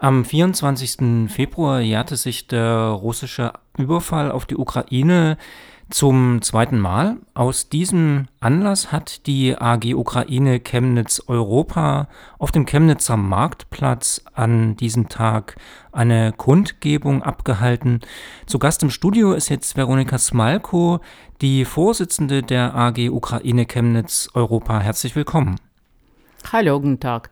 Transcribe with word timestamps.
Am 0.00 0.24
24. 0.24 1.28
Februar 1.28 1.80
jährte 1.80 2.16
sich 2.16 2.46
der 2.46 2.90
russische 2.90 3.52
Überfall 3.76 4.30
auf 4.30 4.46
die 4.46 4.56
Ukraine 4.56 5.36
zum 5.90 6.40
zweiten 6.40 6.78
Mal. 6.78 7.16
Aus 7.34 7.68
diesem 7.68 8.28
Anlass 8.38 8.92
hat 8.92 9.26
die 9.26 9.56
AG 9.58 9.94
Ukraine 9.94 10.60
Chemnitz 10.60 11.20
Europa 11.26 12.06
auf 12.38 12.52
dem 12.52 12.64
Chemnitzer 12.64 13.16
Marktplatz 13.16 14.22
an 14.34 14.76
diesem 14.76 15.08
Tag 15.08 15.56
eine 15.90 16.32
Kundgebung 16.32 17.24
abgehalten. 17.24 17.98
Zu 18.46 18.60
Gast 18.60 18.84
im 18.84 18.90
Studio 18.90 19.32
ist 19.32 19.48
jetzt 19.48 19.76
Veronika 19.76 20.16
Smalko, 20.16 21.00
die 21.40 21.64
Vorsitzende 21.64 22.44
der 22.44 22.72
AG 22.76 23.10
Ukraine 23.10 23.66
Chemnitz 23.66 24.28
Europa. 24.32 24.78
Herzlich 24.78 25.16
willkommen. 25.16 25.56
Hallo, 26.52 26.78
guten 26.78 27.00
Tag. 27.00 27.30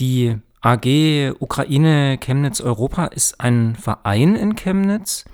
Die 0.00 0.36
AG 0.62 1.36
Ukraine 1.40 2.18
Chemnitz 2.18 2.60
Europa 2.60 3.06
ist 3.06 3.40
ein 3.40 3.76
Verein 3.76 4.36
in 4.36 4.56
Chemnitz. 4.56 5.24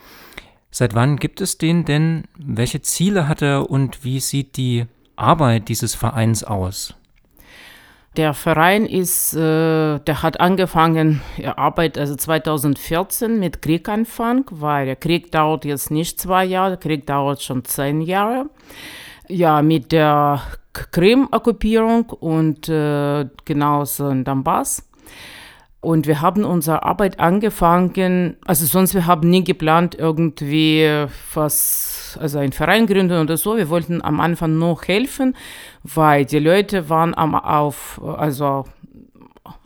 Seit 0.70 0.94
wann 0.94 1.16
gibt 1.16 1.40
es 1.40 1.58
den 1.58 1.84
denn? 1.84 2.24
Welche 2.38 2.80
Ziele 2.80 3.26
hat 3.26 3.42
er 3.42 3.68
und 3.68 4.04
wie 4.04 4.20
sieht 4.20 4.56
die 4.56 4.86
Arbeit 5.16 5.68
dieses 5.68 5.96
Vereins 5.96 6.44
aus? 6.44 6.94
Der 8.16 8.34
Verein 8.34 8.86
ist, 8.86 9.34
äh, 9.34 9.98
der 9.98 10.22
hat 10.22 10.40
angefangen, 10.40 11.20
er 11.36 11.58
arbeitet 11.58 11.98
also 11.98 12.14
2014 12.14 13.38
mit 13.40 13.60
Krieganfang, 13.60 14.44
weil 14.50 14.86
der 14.86 14.96
Krieg 14.96 15.32
dauert 15.32 15.64
jetzt 15.64 15.90
nicht 15.90 16.20
zwei 16.20 16.44
Jahre, 16.44 16.70
der 16.70 16.78
Krieg 16.78 17.06
dauert 17.06 17.42
schon 17.42 17.64
zehn 17.64 18.00
Jahre. 18.00 18.48
Ja, 19.28 19.60
mit 19.60 19.92
der 19.92 20.40
Krim-Okkupierung 20.72 22.10
und 22.10 22.68
äh, 22.68 23.26
genauso 23.44 24.08
in 24.08 24.24
Donbass. 24.24 24.85
Und 25.86 26.08
wir 26.08 26.20
haben 26.20 26.44
unsere 26.44 26.82
Arbeit 26.82 27.20
angefangen, 27.20 28.36
also 28.44 28.66
sonst 28.66 28.94
wir 28.94 29.06
haben 29.06 29.30
nie 29.30 29.44
geplant, 29.44 29.94
irgendwie 29.94 31.06
was, 31.32 32.18
also 32.20 32.40
einen 32.40 32.52
Verein 32.52 32.86
gründen 32.86 33.20
oder 33.20 33.36
so. 33.36 33.56
Wir 33.56 33.68
wollten 33.68 34.02
am 34.02 34.18
Anfang 34.18 34.58
nur 34.58 34.82
helfen, 34.82 35.36
weil 35.84 36.24
die 36.24 36.40
Leute 36.40 36.88
waren 36.88 37.14
am, 37.14 37.36
auf, 37.36 38.00
also, 38.02 38.64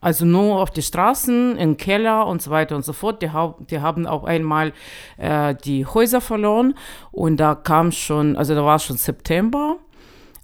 also 0.02 0.27
nur 0.27 0.61
auf 0.61 0.70
die 0.70 0.83
Straßen, 0.83 1.56
im 1.56 1.78
Keller 1.78 2.27
und 2.27 2.42
so 2.42 2.50
weiter 2.50 2.77
und 2.77 2.84
so 2.84 2.92
fort. 2.92 3.22
Die, 3.22 3.30
die 3.70 3.80
haben 3.80 4.06
auch 4.06 4.24
einmal 4.24 4.74
äh, 5.16 5.55
die 5.55 5.86
Häuser 5.86 6.20
verloren 6.20 6.74
und 7.12 7.38
da 7.38 7.55
kam 7.55 7.92
schon, 7.92 8.36
also 8.36 8.55
da 8.55 8.62
war 8.62 8.78
schon 8.78 8.98
September. 8.98 9.77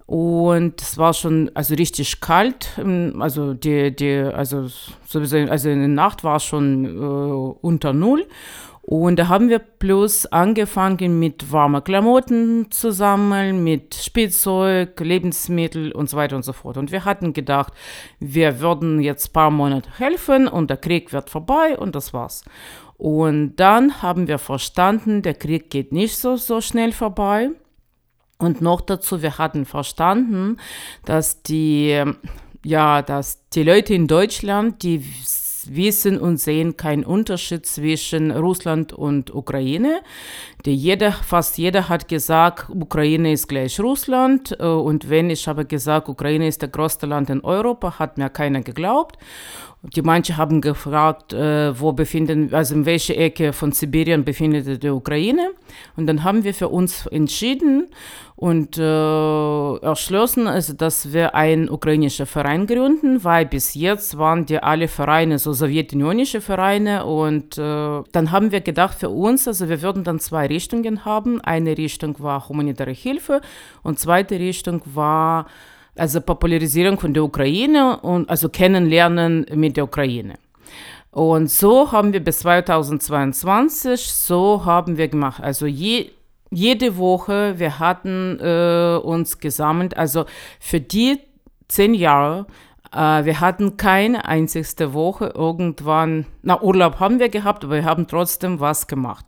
Und 0.06 0.80
es 0.80 0.98
war 0.98 1.14
schon 1.14 1.50
also 1.54 1.74
richtig 1.74 2.20
kalt. 2.20 2.68
Ähm, 2.78 3.20
also 3.20 3.54
die, 3.54 3.94
die, 3.94 4.18
also 4.18 4.68
sowieso, 5.06 5.38
also 5.38 5.68
in 5.68 5.80
der 5.80 5.88
Nacht 5.88 6.22
war 6.22 6.36
es 6.36 6.44
schon 6.44 6.84
äh, 6.84 7.56
unter 7.60 7.92
Null. 7.92 8.26
Und 8.82 9.18
da 9.18 9.26
haben 9.26 9.48
wir 9.48 9.58
bloß 9.58 10.26
angefangen 10.26 11.18
mit 11.18 11.50
warmen 11.50 11.82
Klamotten 11.82 12.70
zu 12.70 12.92
sammeln, 12.92 13.64
mit 13.64 13.96
Spielzeug, 13.96 15.00
Lebensmittel 15.00 15.90
und 15.90 16.08
so 16.08 16.16
weiter 16.16 16.36
und 16.36 16.44
so 16.44 16.52
fort. 16.52 16.76
Und 16.76 16.92
wir 16.92 17.04
hatten 17.04 17.32
gedacht, 17.32 17.72
wir 18.20 18.60
würden 18.60 19.00
jetzt 19.00 19.30
ein 19.30 19.32
paar 19.32 19.50
Monate 19.50 19.90
helfen 19.98 20.46
und 20.46 20.70
der 20.70 20.76
Krieg 20.76 21.12
wird 21.12 21.30
vorbei 21.30 21.76
und 21.76 21.96
das 21.96 22.14
war's. 22.14 22.44
Und 22.96 23.56
dann 23.56 24.02
haben 24.02 24.28
wir 24.28 24.38
verstanden, 24.38 25.20
der 25.20 25.34
Krieg 25.34 25.68
geht 25.68 25.90
nicht 25.90 26.16
so, 26.16 26.36
so 26.36 26.60
schnell 26.60 26.92
vorbei. 26.92 27.50
Und 28.38 28.60
noch 28.60 28.80
dazu, 28.80 29.22
wir 29.22 29.38
hatten 29.38 29.64
verstanden, 29.64 30.58
dass 31.04 31.42
die, 31.42 32.02
ja, 32.64 33.02
dass 33.02 33.48
die 33.50 33.62
Leute 33.62 33.94
in 33.94 34.06
Deutschland, 34.06 34.82
die 34.82 35.04
wissen 35.68 36.18
und 36.18 36.38
sehen 36.38 36.76
keinen 36.76 37.04
Unterschied 37.04 37.66
zwischen 37.66 38.30
Russland 38.30 38.92
und 38.92 39.34
Ukraine. 39.34 40.02
Die 40.64 40.74
jeder, 40.74 41.12
fast 41.12 41.58
jeder 41.58 41.88
hat 41.88 42.08
gesagt, 42.08 42.70
Ukraine 42.70 43.32
ist 43.32 43.48
gleich 43.48 43.80
Russland. 43.80 44.56
Äh, 44.58 44.66
und 44.66 45.10
wenn 45.10 45.30
ich 45.30 45.48
habe 45.48 45.64
gesagt, 45.64 46.08
Ukraine 46.08 46.48
ist 46.48 46.62
das 46.62 46.72
größte 46.72 47.06
Land 47.06 47.30
in 47.30 47.42
Europa, 47.42 47.98
hat 47.98 48.18
mir 48.18 48.30
keiner 48.30 48.60
geglaubt. 48.60 49.16
Die 49.94 50.02
manche 50.02 50.36
haben 50.36 50.60
gefragt, 50.60 51.32
äh, 51.32 51.78
wo 51.78 51.92
befinden, 51.92 52.52
also 52.52 52.74
in 52.74 52.86
welcher 52.86 53.16
Ecke 53.16 53.52
von 53.52 53.72
Sibirien 53.72 54.24
befindet 54.24 54.82
die 54.82 54.88
Ukraine. 54.88 55.50
Und 55.96 56.06
dann 56.06 56.24
haben 56.24 56.44
wir 56.44 56.54
für 56.54 56.68
uns 56.68 57.06
entschieden 57.06 57.88
und 58.34 58.78
äh, 58.78 59.76
erschlossen, 59.78 60.46
also, 60.46 60.72
dass 60.72 61.12
wir 61.12 61.34
einen 61.34 61.70
ukrainischen 61.70 62.26
Verein 62.26 62.66
gründen, 62.66 63.22
weil 63.22 63.46
bis 63.46 63.74
jetzt 63.74 64.18
waren 64.18 64.44
die 64.44 64.62
alle 64.62 64.88
Vereine 64.88 65.38
so 65.38 65.52
sowjetunionische 65.52 66.40
Vereine. 66.40 67.04
Und 67.06 67.56
äh, 67.56 68.02
dann 68.12 68.32
haben 68.32 68.50
wir 68.50 68.60
gedacht 68.62 68.98
für 68.98 69.10
uns, 69.10 69.46
also 69.46 69.68
wir 69.68 69.82
würden 69.82 70.04
dann 70.04 70.18
zwei 70.18 70.46
Richtungen 70.46 71.04
haben. 71.04 71.40
Eine 71.40 71.78
Richtung 71.78 72.16
war 72.18 72.48
humanitäre 72.48 72.92
Hilfe 72.92 73.40
und 73.82 73.98
zweite 74.00 74.38
Richtung 74.38 74.82
war 74.84 75.46
also 75.96 76.20
Popularisierung 76.20 76.98
von 76.98 77.14
der 77.14 77.24
Ukraine 77.24 77.98
und 78.00 78.28
also 78.28 78.48
Kennenlernen 78.48 79.46
mit 79.54 79.76
der 79.76 79.84
Ukraine. 79.84 80.34
Und 81.10 81.50
so 81.50 81.92
haben 81.92 82.12
wir 82.12 82.22
bis 82.22 82.40
2022, 82.40 84.12
so 84.12 84.64
haben 84.66 84.98
wir 84.98 85.08
gemacht. 85.08 85.42
Also 85.42 85.66
je, 85.66 86.10
jede 86.50 86.98
Woche, 86.98 87.58
wir 87.58 87.78
hatten 87.78 88.38
äh, 88.38 88.98
uns 89.02 89.38
gesammelt, 89.38 89.96
also 89.96 90.26
für 90.60 90.80
die 90.80 91.18
zehn 91.68 91.94
Jahre, 91.94 92.46
äh, 92.92 93.24
wir 93.24 93.40
hatten 93.40 93.78
keine 93.78 94.26
einzigste 94.26 94.92
Woche 94.92 95.32
irgendwann, 95.34 96.26
na 96.42 96.60
Urlaub 96.60 97.00
haben 97.00 97.18
wir 97.18 97.30
gehabt, 97.30 97.64
aber 97.64 97.76
wir 97.76 97.84
haben 97.84 98.06
trotzdem 98.06 98.60
was 98.60 98.86
gemacht. 98.86 99.24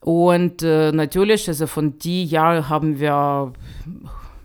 Und 0.00 0.62
äh, 0.62 0.92
natürlich, 0.92 1.46
also 1.46 1.66
von 1.66 1.98
die 1.98 2.24
Jahren 2.24 2.68
haben 2.68 2.98
wir 2.98 3.52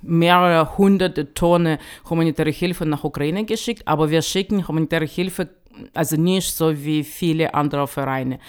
mehrere 0.02 0.78
hunderte 0.78 1.34
Tonnen 1.34 1.78
humanitäre 2.09 2.52
Hilfe 2.52 2.85
nach 2.85 3.03
Ukraine 3.03 3.46
geschickt, 3.46 3.84
aber 3.85 4.09
wir 4.09 4.22
schicken 4.22 4.68
humanitäre 4.68 5.06
Hilfe 5.06 5.50
also 5.94 6.16
nicht 6.16 6.56
so 6.56 6.84
wie 6.84 7.03
viele 7.03 7.53
andere 7.53 7.88
Vereine. 7.88 8.40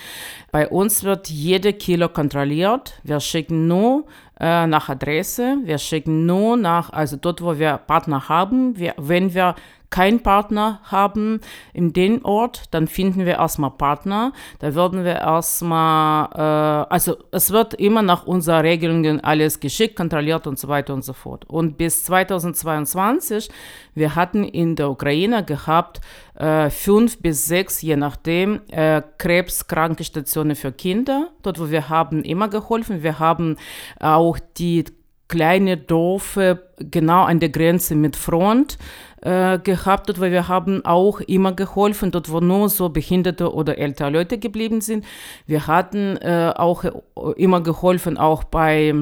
Bei 0.50 0.68
uns 0.68 1.04
wird 1.04 1.28
jede 1.28 1.72
Kilo 1.72 2.08
kontrolliert. 2.08 2.94
Wir 3.02 3.20
schicken 3.20 3.66
nur 3.66 4.04
äh, 4.40 4.66
nach 4.66 4.88
Adresse, 4.88 5.58
wir 5.64 5.78
schicken 5.78 6.26
nur 6.26 6.56
nach, 6.56 6.90
also 6.90 7.16
dort, 7.16 7.42
wo 7.42 7.58
wir 7.58 7.78
Partner 7.78 8.28
haben. 8.28 8.78
Wir, 8.78 8.94
wenn 8.96 9.34
wir 9.34 9.54
keinen 9.90 10.22
Partner 10.22 10.80
haben 10.84 11.40
in 11.72 11.92
den 11.92 12.24
Ort, 12.24 12.64
dann 12.72 12.88
finden 12.88 13.24
wir 13.24 13.38
erstmal 13.38 13.70
Partner. 13.70 14.32
Da 14.58 14.74
würden 14.74 15.04
wir 15.04 15.16
erstmal, 15.16 16.28
äh, 16.34 16.92
also 16.92 17.16
es 17.30 17.50
wird 17.50 17.74
immer 17.74 18.02
nach 18.02 18.26
unseren 18.26 18.60
Regelungen 18.60 19.24
alles 19.24 19.60
geschickt, 19.60 19.96
kontrolliert 19.96 20.46
und 20.46 20.58
so 20.58 20.68
weiter 20.68 20.92
und 20.92 21.04
so 21.04 21.14
fort. 21.14 21.46
Und 21.48 21.78
bis 21.78 22.04
2022, 22.04 23.48
wir 23.94 24.14
hatten 24.14 24.44
in 24.44 24.76
der 24.76 24.90
Ukraine 24.90 25.44
gehabt 25.44 26.00
äh, 26.38 26.70
fünf 26.70 27.20
bis 27.20 27.46
sechs, 27.46 27.82
je 27.82 27.96
nachdem, 27.96 28.60
äh, 28.68 29.02
Krebskrankestationen 29.18 30.54
für 30.54 30.70
Kinder. 30.70 31.30
Dort, 31.42 31.58
wo 31.58 31.70
wir 31.70 31.88
haben 31.88 32.22
immer 32.22 32.48
geholfen. 32.48 33.02
Wir 33.02 33.18
haben 33.18 33.56
auch 33.98 34.27
die 34.36 34.84
kleine 35.28 35.76
Dörfer 35.76 36.58
genau 36.78 37.24
an 37.24 37.38
der 37.38 37.50
Grenze 37.50 37.94
mit 37.94 38.16
Front 38.16 38.78
äh, 39.22 39.58
gehabt, 39.58 40.20
weil 40.20 40.32
wir 40.32 40.48
haben 40.48 40.84
auch 40.84 41.20
immer 41.20 41.52
geholfen, 41.52 42.10
dort 42.10 42.30
wo 42.30 42.40
nur 42.40 42.68
so 42.68 42.88
behinderte 42.88 43.52
oder 43.52 43.78
ältere 43.78 44.10
Leute 44.10 44.38
geblieben 44.38 44.80
sind. 44.80 45.04
Wir 45.46 45.66
hatten 45.66 46.16
äh, 46.18 46.52
auch 46.56 46.84
äh, 46.84 46.92
immer 47.36 47.60
geholfen, 47.60 48.16
auch 48.16 48.44
bei 48.44 48.94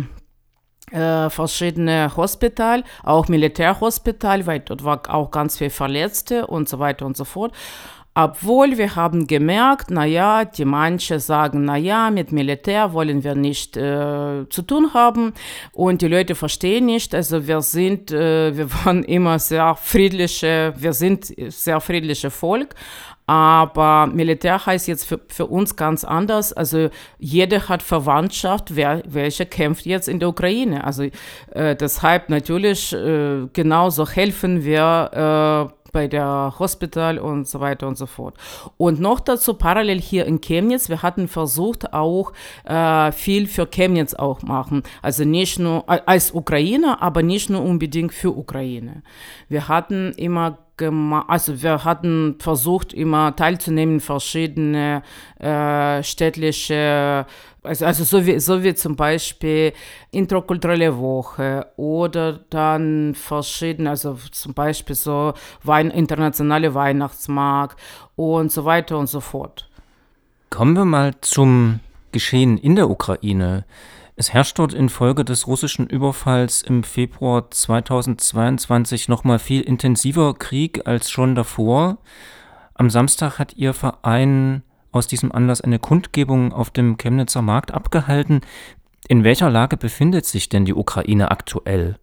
äh, 0.90 1.30
verschiedene 1.30 2.16
Hospital, 2.16 2.84
auch 3.02 3.28
Militärhospital, 3.28 4.46
weil 4.46 4.60
dort 4.60 4.84
war 4.84 5.02
auch 5.08 5.30
ganz 5.30 5.58
viel 5.58 5.70
Verletzte 5.70 6.46
und 6.46 6.68
so 6.68 6.78
weiter 6.78 7.06
und 7.06 7.16
so 7.16 7.24
fort. 7.24 7.52
Obwohl 8.18 8.78
wir 8.78 8.96
haben 8.96 9.26
gemerkt, 9.26 9.90
naja, 9.90 10.46
die 10.46 10.64
manche 10.64 11.20
sagen, 11.20 11.66
naja, 11.66 12.10
mit 12.10 12.32
Militär 12.32 12.94
wollen 12.94 13.22
wir 13.24 13.34
nicht 13.34 13.76
äh, 13.76 14.48
zu 14.48 14.62
tun 14.62 14.94
haben 14.94 15.34
und 15.72 16.00
die 16.00 16.08
Leute 16.08 16.34
verstehen 16.34 16.86
nicht. 16.86 17.14
Also 17.14 17.46
wir 17.46 17.60
sind, 17.60 18.12
äh, 18.12 18.56
wir 18.56 18.72
waren 18.72 19.02
immer 19.04 19.38
sehr 19.38 19.74
friedliche, 19.74 20.72
wir 20.78 20.94
sind 20.94 21.26
sehr 21.48 21.78
friedliche 21.78 22.30
Volk, 22.30 22.74
aber 23.26 24.06
Militär 24.06 24.64
heißt 24.64 24.88
jetzt 24.88 25.04
für, 25.04 25.20
für 25.28 25.44
uns 25.44 25.76
ganz 25.76 26.02
anders. 26.02 26.54
Also 26.54 26.88
jeder 27.18 27.68
hat 27.68 27.82
Verwandtschaft, 27.82 28.76
wer, 28.76 29.02
welche 29.06 29.44
kämpft 29.44 29.84
jetzt 29.84 30.08
in 30.08 30.20
der 30.20 30.30
Ukraine. 30.30 30.84
Also 30.84 31.02
äh, 31.50 31.76
deshalb 31.76 32.30
natürlich 32.30 32.94
äh, 32.94 33.46
genauso 33.52 34.08
helfen 34.08 34.64
wir 34.64 35.70
äh, 35.70 35.76
bei 35.96 36.08
der 36.08 36.52
Hospital 36.58 37.18
und 37.18 37.48
so 37.48 37.58
weiter 37.60 37.88
und 37.88 37.96
so 37.96 38.04
fort. 38.04 38.34
Und 38.76 39.00
noch 39.00 39.18
dazu 39.18 39.54
parallel 39.54 39.98
hier 39.98 40.26
in 40.26 40.42
Chemnitz, 40.42 40.90
wir 40.90 41.00
hatten 41.00 41.26
versucht 41.26 41.94
auch 41.94 42.34
äh, 42.64 43.12
viel 43.12 43.46
für 43.46 43.66
Chemnitz 43.66 44.12
auch 44.12 44.42
machen. 44.42 44.82
Also 45.00 45.24
nicht 45.24 45.58
nur 45.58 45.88
als 45.88 46.32
Ukrainer, 46.32 47.00
aber 47.00 47.22
nicht 47.22 47.48
nur 47.48 47.62
unbedingt 47.62 48.12
für 48.12 48.36
Ukraine. 48.36 49.04
Wir 49.48 49.68
hatten 49.68 50.12
immer 50.18 50.58
also 50.78 51.62
wir 51.62 51.84
hatten 51.84 52.36
versucht, 52.38 52.92
immer 52.92 53.34
teilzunehmen, 53.34 54.00
verschiedene 54.00 55.02
äh, 55.38 56.02
städtliche, 56.02 57.24
also, 57.66 57.84
also 57.84 58.04
so, 58.04 58.24
wie, 58.26 58.38
so 58.40 58.62
wie 58.62 58.74
zum 58.74 58.96
Beispiel 58.96 59.72
interkulturelle 60.10 60.98
Woche 60.98 61.66
oder 61.76 62.40
dann 62.50 63.14
verschiedene, 63.14 63.90
also 63.90 64.16
zum 64.32 64.54
Beispiel 64.54 64.96
so 64.96 65.34
Wein, 65.62 65.90
internationale 65.90 66.74
Weihnachtsmarkt 66.74 67.78
und 68.14 68.50
so 68.50 68.64
weiter 68.64 68.98
und 68.98 69.08
so 69.08 69.20
fort. 69.20 69.68
Kommen 70.50 70.76
wir 70.76 70.84
mal 70.84 71.14
zum 71.20 71.80
Geschehen 72.12 72.56
in 72.56 72.76
der 72.76 72.88
Ukraine. 72.88 73.64
Es 74.18 74.32
herrscht 74.32 74.58
dort 74.58 74.72
infolge 74.72 75.26
des 75.26 75.46
russischen 75.46 75.86
Überfalls 75.86 76.62
im 76.62 76.84
Februar 76.84 77.50
2022 77.50 79.08
nochmal 79.08 79.38
viel 79.38 79.60
intensiver 79.60 80.32
Krieg 80.32 80.86
als 80.86 81.10
schon 81.10 81.34
davor. 81.34 81.98
Am 82.72 82.88
Samstag 82.88 83.38
hat 83.38 83.54
Ihr 83.56 83.74
Verein 83.74 84.62
aus 84.92 85.06
diesem 85.06 85.32
Anlass 85.32 85.60
eine 85.60 85.78
Kundgebung 85.78 86.52
auf 86.52 86.70
dem 86.70 86.96
Chemnitzer 86.96 87.42
Markt 87.42 87.72
abgehalten. 87.72 88.40
In 89.08 89.24
welcher 89.24 89.50
Lage 89.50 89.76
befindet 89.76 90.26
sich 90.26 90.48
denn 90.48 90.64
die 90.64 90.74
Ukraine 90.74 91.30
aktuell? 91.30 91.96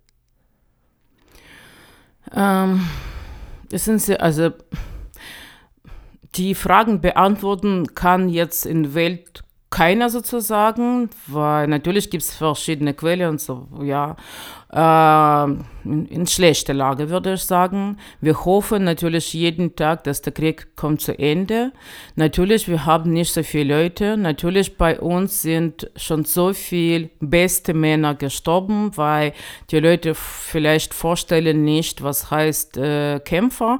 Ähm, 2.34 2.88
das 3.70 3.86
sind 3.86 4.00
sie, 4.00 4.20
also 4.20 4.52
die 6.36 6.56
Fragen 6.56 7.02
beantworten 7.02 7.94
kann 7.96 8.30
jetzt 8.30 8.66
in 8.66 8.94
Welt 8.94 9.44
keiner 9.70 10.10
sozusagen, 10.10 11.10
weil 11.28 11.68
natürlich 11.68 12.10
gibt 12.12 12.24
es 12.24 12.36
verschiedene 12.36 12.94
Quellen 12.94 13.30
und 13.32 13.42
so, 13.42 13.68
ja 13.82 14.16
in, 14.76 16.06
in 16.08 16.28
schlechter 16.28 16.74
Lage, 16.74 17.10
würde 17.10 17.34
ich 17.34 17.44
sagen. 17.44 17.98
Wir 18.22 18.46
hoffen 18.46 18.84
natürlich 18.84 19.34
jeden 19.34 19.76
Tag, 19.76 20.04
dass 20.04 20.22
der 20.22 20.34
Krieg 20.34 20.76
kommt 20.76 21.02
zu 21.02 21.18
Ende. 21.18 21.72
Natürlich, 22.16 22.68
wir 22.68 22.86
haben 22.86 23.14
nicht 23.14 23.34
so 23.34 23.44
viele 23.44 23.84
Leute. 23.84 24.18
Natürlich, 24.18 24.78
bei 24.78 25.00
uns 25.00 25.42
sind 25.42 25.90
schon 25.96 26.26
so 26.26 26.54
viele 26.54 27.10
beste 27.20 27.74
Männer 27.74 28.16
gestorben, 28.16 28.92
weil 28.96 29.34
die 29.70 29.80
Leute 29.80 30.16
vielleicht 30.16 30.94
vorstellen 30.94 31.64
nicht, 31.64 32.02
was 32.02 32.32
heißt 32.32 32.78
äh, 32.78 33.20
Kämpfer. 33.20 33.80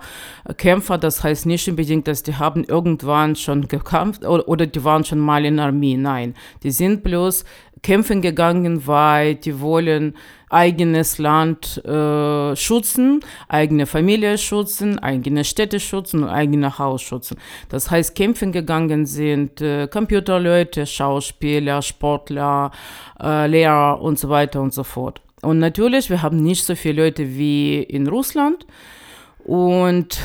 Kämpfer, 0.58 0.98
das 0.98 1.24
heißt 1.24 1.46
nicht 1.46 1.68
unbedingt, 1.68 2.08
dass 2.08 2.24
die 2.24 2.36
haben 2.36 2.64
irgendwann 2.66 3.36
schon 3.36 3.68
gekämpft 3.68 4.26
oder, 4.26 4.48
oder 4.48 4.68
die 4.68 4.84
waren 4.84 5.04
schon 5.04 5.20
mal 5.20 5.46
in 5.46 5.58
der 5.58 5.68
Armee. 5.68 5.98
Nein, 5.98 6.36
die 6.62 6.72
sind 6.72 7.04
bloß 7.04 7.46
kämpfen 7.84 8.22
gegangen, 8.22 8.88
weil 8.88 9.36
die 9.36 9.60
wollen 9.60 10.16
eigenes 10.50 11.18
Land 11.18 11.84
äh, 11.86 12.56
schützen, 12.56 13.20
eigene 13.50 13.86
Familie 13.86 14.38
schützen, 14.38 15.00
eigene 15.00 15.44
Städte 15.44 15.80
schützen 15.80 16.24
und 16.24 16.30
eigene 16.30 16.78
Haus 16.80 17.02
schützen. 17.02 17.38
Das 17.70 17.92
heißt, 17.92 18.16
kämpfen 18.16 18.52
gegangen 18.52 19.06
sind 19.06 19.62
äh, 19.62 19.88
Computerleute, 19.88 20.86
Schauspieler, 20.86 21.82
Sportler, 21.82 22.72
äh, 23.22 23.48
Lehrer 23.48 24.02
und 24.02 24.18
so 24.18 24.30
weiter 24.30 24.62
und 24.62 24.74
so 24.74 24.84
fort. 24.84 25.22
Und 25.42 25.60
natürlich, 25.60 26.10
wir 26.10 26.22
haben 26.22 26.42
nicht 26.42 26.64
so 26.64 26.76
viele 26.76 27.04
Leute 27.04 27.36
wie 27.36 27.84
in 27.84 28.08
Russland 28.08 28.66
und 29.44 30.20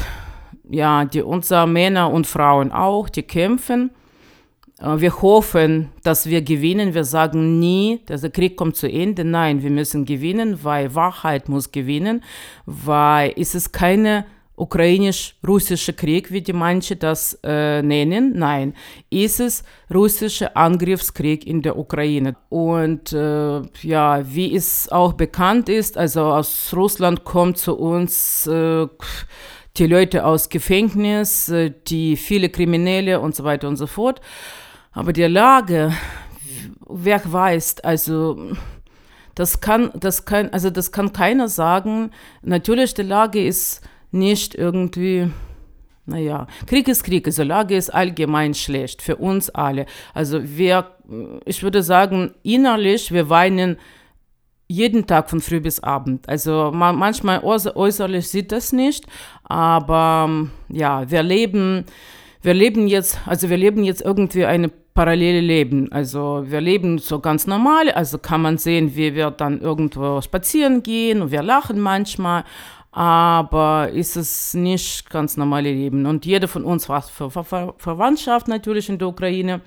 ja, 0.71 1.05
die 1.07 1.23
unsere 1.23 1.67
Männer 1.67 2.11
und 2.11 2.27
Frauen 2.27 2.71
auch, 2.71 3.09
die 3.09 3.23
kämpfen. 3.23 3.91
Äh, 4.81 5.01
wir 5.01 5.21
hoffen, 5.23 5.91
dass 6.03 6.27
wir 6.27 6.43
gewinnen. 6.43 6.95
Wir 6.95 7.05
sagen 7.05 7.59
nie, 7.59 8.01
dass 8.07 8.23
der 8.23 8.31
Krieg 8.31 8.57
kommt 8.57 8.77
zu 8.77 8.91
Ende. 8.91 9.25
Nein, 9.25 9.63
wir 9.63 9.71
müssen 9.71 10.05
gewinnen, 10.05 10.63
weil 10.63 10.95
Wahrheit 10.95 11.49
muss 11.49 11.73
gewinnen, 11.73 12.23
weil 12.67 13.33
es 13.37 13.55
ist 13.55 13.73
keine 13.73 14.25
ukrainisch-russische 14.59 15.93
Krieg, 15.93 16.33
wie 16.33 16.43
die 16.43 16.53
manche 16.53 16.97
das 16.97 17.39
äh, 17.45 17.81
nennen. 17.81 18.33
Nein, 18.37 18.75
ist 19.09 19.39
es 19.39 19.63
russischer 19.93 20.57
Angriffskrieg 20.57 21.47
in 21.47 21.63
der 21.63 21.79
Ukraine. 21.79 22.35
Und 22.49 23.13
äh, 23.13 23.63
ja, 23.83 24.35
wie 24.35 24.55
es 24.55 24.91
auch 24.91 25.13
bekannt 25.13 25.69
ist, 25.69 25.97
also 25.97 26.23
aus 26.23 26.73
Russland 26.75 27.25
kommt 27.25 27.59
zu 27.59 27.79
uns 27.79 28.49
äh, 28.49 28.89
die 29.77 29.87
Leute 29.87 30.25
aus 30.25 30.49
Gefängnis, 30.49 31.49
äh, 31.51 31.73
die 31.87 32.17
viele 32.17 32.49
Kriminelle 32.49 33.21
und 33.21 33.37
so 33.37 33.45
weiter 33.45 33.69
und 33.69 33.77
so 33.77 33.87
fort. 33.87 34.21
Aber 34.99 35.13
die 35.13 35.23
Lage, 35.23 35.93
wer 36.89 37.21
weiß, 37.25 37.85
also 37.85 38.51
das 39.37 39.61
kann, 39.61 39.93
das 39.95 40.25
kann, 40.25 40.49
also 40.49 40.71
das 40.71 40.91
kann 40.91 41.13
keiner 41.13 41.47
sagen. 41.47 42.11
Natürlich, 42.43 42.95
die 42.95 43.03
Lage 43.03 43.47
ist 43.47 43.81
nicht 44.11 44.57
irgendwie, 44.57 45.31
naja, 46.05 46.49
Krieg 46.67 46.89
ist 46.89 47.05
Krieg, 47.05 47.29
also 47.29 47.45
Lage 47.45 47.77
ist 47.77 47.91
allgemein 47.95 48.55
schlecht 48.55 49.01
für 49.01 49.15
uns 49.15 49.51
alle. 49.51 49.87
Also 50.15 50.41
wir, 50.43 50.91
ich 51.45 51.63
würde 51.63 51.85
sagen, 51.85 52.35
innerlich, 52.43 53.13
wir 53.13 53.31
weinen 53.31 53.77
jeden 54.67 55.07
Tag 55.07 55.31
von 55.31 55.41
früh 55.41 55.61
bis 55.61 55.79
Abend. 55.79 56.29
Also 56.29 56.73
man, 56.75 56.97
manchmal 56.97 57.45
äußerlich 57.45 58.29
sieht 58.29 58.51
das 58.51 58.73
nicht, 58.73 59.07
aber 59.45 60.49
ja, 60.69 61.09
wir 61.09 61.23
leben 61.23 61.85
wir 62.43 62.55
leben 62.55 62.87
jetzt, 62.87 63.19
also 63.27 63.51
wir 63.51 63.57
leben 63.57 63.85
jetzt 63.85 64.01
irgendwie 64.01 64.45
eine 64.45 64.71
parallele 64.99 65.41
Leben. 65.41 65.93
Also 65.93 66.43
wir 66.45 66.61
leben 66.61 66.99
so 66.99 67.21
ganz 67.21 67.47
normal, 67.47 67.89
also 67.93 68.19
kann 68.19 68.43
man 68.43 68.59
sehen, 68.59 68.97
wie 68.97 69.15
wir 69.15 69.31
dann 69.31 69.61
irgendwo 69.61 70.21
spazieren 70.21 70.83
gehen 70.83 71.23
und 71.23 71.31
wir 71.31 71.41
lachen 71.41 71.79
manchmal, 71.79 72.43
aber 72.91 73.91
ist 73.91 74.17
es 74.17 74.55
nicht 74.55 75.09
ganz 75.09 75.37
normale 75.37 75.71
Leben. 75.73 76.05
Und 76.05 76.27
jeder 76.27 76.49
von 76.49 76.65
uns 76.65 76.89
war 76.89 77.03
für 77.03 77.31
Ver 77.31 77.45
Ver 77.45 77.75
Verwandtschaft 77.77 78.49
natürlich 78.49 78.89
in 78.89 78.99
der 78.99 79.07
Ukraine 79.07 79.61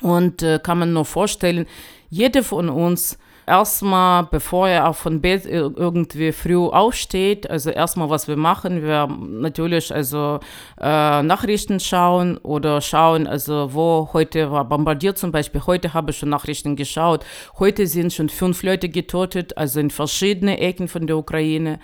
und 0.00 0.42
äh, 0.42 0.58
kann 0.62 0.78
man 0.78 0.94
nur 0.94 1.04
vorstellen, 1.04 1.66
jeder 2.08 2.42
von 2.42 2.70
uns 2.70 3.18
erstmal, 3.46 4.24
bevor 4.24 4.68
er 4.68 4.88
auch 4.88 4.96
von 4.96 5.20
Bett 5.20 5.46
irgendwie 5.46 6.32
früh 6.32 6.56
aufsteht, 6.56 7.48
also 7.48 7.70
erstmal, 7.70 8.10
was 8.10 8.28
wir 8.28 8.36
machen, 8.36 8.82
wir 8.82 9.06
natürlich 9.06 9.94
also 9.94 10.40
äh, 10.80 11.22
Nachrichten 11.22 11.80
schauen 11.80 12.38
oder 12.38 12.80
schauen, 12.80 13.26
also 13.26 13.72
wo 13.72 14.10
heute 14.12 14.50
war 14.50 14.64
bombardiert 14.64 15.18
zum 15.18 15.32
Beispiel. 15.32 15.62
Heute 15.66 15.94
habe 15.94 16.10
ich 16.10 16.18
schon 16.18 16.28
Nachrichten 16.28 16.76
geschaut. 16.76 17.24
Heute 17.58 17.86
sind 17.86 18.12
schon 18.12 18.28
fünf 18.28 18.62
Leute 18.62 18.88
getötet, 18.88 19.56
also 19.56 19.80
in 19.80 19.90
verschiedenen 19.90 20.58
Ecken 20.58 20.88
von 20.88 21.06
der 21.06 21.16
Ukraine. 21.16 21.78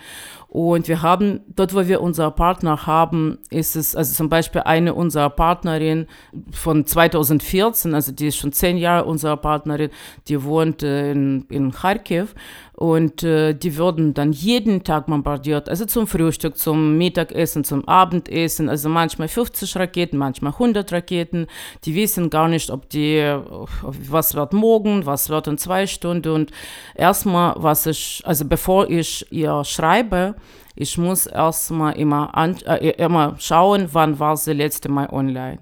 Und 0.53 0.87
wir 0.87 1.01
haben, 1.01 1.39
dort 1.55 1.73
wo 1.73 1.87
wir 1.87 1.99
unser 1.99 2.29
Partner 2.29 2.85
haben, 2.85 3.39
ist 3.49 3.75
es, 3.75 3.95
also 3.95 4.13
zum 4.13 4.29
Beispiel 4.29 4.61
eine 4.61 4.93
unserer 4.93 5.31
Partnerin 5.31 6.05
von 6.51 6.85
2014, 6.85 7.95
also 7.95 8.11
die 8.11 8.27
ist 8.27 8.37
schon 8.37 8.51
zehn 8.51 8.77
Jahre 8.77 9.05
unsere 9.05 9.35
Partnerin, 9.35 9.89
die 10.27 10.43
wohnt 10.43 10.83
in, 10.83 11.47
in 11.49 11.71
Kharkiv 11.71 12.35
und 12.83 13.23
äh, 13.23 13.53
die 13.53 13.77
würden 13.77 14.13
dann 14.13 14.33
jeden 14.33 14.83
Tag 14.83 15.05
bombardiert, 15.05 15.69
also 15.69 15.85
zum 15.85 16.05
Frühstück, 16.05 16.57
zum 16.57 16.97
Mittagessen, 16.97 17.63
zum 17.63 17.87
Abendessen, 17.87 18.67
also 18.67 18.89
manchmal 18.89 19.29
50 19.29 19.77
Raketen, 19.77 20.17
manchmal 20.17 20.51
100 20.51 20.91
Raketen. 20.91 21.47
Die 21.85 21.95
wissen 21.95 22.29
gar 22.29 22.49
nicht, 22.49 22.69
ob 22.69 22.89
die, 22.89 23.37
was 23.79 24.35
wird 24.35 24.51
morgen, 24.51 25.05
was 25.05 25.29
wird 25.29 25.47
in 25.47 25.57
zwei 25.57 25.87
Stunden. 25.87 26.33
Und 26.33 26.51
erstmal, 26.93 27.55
was 27.55 27.85
ich, 27.85 28.21
also 28.25 28.43
bevor 28.43 28.89
ich 28.89 29.31
ihr 29.31 29.63
schreibe, 29.63 30.35
ich 30.75 30.97
muss 30.97 31.25
erstmal 31.25 31.97
immer, 31.97 32.35
an, 32.35 32.57
äh, 32.65 32.89
immer 33.01 33.35
schauen, 33.39 33.87
wann 33.93 34.19
war 34.19 34.35
sie 34.35 34.51
letzte 34.51 34.89
Mal 34.89 35.07
online. 35.09 35.59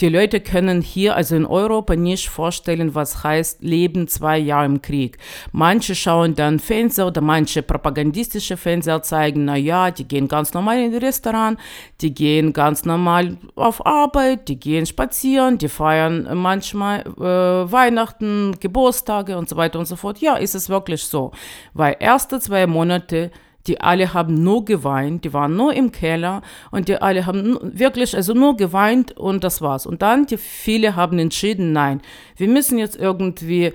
Die 0.00 0.08
Leute 0.08 0.40
können 0.40 0.80
hier, 0.80 1.14
also 1.14 1.36
in 1.36 1.46
Europa, 1.46 1.94
nicht 1.94 2.28
vorstellen, 2.28 2.94
was 2.94 3.22
heißt 3.22 3.62
Leben 3.62 4.08
zwei 4.08 4.38
Jahre 4.38 4.66
im 4.66 4.82
Krieg. 4.82 5.18
Manche 5.52 5.94
schauen 5.94 6.34
dann 6.34 6.58
Fernseher 6.58 7.06
oder 7.06 7.20
manche 7.20 7.62
propagandistische 7.62 8.56
Fernseher 8.56 9.02
zeigen, 9.02 9.44
na 9.44 9.56
ja, 9.56 9.90
die 9.90 10.08
gehen 10.08 10.28
ganz 10.28 10.54
normal 10.54 10.78
in 10.78 10.92
ein 10.92 10.98
Restaurant, 10.98 11.58
die 12.00 12.12
gehen 12.14 12.52
ganz 12.52 12.84
normal 12.84 13.36
auf 13.54 13.84
Arbeit, 13.86 14.48
die 14.48 14.58
gehen 14.58 14.86
spazieren, 14.86 15.58
die 15.58 15.68
feiern 15.68 16.26
manchmal 16.36 17.02
äh, 17.02 17.70
Weihnachten, 17.70 18.56
Geburtstage 18.58 19.36
und 19.36 19.48
so 19.48 19.56
weiter 19.56 19.78
und 19.78 19.86
so 19.86 19.96
fort. 19.96 20.18
Ja, 20.18 20.36
ist 20.36 20.54
es 20.54 20.68
wirklich 20.68 21.04
so. 21.04 21.32
Weil 21.74 21.96
erste 22.00 22.40
zwei 22.40 22.66
Monate 22.66 23.30
die 23.66 23.80
alle 23.80 24.12
haben 24.12 24.42
nur 24.42 24.64
geweint, 24.64 25.24
die 25.24 25.32
waren 25.32 25.56
nur 25.56 25.72
im 25.74 25.92
Keller 25.92 26.42
und 26.70 26.88
die 26.88 27.00
alle 27.00 27.26
haben 27.26 27.58
wirklich 27.62 28.16
also 28.16 28.34
nur 28.34 28.56
geweint 28.56 29.12
und 29.12 29.44
das 29.44 29.62
war's. 29.62 29.86
Und 29.86 30.02
dann 30.02 30.26
die 30.26 30.36
viele 30.36 30.96
haben 30.96 31.18
entschieden, 31.18 31.72
nein, 31.72 32.00
wir 32.36 32.48
müssen 32.48 32.78
jetzt 32.78 32.96
irgendwie 32.96 33.72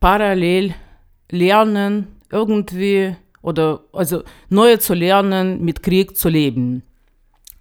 parallel 0.00 0.74
lernen, 1.30 2.08
irgendwie 2.30 3.16
oder 3.42 3.80
also 3.92 4.22
neu 4.48 4.76
zu 4.78 4.94
lernen, 4.94 5.64
mit 5.64 5.82
Krieg 5.82 6.16
zu 6.16 6.28
leben. 6.28 6.82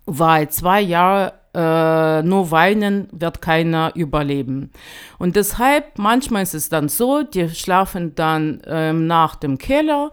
Weil 0.05 0.49
zwei 0.49 0.81
Jahre 0.81 1.33
äh, 1.55 2.21
nur 2.23 2.51
weinen 2.51 3.07
wird 3.11 3.41
keiner 3.41 3.91
überleben. 3.95 4.71
Und 5.17 5.35
deshalb, 5.35 5.97
manchmal 5.97 6.43
ist 6.43 6.53
es 6.53 6.69
dann 6.69 6.89
so, 6.89 7.23
die 7.23 7.49
schlafen 7.49 8.13
dann 8.15 8.61
ähm, 8.65 9.07
nach 9.07 9.35
dem 9.35 9.57
Keller, 9.57 10.11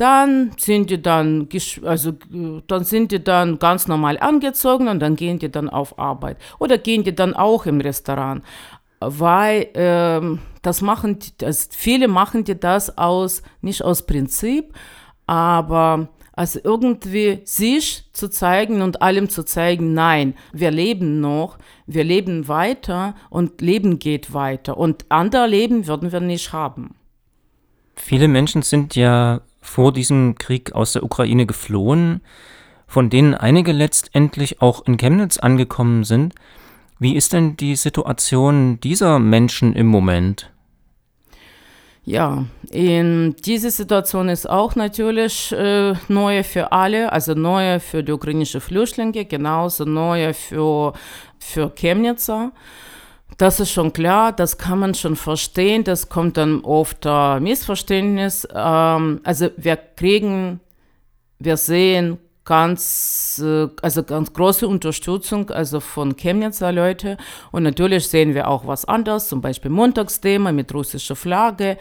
dann 0.00 0.52
sind 0.56 0.88
die 0.90 1.02
dann, 1.02 1.48
also, 1.84 2.12
dann 2.66 2.84
sind 2.84 3.12
die 3.12 3.22
dann 3.22 3.58
ganz 3.58 3.86
normal 3.86 4.18
angezogen 4.18 4.88
und 4.88 5.00
dann 5.00 5.14
gehen 5.14 5.38
die 5.38 5.50
dann 5.50 5.68
auf 5.68 5.98
Arbeit. 5.98 6.38
Oder 6.58 6.78
gehen 6.78 7.04
die 7.04 7.14
dann 7.14 7.34
auch 7.34 7.66
im 7.66 7.80
Restaurant. 7.80 8.42
Weil 9.00 9.68
ähm, 9.74 10.38
das 10.62 10.80
machen, 10.80 11.18
das, 11.38 11.68
viele 11.72 12.08
machen 12.08 12.44
die 12.44 12.58
das 12.58 12.96
aus, 12.96 13.42
nicht 13.60 13.82
aus 13.82 14.06
Prinzip, 14.06 14.74
aber 15.26 16.08
also 16.32 16.60
irgendwie 16.62 17.40
sich 17.44 18.04
zu 18.12 18.28
zeigen 18.28 18.80
und 18.80 19.02
allem 19.02 19.28
zu 19.28 19.42
zeigen, 19.42 19.92
nein, 19.92 20.34
wir 20.52 20.70
leben 20.70 21.20
noch, 21.20 21.58
wir 21.86 22.04
leben 22.04 22.48
weiter 22.48 23.14
und 23.28 23.60
Leben 23.60 23.98
geht 23.98 24.32
weiter 24.32 24.78
und 24.78 25.04
andere 25.10 25.46
Leben 25.46 25.86
würden 25.86 26.12
wir 26.12 26.20
nicht 26.20 26.52
haben. 26.52 26.94
Viele 27.96 28.28
Menschen 28.28 28.62
sind 28.62 28.96
ja 28.96 29.42
vor 29.60 29.92
diesem 29.92 30.36
Krieg 30.36 30.72
aus 30.72 30.92
der 30.92 31.02
Ukraine 31.02 31.46
geflohen, 31.46 32.20
von 32.86 33.10
denen 33.10 33.34
einige 33.34 33.72
letztendlich 33.72 34.60
auch 34.60 34.86
in 34.86 34.96
Chemnitz 34.96 35.38
angekommen 35.38 36.04
sind. 36.04 36.34
Wie 36.98 37.14
ist 37.16 37.32
denn 37.32 37.56
die 37.56 37.76
Situation 37.76 38.80
dieser 38.80 39.18
Menschen 39.18 39.74
im 39.74 39.86
Moment? 39.86 40.50
Ja, 42.04 42.46
in 42.70 43.36
diese 43.44 43.70
Situation 43.70 44.28
ist 44.28 44.48
auch 44.48 44.74
natürlich 44.74 45.52
äh, 45.52 45.94
neu 46.08 46.42
für 46.42 46.72
alle, 46.72 47.12
also 47.12 47.34
neu 47.34 47.78
für 47.78 48.02
die 48.02 48.12
ukrainischen 48.12 48.60
Flüchtlinge, 48.60 49.26
genauso 49.26 49.84
neu 49.84 50.32
für, 50.32 50.94
für 51.38 51.70
Chemnitzer. 51.70 52.52
Das 53.38 53.60
ist 53.60 53.70
schon 53.70 53.92
klar, 53.92 54.32
das 54.32 54.58
kann 54.58 54.78
man 54.78 54.94
schon 54.94 55.16
verstehen, 55.16 55.84
das 55.84 56.08
kommt 56.08 56.36
dann 56.36 56.60
oft 56.60 57.06
äh, 57.06 57.40
Missverständnis. 57.40 58.46
Ähm, 58.54 59.20
also 59.24 59.48
wir 59.56 59.76
kriegen, 59.76 60.60
wir 61.38 61.56
sehen 61.56 62.18
ganz, 62.44 63.40
äh, 63.44 63.68
also 63.80 64.02
ganz 64.02 64.32
große 64.32 64.66
Unterstützung 64.66 65.50
also 65.50 65.80
von 65.80 66.16
Chemnitzer 66.16 66.72
Leute. 66.72 67.16
Und 67.52 67.62
natürlich 67.62 68.08
sehen 68.08 68.34
wir 68.34 68.48
auch 68.48 68.66
was 68.66 68.84
anderes, 68.84 69.28
zum 69.28 69.40
Beispiel 69.40 69.70
Montagsthema 69.70 70.52
mit 70.52 70.74
russischer 70.74 71.16
Flagge. 71.16 71.78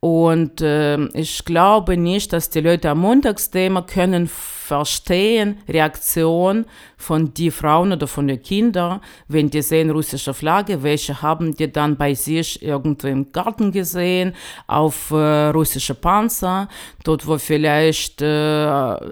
Und 0.00 0.60
äh, 0.60 0.98
ich 1.14 1.44
glaube 1.44 1.96
nicht, 1.96 2.32
dass 2.32 2.50
die 2.50 2.60
Leute 2.60 2.90
am 2.90 3.00
Montagsthema 3.00 3.82
können 3.82 4.28
verstehen, 4.70 5.58
Reaktion 5.68 6.64
von 6.96 7.34
den 7.34 7.50
Frauen 7.50 7.92
oder 7.92 8.06
von 8.06 8.28
den 8.28 8.40
Kindern, 8.40 9.00
wenn 9.26 9.50
die 9.50 9.62
sehen 9.62 9.90
russische 9.90 10.32
Flagge, 10.32 10.82
welche 10.82 11.22
haben 11.22 11.56
die 11.56 11.72
dann 11.72 11.96
bei 11.96 12.14
sich 12.14 12.62
irgendwo 12.62 13.08
im 13.08 13.32
Garten 13.32 13.72
gesehen, 13.72 14.34
auf 14.68 15.10
äh, 15.10 15.48
russische 15.48 15.94
Panzer, 15.94 16.68
dort 17.02 17.26
wo 17.26 17.36
vielleicht, 17.38 18.22
äh, 18.22 18.66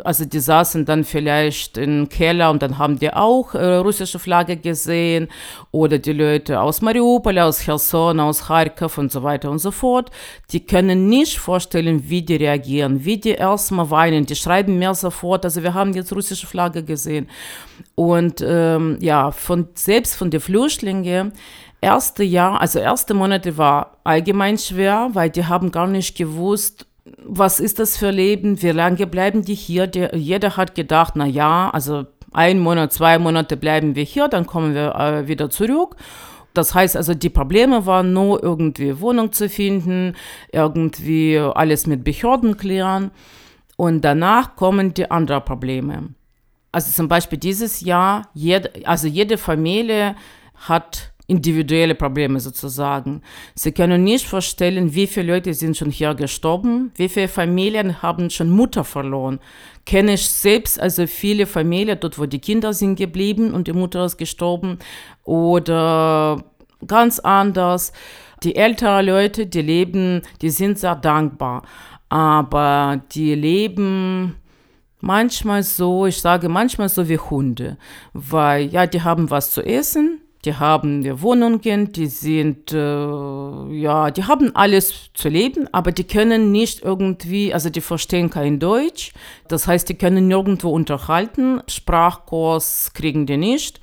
also 0.04 0.24
die 0.24 0.38
saßen 0.38 0.84
dann 0.84 1.02
vielleicht 1.02 1.76
im 1.76 2.08
Keller 2.08 2.50
und 2.50 2.62
dann 2.62 2.78
haben 2.78 2.98
die 3.00 3.12
auch 3.12 3.54
äh, 3.54 3.76
russische 3.76 4.20
Flagge 4.20 4.56
gesehen 4.58 5.28
oder 5.72 5.98
die 5.98 6.12
Leute 6.12 6.60
aus 6.60 6.82
Mariupol, 6.82 7.38
aus 7.38 7.64
Cherson, 7.64 8.20
aus 8.20 8.46
Kharkov 8.46 8.98
und 8.98 9.10
so 9.10 9.24
weiter 9.24 9.50
und 9.50 9.58
so 9.58 9.72
fort, 9.72 10.10
die 10.52 10.60
können 10.60 11.08
nicht 11.08 11.38
vorstellen, 11.38 12.08
wie 12.08 12.22
die 12.22 12.36
reagieren, 12.36 13.04
wie 13.04 13.16
die 13.18 13.30
erstmal 13.30 13.90
weinen, 13.90 14.24
die 14.26 14.36
schreiben 14.36 14.78
mir 14.78 14.94
sofort, 14.94 15.47
also 15.48 15.62
wir 15.62 15.72
haben 15.72 15.94
jetzt 15.94 16.12
russische 16.12 16.46
Flagge 16.46 16.82
gesehen. 16.82 17.28
Und 17.94 18.44
ähm, 18.46 18.98
ja, 19.00 19.30
von, 19.30 19.68
selbst 19.74 20.14
von 20.14 20.30
den 20.30 20.40
Flüchtlingen, 20.40 21.32
erste 21.80 22.22
Jahr, 22.22 22.60
also 22.60 22.78
erste 22.78 23.14
Monate 23.14 23.56
war 23.56 23.96
allgemein 24.04 24.58
schwer, 24.58 25.08
weil 25.14 25.30
die 25.30 25.46
haben 25.46 25.70
gar 25.70 25.86
nicht 25.86 26.16
gewusst, 26.16 26.86
was 27.24 27.60
ist 27.60 27.78
das 27.78 27.96
für 27.96 28.10
Leben, 28.10 28.60
wie 28.62 28.70
lange 28.70 29.06
bleiben 29.06 29.42
die 29.42 29.54
hier. 29.54 29.86
Der, 29.86 30.14
jeder 30.14 30.58
hat 30.58 30.74
gedacht, 30.74 31.14
na 31.16 31.24
ja, 31.24 31.70
also 31.70 32.04
ein 32.32 32.58
Monat, 32.58 32.92
zwei 32.92 33.18
Monate 33.18 33.56
bleiben 33.56 33.94
wir 33.94 34.04
hier, 34.04 34.28
dann 34.28 34.46
kommen 34.46 34.74
wir 34.74 34.94
äh, 34.94 35.28
wieder 35.28 35.48
zurück. 35.48 35.96
Das 36.54 36.74
heißt 36.74 36.96
also, 36.96 37.14
die 37.14 37.30
Probleme 37.30 37.86
waren 37.86 38.12
nur 38.12 38.42
irgendwie 38.42 39.00
Wohnung 39.00 39.32
zu 39.32 39.48
finden, 39.48 40.14
irgendwie 40.52 41.38
alles 41.38 41.86
mit 41.86 42.04
Behörden 42.04 42.56
klären. 42.56 43.10
Und 43.80 44.00
danach 44.00 44.56
kommen 44.56 44.92
die 44.92 45.08
anderen 45.08 45.44
Probleme. 45.44 46.08
Also 46.72 46.90
zum 46.90 47.06
Beispiel 47.06 47.38
dieses 47.38 47.80
Jahr, 47.80 48.28
jede, 48.34 48.72
also 48.84 49.06
jede 49.06 49.38
Familie 49.38 50.16
hat 50.56 51.12
individuelle 51.28 51.94
Probleme 51.94 52.40
sozusagen. 52.40 53.22
Sie 53.54 53.70
können 53.70 54.02
nicht 54.02 54.26
vorstellen, 54.26 54.94
wie 54.94 55.06
viele 55.06 55.34
Leute 55.34 55.54
sind 55.54 55.76
schon 55.76 55.92
hier 55.92 56.14
gestorben, 56.16 56.90
wie 56.96 57.08
viele 57.08 57.28
Familien 57.28 58.02
haben 58.02 58.30
schon 58.30 58.50
Mutter 58.50 58.82
verloren. 58.82 59.38
Kenne 59.86 60.14
ich 60.14 60.28
selbst 60.28 60.80
also 60.80 61.06
viele 61.06 61.46
Familien, 61.46 61.98
dort 62.00 62.18
wo 62.18 62.26
die 62.26 62.40
Kinder 62.40 62.72
sind 62.72 62.96
geblieben 62.96 63.54
und 63.54 63.68
die 63.68 63.72
Mutter 63.72 64.04
ist 64.04 64.18
gestorben 64.18 64.80
oder 65.22 66.42
ganz 66.84 67.20
anders. 67.20 67.92
Die 68.42 68.56
älteren 68.56 69.06
Leute, 69.06 69.46
die 69.46 69.62
leben, 69.62 70.22
die 70.42 70.50
sind 70.50 70.80
sehr 70.80 70.96
dankbar 70.96 71.62
aber 72.08 73.00
die 73.12 73.34
leben 73.34 74.36
manchmal 75.00 75.62
so, 75.62 76.06
ich 76.06 76.20
sage 76.20 76.48
manchmal 76.48 76.88
so 76.88 77.08
wie 77.08 77.18
Hunde, 77.18 77.76
weil 78.12 78.66
ja, 78.66 78.86
die 78.86 79.02
haben 79.02 79.30
was 79.30 79.52
zu 79.52 79.62
essen, 79.62 80.20
die 80.44 80.54
haben 80.54 81.04
Wohnungen, 81.20 81.92
die 81.92 82.06
sind, 82.06 82.72
äh, 82.72 82.76
ja, 82.76 84.10
die 84.10 84.24
haben 84.24 84.54
alles 84.54 85.10
zu 85.12 85.28
leben, 85.28 85.68
aber 85.72 85.92
die 85.92 86.04
können 86.04 86.52
nicht 86.52 86.82
irgendwie, 86.82 87.52
also 87.52 87.70
die 87.70 87.80
verstehen 87.80 88.30
kein 88.30 88.60
Deutsch, 88.60 89.12
das 89.48 89.66
heißt, 89.66 89.88
die 89.88 89.94
können 89.94 90.28
nirgendwo 90.28 90.70
unterhalten, 90.70 91.60
Sprachkurs 91.68 92.92
kriegen 92.94 93.26
die 93.26 93.36
nicht. 93.36 93.80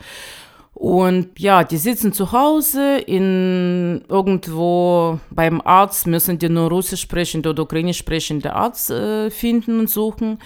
Und 0.76 1.40
ja, 1.40 1.64
die 1.64 1.78
sitzen 1.78 2.12
zu 2.12 2.34
Hause 2.34 2.98
in 2.98 4.04
irgendwo 4.10 5.22
beim 5.30 5.62
Arzt, 5.62 6.06
müssen 6.06 6.38
die 6.38 6.50
nur 6.50 6.70
Russisch 6.70 7.00
sprechende 7.00 7.52
oder 7.52 7.64
Ukrainisch 7.64 7.98
sprechende 7.98 8.54
Arzt 8.54 8.92
äh, 8.92 9.32
finden 9.32 9.80
und 9.80 9.90
suchen. 9.90 10.38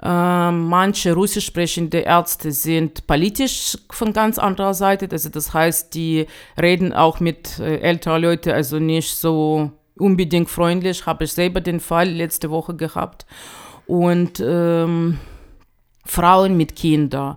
Äh, 0.00 0.52
manche 0.52 1.12
russisch 1.14 1.46
sprechende 1.46 1.98
Ärzte 1.98 2.52
sind 2.52 3.08
politisch 3.08 3.76
von 3.90 4.12
ganz 4.12 4.38
anderer 4.38 4.74
Seite. 4.74 5.08
Also 5.10 5.30
das 5.30 5.52
heißt, 5.52 5.92
die 5.94 6.26
reden 6.60 6.92
auch 6.92 7.18
mit 7.18 7.58
äh, 7.58 7.78
älteren 7.78 8.22
Leuten, 8.22 8.50
also 8.50 8.78
nicht 8.78 9.12
so 9.12 9.72
unbedingt 9.98 10.48
freundlich. 10.48 11.06
Habe 11.06 11.24
ich 11.24 11.32
selber 11.32 11.60
den 11.60 11.80
Fall 11.80 12.08
letzte 12.08 12.50
Woche 12.50 12.76
gehabt. 12.76 13.26
Und 13.88 14.40
ähm, 14.46 15.18
Frauen 16.04 16.56
mit 16.56 16.74
Kindern. 16.74 17.36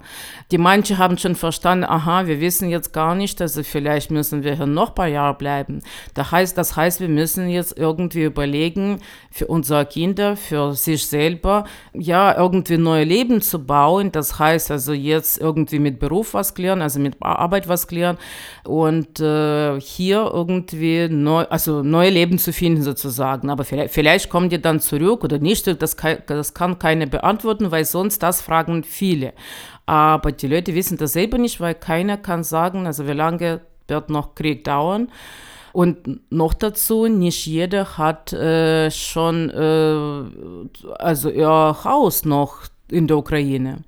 Die 0.52 0.58
manche 0.58 0.98
haben 0.98 1.18
schon 1.18 1.36
verstanden, 1.36 1.86
aha, 1.86 2.26
wir 2.26 2.42
wissen 2.42 2.70
jetzt 2.70 2.94
gar 2.94 3.16
nicht, 3.16 3.42
also 3.42 3.64
vielleicht 3.64 4.12
müssen 4.12 4.44
wir 4.44 4.56
hier 4.56 4.66
noch 4.66 4.90
ein 4.90 4.96
paar 4.96 5.08
Jahre 5.08 5.36
bleiben. 5.36 5.82
Das 6.14 6.32
heißt, 6.32 6.58
das 6.58 6.76
heißt, 6.76 7.00
wir 7.00 7.10
müssen 7.10 7.50
jetzt 7.50 7.78
irgendwie 7.78 8.24
überlegen, 8.24 9.02
für 9.32 9.48
unsere 9.48 9.86
Kinder, 9.86 10.36
für 10.36 10.74
sich 10.74 11.08
selber, 11.08 11.66
ja, 11.94 12.38
irgendwie 12.38 12.78
neue 12.78 13.04
Leben 13.04 13.42
zu 13.42 13.60
bauen. 13.60 14.12
Das 14.12 14.40
heißt 14.40 14.72
also 14.72 14.94
jetzt 14.94 15.40
irgendwie 15.40 15.80
mit 15.80 16.00
Beruf 16.00 16.34
was 16.34 16.56
klären, 16.56 16.82
also 16.82 17.00
mit 17.00 17.18
Arbeit 17.22 17.68
was 17.68 17.88
klären 17.88 18.18
und 18.64 19.20
äh, 19.20 19.80
hier 19.80 20.32
irgendwie 20.34 21.08
neu, 21.10 21.44
also 21.50 21.84
neue 21.84 22.10
Leben 22.10 22.40
zu 22.40 22.54
finden 22.54 22.82
sozusagen. 22.82 23.50
Aber 23.50 23.64
vielleicht, 23.64 23.94
vielleicht 23.94 24.30
kommen 24.30 24.50
die 24.50 24.62
dann 24.62 24.80
zurück 24.80 25.24
oder 25.24 25.40
nicht, 25.40 25.68
das 25.82 25.98
kann, 25.98 26.18
das 26.28 26.54
kann 26.54 26.80
keine 26.80 27.08
beantworten, 27.08 27.72
weil 27.72 27.86
sonst 27.86 28.24
das 28.24 28.42
fragen 28.56 28.84
viele. 28.84 29.34
Aber 29.86 30.32
die 30.32 30.48
Leute 30.48 30.74
wissen 30.74 30.98
das 30.98 31.14
selber 31.14 31.38
nicht, 31.38 31.60
weil 31.60 31.76
keiner 31.76 32.18
kann 32.18 32.44
sagen, 32.44 32.88
also 32.88 33.08
wie 33.08 33.12
lange 33.12 33.62
wird 33.88 34.10
noch 34.10 34.36
Krieg 34.36 34.64
dauern. 34.64 35.10
Und 35.74 36.32
noch 36.32 36.54
dazu, 36.54 37.08
nicht 37.08 37.46
jeder 37.46 37.98
hat 37.98 38.32
äh, 38.32 38.90
schon 38.90 39.50
äh, 39.50 40.94
also 41.00 41.30
ihr 41.30 41.78
Haus 41.84 42.24
noch 42.24 42.60
in 42.90 43.08
der 43.08 43.18
Ukraine. 43.18 43.84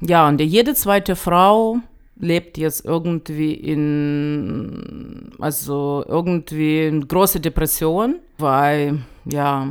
Ja, 0.00 0.28
und 0.28 0.40
jede 0.40 0.74
zweite 0.74 1.16
Frau 1.16 1.78
lebt 2.20 2.56
jetzt 2.56 2.84
irgendwie 2.84 3.52
in, 3.52 5.32
also 5.40 6.04
irgendwie 6.06 6.86
in 6.86 7.08
große 7.08 7.40
Depression, 7.40 8.20
weil, 8.38 9.00
ja, 9.24 9.68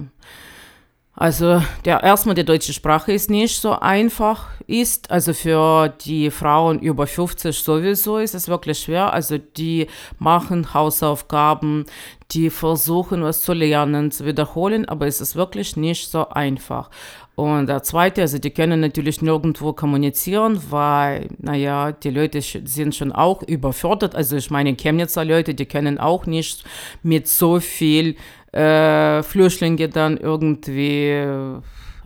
also 1.19 1.63
der, 1.83 2.03
erstmal 2.03 2.35
die 2.35 2.45
deutsche 2.45 2.73
Sprache 2.73 3.11
ist 3.11 3.31
nicht 3.31 3.59
so 3.59 3.71
einfach 3.71 4.49
ist. 4.67 5.09
Also 5.09 5.33
für 5.33 5.89
die 5.89 6.29
Frauen 6.29 6.77
über 6.77 7.07
50 7.07 7.57
sowieso 7.57 8.19
ist 8.19 8.35
es 8.35 8.47
wirklich 8.47 8.77
schwer. 8.77 9.11
Also 9.11 9.39
die 9.39 9.87
machen 10.19 10.75
Hausaufgaben, 10.75 11.87
die 12.31 12.51
versuchen 12.51 13.23
was 13.23 13.41
zu 13.41 13.53
lernen, 13.53 14.11
zu 14.11 14.27
wiederholen, 14.27 14.87
aber 14.87 15.07
es 15.07 15.19
ist 15.19 15.35
wirklich 15.35 15.75
nicht 15.75 16.11
so 16.11 16.29
einfach. 16.29 16.91
Und 17.33 17.67
der 17.67 17.83
zweite, 17.83 18.21
also 18.21 18.37
die 18.39 18.49
können 18.49 18.79
natürlich 18.79 19.21
nirgendwo 19.21 19.73
kommunizieren, 19.73 20.59
weil, 20.71 21.29
naja, 21.37 21.91
die 21.91 22.09
Leute 22.09 22.41
sind 22.41 22.95
schon 22.95 23.11
auch 23.11 23.43
überfordert. 23.43 24.15
Also 24.15 24.37
ich 24.37 24.49
meine, 24.49 24.75
Chemnitzer 24.75 25.23
Leute, 25.23 25.53
die 25.53 25.67
können 25.67 25.99
auch 25.99 26.25
nicht 26.25 26.63
mit 27.03 27.27
so 27.27 27.59
viel 27.59 28.15
äh, 28.51 29.23
Flüchtlinge 29.23 29.89
dann 29.89 30.17
irgendwie 30.17 31.11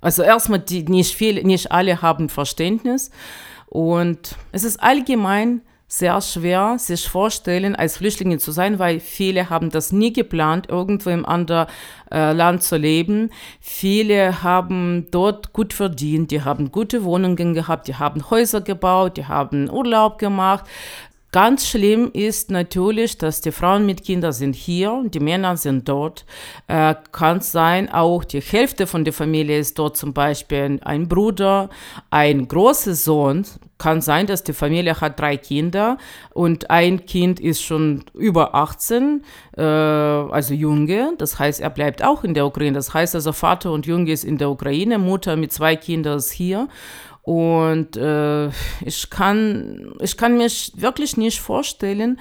Also 0.02 0.24
erstmal, 0.24 0.60
die, 0.60 0.84
nicht, 0.84 1.16
viele, 1.16 1.44
nicht 1.46 1.72
alle 1.72 2.02
haben 2.02 2.30
Verständnis. 2.30 3.12
Und 3.68 4.36
es 4.52 4.64
ist 4.64 4.82
allgemein 4.82 5.62
sehr 5.88 6.22
schwer, 6.22 6.76
sich 6.80 7.10
vorstellen, 7.10 7.76
als 7.76 7.98
Flüchtlinge 7.98 8.38
zu 8.38 8.54
sein, 8.54 8.80
weil 8.80 9.02
viele 9.02 9.50
haben 9.50 9.70
das 9.70 9.92
nie 9.92 10.14
geplant, 10.14 10.70
irgendwo 10.70 11.10
im 11.10 11.26
anderen 11.26 11.68
äh, 12.10 12.32
Land 12.32 12.64
zu 12.64 12.78
leben. 12.78 13.30
Viele 13.60 14.42
haben 14.42 15.08
dort 15.12 15.52
gut 15.52 15.74
verdient, 15.74 16.32
die 16.32 16.44
haben 16.44 16.72
gute 16.72 17.04
Wohnungen 17.04 17.54
gehabt, 17.54 17.90
die 17.90 17.96
haben 17.96 18.30
Häuser 18.30 18.62
gebaut, 18.62 19.18
die 19.18 19.26
haben 19.26 19.70
Urlaub 19.70 20.18
gemacht. 20.18 20.64
Ganz 21.32 21.66
schlimm 21.66 22.12
ist 22.12 22.52
natürlich, 22.52 23.18
dass 23.18 23.40
die 23.40 23.54
Frauen 23.54 23.86
mit 23.86 24.04
Kindern 24.04 24.34
sind 24.34 24.54
hier 24.54 25.02
die 25.06 25.22
Männer 25.22 25.56
sind 25.56 25.88
dort. 25.88 26.26
Äh, 26.68 26.94
kann 27.14 27.40
sein, 27.40 27.90
auch 27.90 28.26
die 28.26 28.42
Hälfte 28.42 28.86
von 28.86 29.06
der 29.06 29.14
Familie 29.14 29.58
ist 29.58 29.80
dort 29.80 29.96
zum 29.96 30.14
Beispiel 30.14 30.80
ein 30.84 31.08
Bruder, 31.08 31.70
ein 32.10 32.50
großer 32.50 32.96
Sohn. 32.96 33.46
Kann 33.78 34.02
sein, 34.02 34.28
dass 34.28 34.44
die 34.44 34.54
Familie 34.54 35.00
hat 35.00 35.20
drei 35.20 35.38
Kinder 35.38 35.98
und 36.34 36.70
ein 36.70 37.06
Kind 37.06 37.40
ist 37.40 37.64
schon 37.64 38.04
über 38.14 38.54
18, 38.54 39.24
äh, 39.58 39.62
also 39.62 40.54
Junge. 40.54 41.14
Das 41.18 41.40
heißt, 41.40 41.62
er 41.62 41.70
bleibt 41.70 42.04
auch 42.04 42.26
in 42.26 42.34
der 42.34 42.46
Ukraine. 42.46 42.74
Das 42.74 42.94
heißt 42.94 43.16
also, 43.16 43.32
Vater 43.32 43.72
und 43.72 43.88
Junge 43.88 44.12
ist 44.12 44.26
in 44.26 44.38
der 44.38 44.50
Ukraine, 44.50 45.00
Mutter 45.00 45.38
mit 45.38 45.54
zwei 45.54 45.78
Kindern 45.78 46.18
ist 46.18 46.32
hier. 46.32 46.68
Und 47.24 47.98
äh, 47.98 48.48
ich, 48.84 49.10
kann, 49.10 49.94
ich 50.00 50.18
kann 50.18 50.38
mir 50.38 50.50
wirklich 50.76 51.18
nicht 51.18 51.40
vorstellen, 51.40 52.20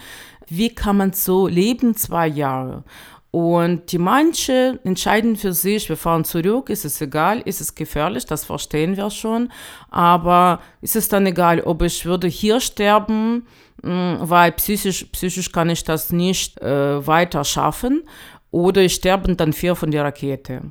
wie 0.49 0.75
kann 0.75 0.97
man 0.97 1.13
so 1.13 1.47
leben 1.47 1.95
zwei 1.95 2.27
Jahre. 2.27 2.85
Und 3.31 3.93
die 3.93 3.99
manche 3.99 4.81
entscheiden 4.83 5.37
für 5.37 5.53
sich, 5.53 5.89
wir 5.89 5.97
fahren 5.97 6.25
zurück, 6.25 6.69
ist 6.69 6.85
es 6.85 7.01
egal, 7.01 7.41
ist 7.41 7.61
es 7.61 7.77
gefährlich, 7.77 8.27
das 8.27 8.45
verstehen 8.45 8.97
wir 8.97 9.09
schon. 9.11 9.53
Aber 9.89 10.61
ist 10.81 10.97
es 10.97 11.09
dann 11.09 11.27
egal, 11.27 11.61
ob 11.61 11.83
ich 11.83 12.05
würde 12.05 12.27
hier 12.27 12.59
sterben, 12.59 13.47
hm, 13.85 14.19
weil 14.21 14.51
psychisch, 14.53 15.05
psychisch 15.13 15.53
kann 15.53 15.71
ich 15.71 15.85
das 15.85 16.11
nicht 16.11 16.61
äh, 16.61 17.07
weiter 17.07 17.45
schaffen, 17.45 18.03
oder 18.51 18.83
ich 18.83 18.95
sterbe 18.95 19.35
dann 19.37 19.53
vier 19.53 19.75
von 19.77 19.91
der 19.91 20.05
Rakete. 20.05 20.63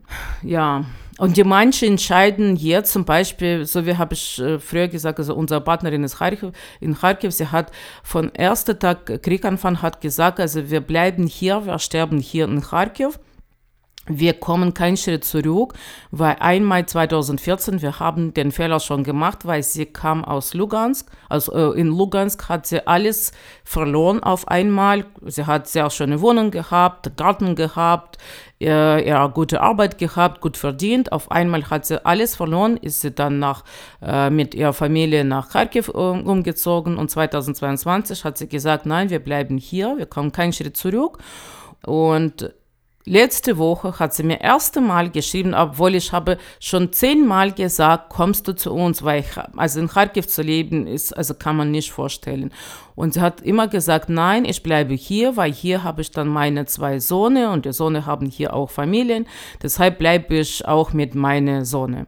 Ja. 0.44 0.86
Und 1.18 1.36
die 1.36 1.44
manchen 1.44 1.90
entscheiden 1.90 2.56
hier 2.56 2.86
zum 2.86 3.04
Beispiel, 3.04 3.66
so 3.66 3.86
wie 3.86 3.98
habe 3.98 4.14
ich 4.14 4.40
äh, 4.40 4.58
früher 4.58 4.88
gesagt, 4.88 5.20
also 5.20 5.36
unsere 5.36 5.60
Partnerin 5.60 6.04
ist 6.06 6.18
Kharkiv, 6.18 6.52
in 6.80 6.98
Kharkiv, 6.98 7.34
sie 7.34 7.48
hat 7.48 7.72
von 8.04 8.34
ersten 8.34 8.80
Tag 8.80 9.22
Krieganfang 9.22 9.82
hat 9.82 10.00
gesagt, 10.00 10.40
also 10.40 10.70
wir 10.70 10.80
bleiben 10.80 11.28
hier, 11.28 11.66
wir 11.66 11.78
sterben 11.78 12.20
hier 12.20 12.46
in 12.46 12.62
Kharkiv. 12.62 13.20
Wir 14.12 14.34
kommen 14.34 14.74
keinen 14.74 14.98
Schritt 14.98 15.24
zurück, 15.24 15.76
weil 16.10 16.36
einmal 16.40 16.84
2014, 16.84 17.84
wir 17.84 18.00
haben 18.00 18.34
den 18.34 18.52
Fehler 18.52 18.80
schon 18.80 19.04
gemacht, 19.04 19.46
weil 19.46 19.62
sie 19.62 19.86
kam 19.86 20.26
aus 20.26 20.56
Lugansk. 20.56 21.12
Also 21.30 21.54
äh, 21.54 21.80
in 21.80 21.90
Lugansk 21.90 22.50
hat 22.50 22.66
sie 22.66 22.88
alles 22.88 23.32
verloren 23.64 24.24
auf 24.24 24.48
einmal. 24.48 25.06
Sie 25.28 25.46
hat 25.46 25.68
sehr 25.68 25.92
schöne 25.92 26.22
Wohnung 26.22 26.50
gehabt, 26.50 27.16
Garten 27.18 27.54
gehabt, 27.54 28.18
äh, 28.60 29.08
ja, 29.08 29.28
gute 29.28 29.62
Arbeit 29.62 30.00
gehabt, 30.00 30.42
gut 30.42 30.58
verdient. 30.58 31.12
Auf 31.12 31.30
einmal 31.30 31.70
hat 31.70 31.86
sie 31.86 32.04
alles 32.04 32.36
verloren, 32.36 32.78
ist 32.78 33.02
sie 33.02 33.12
dann 33.12 33.38
nach, 33.38 33.64
äh, 34.02 34.32
mit 34.32 34.56
ihrer 34.56 34.74
Familie 34.74 35.24
nach 35.24 35.50
Kharkiv 35.50 35.88
umgezogen 35.90 36.98
und 36.98 37.12
2022 37.12 38.24
hat 38.24 38.40
sie 38.40 38.50
gesagt, 38.50 38.88
nein, 38.88 39.12
wir 39.12 39.20
bleiben 39.20 39.60
hier, 39.60 39.98
wir 39.98 40.08
kommen 40.08 40.32
keinen 40.32 40.52
Schritt 40.52 40.78
zurück. 40.78 41.20
Und 41.86 42.52
Letzte 43.10 43.58
Woche 43.58 43.98
hat 43.98 44.14
sie 44.14 44.22
mir 44.22 44.40
erste 44.40 44.82
Mal 44.82 45.10
geschrieben, 45.10 45.56
obwohl 45.56 45.96
ich 45.96 46.12
habe 46.12 46.38
schon 46.60 46.94
zehnmal 46.94 47.52
gesagt, 47.52 48.10
kommst 48.10 48.48
du 48.48 48.54
zu 48.54 48.72
uns, 48.72 49.02
weil 49.02 49.22
ich, 49.22 49.58
also 49.58 49.80
in 49.80 49.88
Kharkiv 49.88 50.28
zu 50.28 50.44
leben 50.44 50.86
ist, 50.86 51.18
also 51.18 51.34
kann 51.34 51.56
man 51.56 51.72
nicht 51.72 51.92
vorstellen. 51.92 52.52
Und 52.94 53.16
sie 53.16 53.22
hat 53.22 53.42
immer 53.42 53.68
gesagt, 53.68 54.10
nein, 54.10 54.46
ich 54.46 54.62
bleibe 54.62 54.94
hier, 54.94 55.38
weil 55.38 55.52
hier 55.52 55.84
habe 55.84 56.04
ich 56.04 56.12
dann 56.12 56.28
meine 56.28 56.68
zwei 56.68 57.00
Söhne 57.00 57.50
und 57.50 57.66
die 57.66 57.74
Söhne 57.74 58.06
haben 58.06 58.28
hier 58.28 58.54
auch 58.54 58.70
Familien. 58.70 59.26
Deshalb 59.64 59.98
bleibe 59.98 60.38
ich 60.38 60.68
auch 60.68 60.94
mit 60.94 61.16
meiner 61.16 61.66
Sohne. 61.66 62.06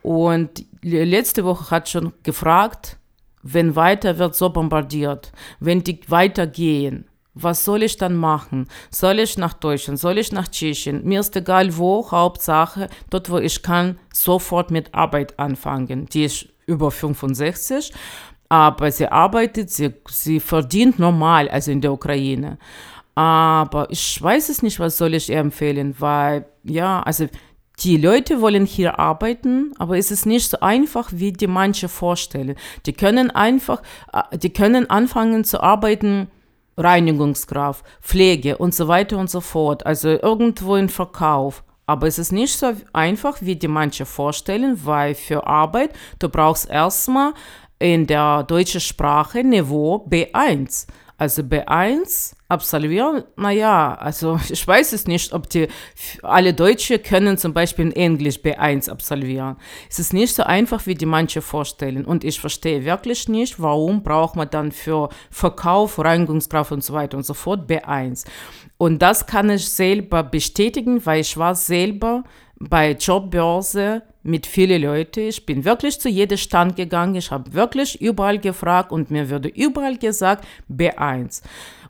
Und 0.00 0.64
letzte 0.80 1.44
Woche 1.44 1.70
hat 1.70 1.90
schon 1.90 2.14
gefragt, 2.22 2.96
wenn 3.42 3.76
weiter 3.76 4.16
wird 4.16 4.34
so 4.34 4.48
bombardiert, 4.48 5.30
wenn 5.60 5.84
die 5.84 6.00
weitergehen, 6.08 7.04
was 7.42 7.64
soll 7.64 7.82
ich 7.82 7.96
dann 7.96 8.16
machen? 8.16 8.68
Soll 8.90 9.18
ich 9.20 9.38
nach 9.38 9.54
Deutschland? 9.54 9.98
Soll 9.98 10.18
ich 10.18 10.32
nach 10.32 10.48
Tschechien? 10.48 11.04
Mir 11.04 11.20
ist 11.20 11.36
egal 11.36 11.76
wo, 11.76 12.10
Hauptsache, 12.10 12.88
dort 13.10 13.30
wo 13.30 13.38
ich 13.38 13.62
kann, 13.62 13.98
sofort 14.12 14.70
mit 14.70 14.94
Arbeit 14.94 15.38
anfangen. 15.38 16.06
Die 16.06 16.24
ist 16.24 16.48
über 16.66 16.90
65, 16.90 17.92
aber 18.48 18.90
sie 18.90 19.10
arbeitet, 19.10 19.70
sie, 19.70 19.94
sie 20.08 20.40
verdient 20.40 20.98
normal, 20.98 21.48
also 21.48 21.70
in 21.70 21.80
der 21.80 21.92
Ukraine. 21.92 22.58
Aber 23.14 23.90
ich 23.90 24.20
weiß 24.22 24.48
es 24.48 24.62
nicht, 24.62 24.78
was 24.78 24.96
soll 24.96 25.14
ich 25.14 25.28
ihr 25.28 25.38
empfehlen, 25.38 25.94
weil, 25.98 26.46
ja, 26.62 27.02
also 27.02 27.26
die 27.80 27.96
Leute 27.96 28.40
wollen 28.40 28.66
hier 28.66 28.98
arbeiten, 28.98 29.72
aber 29.78 29.98
es 29.98 30.10
ist 30.10 30.26
nicht 30.26 30.50
so 30.50 30.60
einfach, 30.60 31.10
wie 31.12 31.32
die 31.32 31.46
manche 31.46 31.88
vorstellen. 31.88 32.56
Die 32.86 32.92
können 32.92 33.30
einfach, 33.30 33.82
äh, 34.12 34.36
die 34.36 34.50
können 34.50 34.90
anfangen 34.90 35.44
zu 35.44 35.62
arbeiten, 35.62 36.28
Reinigungskraft, 36.78 37.84
Pflege 38.00 38.56
und 38.56 38.74
so 38.74 38.88
weiter 38.88 39.18
und 39.18 39.28
so 39.28 39.40
fort. 39.40 39.84
Also 39.84 40.08
irgendwo 40.08 40.76
im 40.76 40.88
Verkauf. 40.88 41.64
Aber 41.86 42.06
es 42.06 42.18
ist 42.18 42.32
nicht 42.32 42.56
so 42.56 42.72
einfach, 42.92 43.38
wie 43.40 43.56
die 43.56 43.68
manche 43.68 44.04
vorstellen, 44.04 44.78
weil 44.84 45.14
für 45.14 45.46
Arbeit, 45.46 45.90
du 46.18 46.28
brauchst 46.28 46.68
erstmal 46.68 47.32
in 47.78 48.06
der 48.06 48.42
deutschen 48.42 48.80
Sprache 48.80 49.42
Niveau 49.42 50.06
B1. 50.08 50.86
Also 51.20 51.42
B1 51.42 52.34
absolvieren, 52.46 53.24
naja, 53.36 53.94
also 53.94 54.38
ich 54.48 54.66
weiß 54.66 54.92
es 54.92 55.08
nicht, 55.08 55.32
ob 55.32 55.50
die 55.50 55.66
alle 56.22 56.54
Deutsche 56.54 57.00
können 57.00 57.36
zum 57.36 57.52
Beispiel 57.52 57.86
in 57.86 57.92
Englisch 57.92 58.36
B1 58.36 58.88
absolvieren. 58.88 59.56
Es 59.90 59.98
ist 59.98 60.12
nicht 60.12 60.32
so 60.32 60.44
einfach, 60.44 60.86
wie 60.86 60.94
die 60.94 61.06
manche 61.06 61.42
vorstellen. 61.42 62.04
Und 62.04 62.22
ich 62.22 62.40
verstehe 62.40 62.84
wirklich 62.84 63.28
nicht, 63.28 63.60
warum 63.60 64.04
braucht 64.04 64.36
man 64.36 64.48
dann 64.48 64.70
für 64.70 65.08
Verkauf, 65.28 65.98
Reinigungskraft 65.98 66.70
und 66.70 66.84
so 66.84 66.94
weiter 66.94 67.16
und 67.16 67.26
so 67.26 67.34
fort 67.34 67.68
B1. 67.68 68.24
Und 68.76 69.02
das 69.02 69.26
kann 69.26 69.50
ich 69.50 69.68
selber 69.68 70.22
bestätigen, 70.22 71.04
weil 71.04 71.22
ich 71.22 71.36
war 71.36 71.56
selber 71.56 72.22
bei 72.60 72.92
Jobbörse 72.92 74.02
mit 74.22 74.46
vielen 74.46 74.82
Leuten. 74.82 75.20
Ich 75.20 75.46
bin 75.46 75.64
wirklich 75.64 76.00
zu 76.00 76.08
jedem 76.08 76.38
Stand 76.38 76.76
gegangen. 76.76 77.14
Ich 77.14 77.30
habe 77.30 77.52
wirklich 77.52 78.00
überall 78.00 78.38
gefragt 78.38 78.92
und 78.92 79.10
mir 79.10 79.30
wurde 79.30 79.48
überall 79.48 79.96
gesagt 79.96 80.46
B1. 80.70 81.42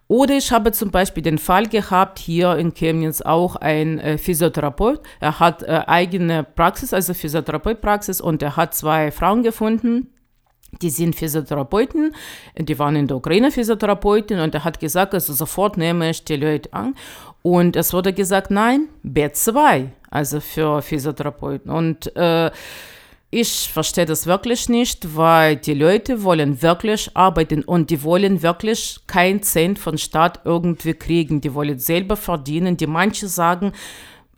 Oder 0.09 0.39
ich 0.39 0.51
habe 0.51 0.73
zum 0.73 0.91
Beispiel 0.91 1.23
den 1.23 1.37
Fall 1.37 1.69
gehabt, 1.69 2.19
hier 2.19 2.57
in 2.57 2.73
Chemnitz 2.73 3.21
auch 3.21 3.57
ein 3.57 3.99
äh, 3.99 4.17
Physiotherapeut. 4.17 5.03
Er 5.21 5.39
hat 5.39 5.63
äh, 5.63 5.83
eigene 5.87 6.45
Praxis, 6.45 6.95
also 6.95 7.13
Physiotherapeutpraxis, 7.13 8.23
und 8.23 8.43
er 8.43 8.57
hat 8.57 8.75
zwei 8.75 9.11
Frauen 9.11 9.43
gefunden, 9.43 10.09
die 10.83 10.91
sind 10.91 11.15
Physiotherapeuten, 11.15 12.15
die 12.59 12.79
waren 12.79 12.97
in 12.97 13.07
der 13.07 13.17
Ukraine 13.17 13.51
Physiotherapeuten 13.51 14.41
und 14.41 14.55
er 14.55 14.65
hat 14.65 14.81
gesagt, 14.81 15.15
also 15.15 15.33
sofort 15.33 15.77
nehme 15.77 16.11
ich 16.11 16.25
die 16.25 16.37
Leute 16.37 16.73
an. 16.73 16.95
Und 17.43 17.77
es 17.77 17.93
wurde 17.93 18.13
gesagt, 18.13 18.51
nein, 18.51 18.89
B2, 19.05 19.89
also 20.11 20.41
für 20.41 20.83
Physiotherapeuten. 20.83 21.71
Und 21.71 22.15
äh, 22.17 22.51
ich 23.31 23.69
verstehe 23.71 24.07
das 24.07 24.27
wirklich 24.27 24.71
nicht, 24.71 25.15
weil 25.15 25.57
die 25.57 25.75
Leute 25.75 26.23
wollen 26.25 26.63
wirklich 26.63 27.11
arbeiten 27.15 27.63
und 27.63 27.91
die 27.91 28.03
wollen 28.03 28.43
wirklich 28.43 29.01
keinen 29.07 29.43
Cent 29.43 29.79
von 29.79 29.99
Staat 29.99 30.41
irgendwie 30.45 30.95
kriegen. 30.95 31.43
Die 31.43 31.53
wollen 31.53 31.79
selber 31.79 32.17
verdienen. 32.17 32.79
Die 32.79 32.87
manche 32.87 33.29
sagen 33.29 33.73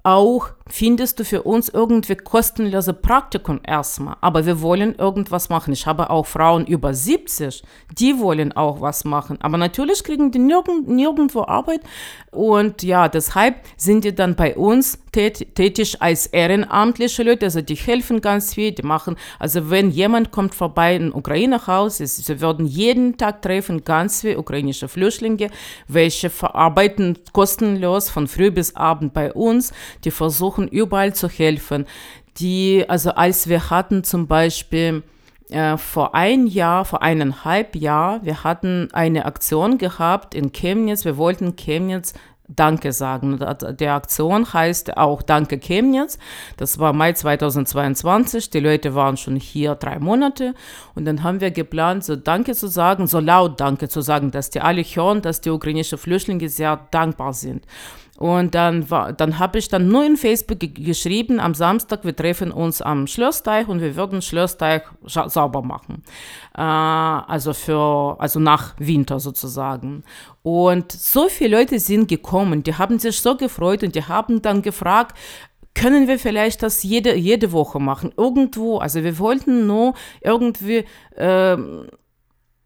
auch, 0.03 0.49
findest 0.67 1.21
du 1.21 1.25
für 1.25 1.43
uns 1.43 1.69
irgendwie 1.69 2.17
kostenlose 2.17 2.95
Praktikum 2.95 3.61
erstmal. 3.67 4.17
Aber 4.21 4.47
wir 4.47 4.61
wollen 4.61 4.95
irgendwas 4.95 5.51
machen. 5.51 5.73
Ich 5.73 5.87
habe 5.87 6.11
auch 6.11 6.27
Frauen 6.27 6.67
über 6.67 6.95
70, 6.95 7.63
die 7.99 8.19
wollen 8.19 8.53
auch 8.53 8.81
was 8.81 9.05
machen. 9.05 9.39
Aber 9.41 9.59
natürlich 9.59 10.03
kriegen 10.05 10.31
die 10.31 10.39
nirgend, 10.39 10.89
nirgendwo 10.89 11.43
Arbeit. 11.43 11.83
Und 12.31 12.83
ja, 12.83 13.09
deshalb 13.09 13.57
sind 13.77 14.05
die 14.05 14.15
dann 14.15 14.37
bei 14.37 14.57
uns 14.57 14.99
tät, 15.13 15.55
tätig 15.55 16.01
als 16.01 16.27
ehrenamtliche 16.27 17.23
Leute. 17.23 17.47
Also 17.47 17.61
die 17.63 17.75
helfen 17.75 18.21
ganz 18.21 18.55
viel, 18.55 18.73
die 18.73 18.83
machen, 18.83 19.17
also 19.39 19.71
wenn 19.71 19.91
jemand 19.91 20.31
kommt 20.31 20.55
vorbei 20.55 20.97
in 20.97 21.13
Ukraine-Haus, 21.13 21.99
sie 21.99 22.41
würden 22.41 22.67
jeden 22.67 23.17
Tag 23.17 23.43
treffen 23.43 23.85
ganz 23.85 24.23
viele 24.23 24.39
ukrainische 24.39 24.89
Flüchtlinge, 24.89 25.51
welche 25.89 26.31
verarbeiten 26.31 27.19
kostenlos 27.33 28.11
von 28.11 28.27
früh 28.27 28.51
bis 28.51 28.77
abend 28.77 29.13
bei 29.15 29.33
uns. 29.33 29.73
Die 30.05 30.11
versuchen 30.11 30.41
versuchen 30.41 30.69
überall 30.69 31.15
zu 31.15 31.29
helfen. 31.29 31.87
Die, 32.39 32.85
also 32.89 33.11
als 33.11 33.49
wir 33.49 33.71
hatten 33.71 34.05
zum 34.05 34.27
Beispiel 34.27 35.03
äh, 35.51 35.77
vor 35.77 36.15
ein 36.15 36.47
Jahr, 36.47 36.85
vor 36.85 37.03
eineinhalb 37.03 37.77
Jahr, 37.77 38.25
wir 38.25 38.45
hatten 38.45 38.89
eine 38.93 39.27
Aktion 39.27 39.79
gehabt 39.79 40.35
in 40.35 40.53
Chemnitz. 40.53 41.05
Wir 41.05 41.17
wollten 41.17 41.57
Chemnitz 41.57 42.15
Danke 42.57 42.93
sagen. 42.93 43.39
Die 43.79 43.87
Aktion 43.87 44.53
heißt 44.53 44.97
auch 44.97 45.23
Danke 45.23 45.59
Chemnitz. 45.59 46.19
Das 46.57 46.79
war 46.79 46.93
Mai 46.93 47.13
2022. 47.13 48.51
Die 48.51 48.61
Leute 48.61 48.95
waren 48.95 49.17
schon 49.17 49.37
hier 49.37 49.75
drei 49.75 49.99
Monate. 49.99 50.55
Und 50.95 51.05
dann 51.05 51.23
haben 51.23 51.41
wir 51.41 51.51
geplant, 51.51 52.05
so 52.05 52.17
Danke 52.17 52.55
zu 52.55 52.67
sagen, 52.67 53.07
so 53.07 53.21
laut 53.21 53.61
Danke 53.61 53.89
zu 53.89 54.01
sagen, 54.01 54.31
dass 54.31 54.51
die 54.51 54.61
alle 54.61 54.83
hören, 54.83 55.23
dass 55.23 55.41
die 55.41 55.51
ukrainischen 55.51 55.99
Flüchtlinge 55.99 56.49
sehr 56.49 56.81
dankbar 56.91 57.33
sind. 57.33 57.65
Und 58.21 58.55
dann, 58.55 58.87
dann 59.17 59.39
habe 59.39 59.59
ich 59.59 59.69
dann 59.69 59.89
nur 59.89 60.05
in 60.05 60.19
Facebook 60.19 60.59
geschrieben, 60.61 61.41
am 61.41 61.55
Samstag, 61.55 62.05
wir 62.05 62.15
treffen 62.15 62.53
uns 62.53 62.83
am 62.83 63.07
Schlossteich 63.07 63.67
und 63.67 63.81
wir 63.81 63.97
würden 63.97 64.21
Schlossteich 64.21 64.83
sauber 65.07 65.63
machen. 65.63 66.03
Äh, 66.55 66.61
also 66.61 67.55
für, 67.55 68.17
also 68.21 68.39
nach 68.39 68.75
Winter 68.79 69.21
sozusagen. 69.21 70.05
Und 70.43 70.93
so 70.93 71.31
viele 71.31 71.57
Leute 71.57 71.79
sind 71.79 72.09
gekommen, 72.09 72.63
die 72.63 72.75
haben 72.75 72.99
sich 72.99 73.19
so 73.19 73.39
gefreut 73.39 73.83
und 73.83 73.95
die 73.95 74.05
haben 74.05 74.43
dann 74.43 74.61
gefragt, 74.61 75.17
können 75.75 76.07
wir 76.07 76.19
vielleicht 76.19 76.63
das 76.63 76.83
jede, 76.83 77.15
jede 77.15 77.53
Woche 77.53 77.81
machen, 77.81 78.13
irgendwo. 78.19 78.77
Also 78.81 79.03
wir 79.03 79.19
wollten 79.19 79.67
nur 79.67 79.95
irgendwie 80.21 80.85
äh, 81.17 81.57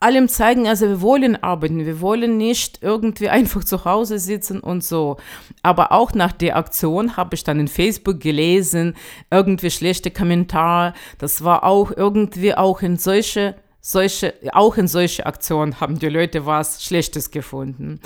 allem 0.04 0.28
zeigen, 0.28 0.68
also 0.68 0.86
wir 0.86 1.00
wollen 1.00 1.42
arbeiten, 1.42 1.86
wir 1.86 2.00
wollen 2.00 2.36
nicht 2.36 2.82
irgendwie 2.82 3.30
einfach 3.30 3.64
zu 3.64 3.86
Hause 3.86 4.18
sitzen 4.18 4.60
und 4.60 4.84
so. 4.84 5.16
Aber 5.62 5.92
auch 5.92 6.12
nach 6.12 6.32
der 6.32 6.56
Aktion 6.56 7.16
habe 7.16 7.34
ich 7.34 7.42
dann 7.42 7.58
in 7.58 7.68
Facebook 7.68 8.20
gelesen, 8.20 8.94
irgendwie 9.30 9.70
schlechte 9.70 10.10
Kommentare. 10.10 10.92
Das 11.18 11.42
war 11.42 11.64
auch 11.64 11.90
irgendwie 11.90 12.54
auch 12.54 12.82
in 12.82 12.98
solche, 12.98 13.54
solche, 13.80 14.34
auch 14.52 14.76
in 14.76 14.88
solche 14.88 15.24
Aktionen 15.24 15.80
haben 15.80 15.98
die 15.98 16.10
Leute 16.10 16.44
was 16.44 16.84
Schlechtes 16.84 17.30
gefunden. 17.30 17.98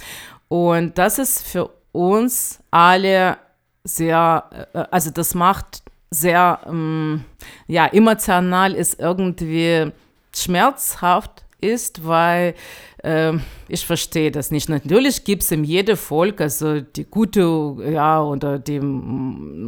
Und 0.46 0.98
das 0.98 1.18
ist 1.18 1.42
für 1.42 1.68
uns 1.90 2.60
alle 2.70 3.38
sehr, 3.82 4.68
äh, 4.72 4.84
also 4.90 5.10
das 5.10 5.34
macht 5.34 5.82
sehr, 6.10 6.60
ähm, 6.66 7.24
ja, 7.66 7.86
emotional 7.86 8.72
ist 8.74 9.00
irgendwie 9.00 9.90
schmerzhaft 10.32 11.44
ist, 11.60 12.06
weil 12.06 12.54
äh, 13.02 13.32
ich 13.68 13.84
verstehe 13.84 14.30
das 14.30 14.50
nicht. 14.50 14.68
Natürlich 14.68 15.24
gibt 15.24 15.42
es 15.42 15.50
in 15.50 15.64
jedem 15.64 15.96
Volk, 15.96 16.40
also 16.40 16.80
die 16.80 17.04
gute, 17.04 17.76
ja, 17.90 18.22
oder 18.22 18.58
die, 18.58 18.80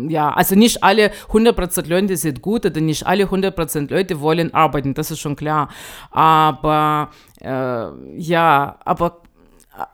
ja, 0.09 0.31
also 0.31 0.55
nicht 0.55 0.83
alle 0.83 1.11
100% 1.31 1.88
Leute 1.88 2.16
sind 2.16 2.42
gut 2.42 2.66
oder 2.66 2.81
nicht 2.81 3.07
alle 3.07 3.24
100% 3.24 3.90
Leute 3.90 4.20
wollen 4.20 4.55
arbeiten, 4.55 4.94
das 4.94 5.11
ist 5.11 5.20
schon 5.20 5.37
klar. 5.37 5.68
Aber, 6.11 7.11
äh, 7.40 8.18
ja, 8.18 8.79
aber, 8.85 9.22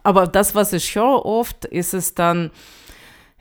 aber 0.03 0.27
das, 0.27 0.55
was 0.55 0.73
ich 0.73 0.95
höre 0.95 1.25
oft, 1.25 1.65
ist 1.65 1.95
es 1.95 2.15
dann, 2.15 2.51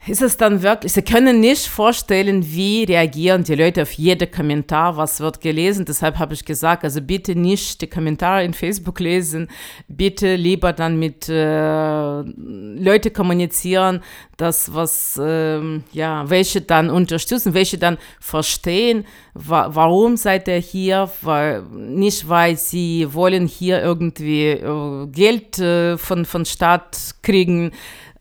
ist 0.08 0.22
es 0.22 0.36
dann 0.36 0.62
wirklich, 0.62 0.92
Sie 0.92 1.02
können 1.02 1.40
nicht 1.40 1.66
vorstellen, 1.66 2.44
wie 2.46 2.84
reagieren 2.84 3.42
die 3.42 3.56
Leute 3.56 3.82
auf 3.82 3.92
jeden 3.92 4.30
Kommentar, 4.30 4.96
was 4.96 5.20
wird 5.20 5.40
gelesen. 5.40 5.84
Deshalb 5.84 6.18
habe 6.18 6.34
ich 6.34 6.44
gesagt, 6.44 6.84
also 6.84 7.00
bitte 7.00 7.34
nicht 7.34 7.80
die 7.80 7.88
Kommentare 7.88 8.44
in 8.44 8.54
Facebook 8.54 9.00
lesen, 9.00 9.48
bitte 9.88 10.36
lieber 10.36 10.72
dann 10.72 10.98
mit 10.98 11.28
äh, 11.28 12.20
Leuten 12.22 13.12
kommunizieren, 13.12 14.02
das 14.36 14.72
was, 14.72 15.16
äh, 15.18 15.60
ja, 15.92 16.28
welche 16.30 16.60
dann 16.60 16.90
unterstützen, 16.90 17.54
welche 17.54 17.78
dann 17.78 17.98
verstehen, 18.20 19.06
wa 19.34 19.70
warum 19.72 20.16
seid 20.16 20.46
ihr 20.46 20.58
hier, 20.58 21.10
weil, 21.22 21.62
nicht 21.62 22.28
weil 22.28 22.56
sie 22.56 23.12
wollen 23.12 23.46
hier 23.46 23.82
irgendwie 23.82 24.50
äh, 24.50 25.06
Geld 25.08 25.58
äh, 25.58 25.98
von, 25.98 26.24
von 26.24 26.44
Staat 26.44 27.16
kriegen, 27.22 27.72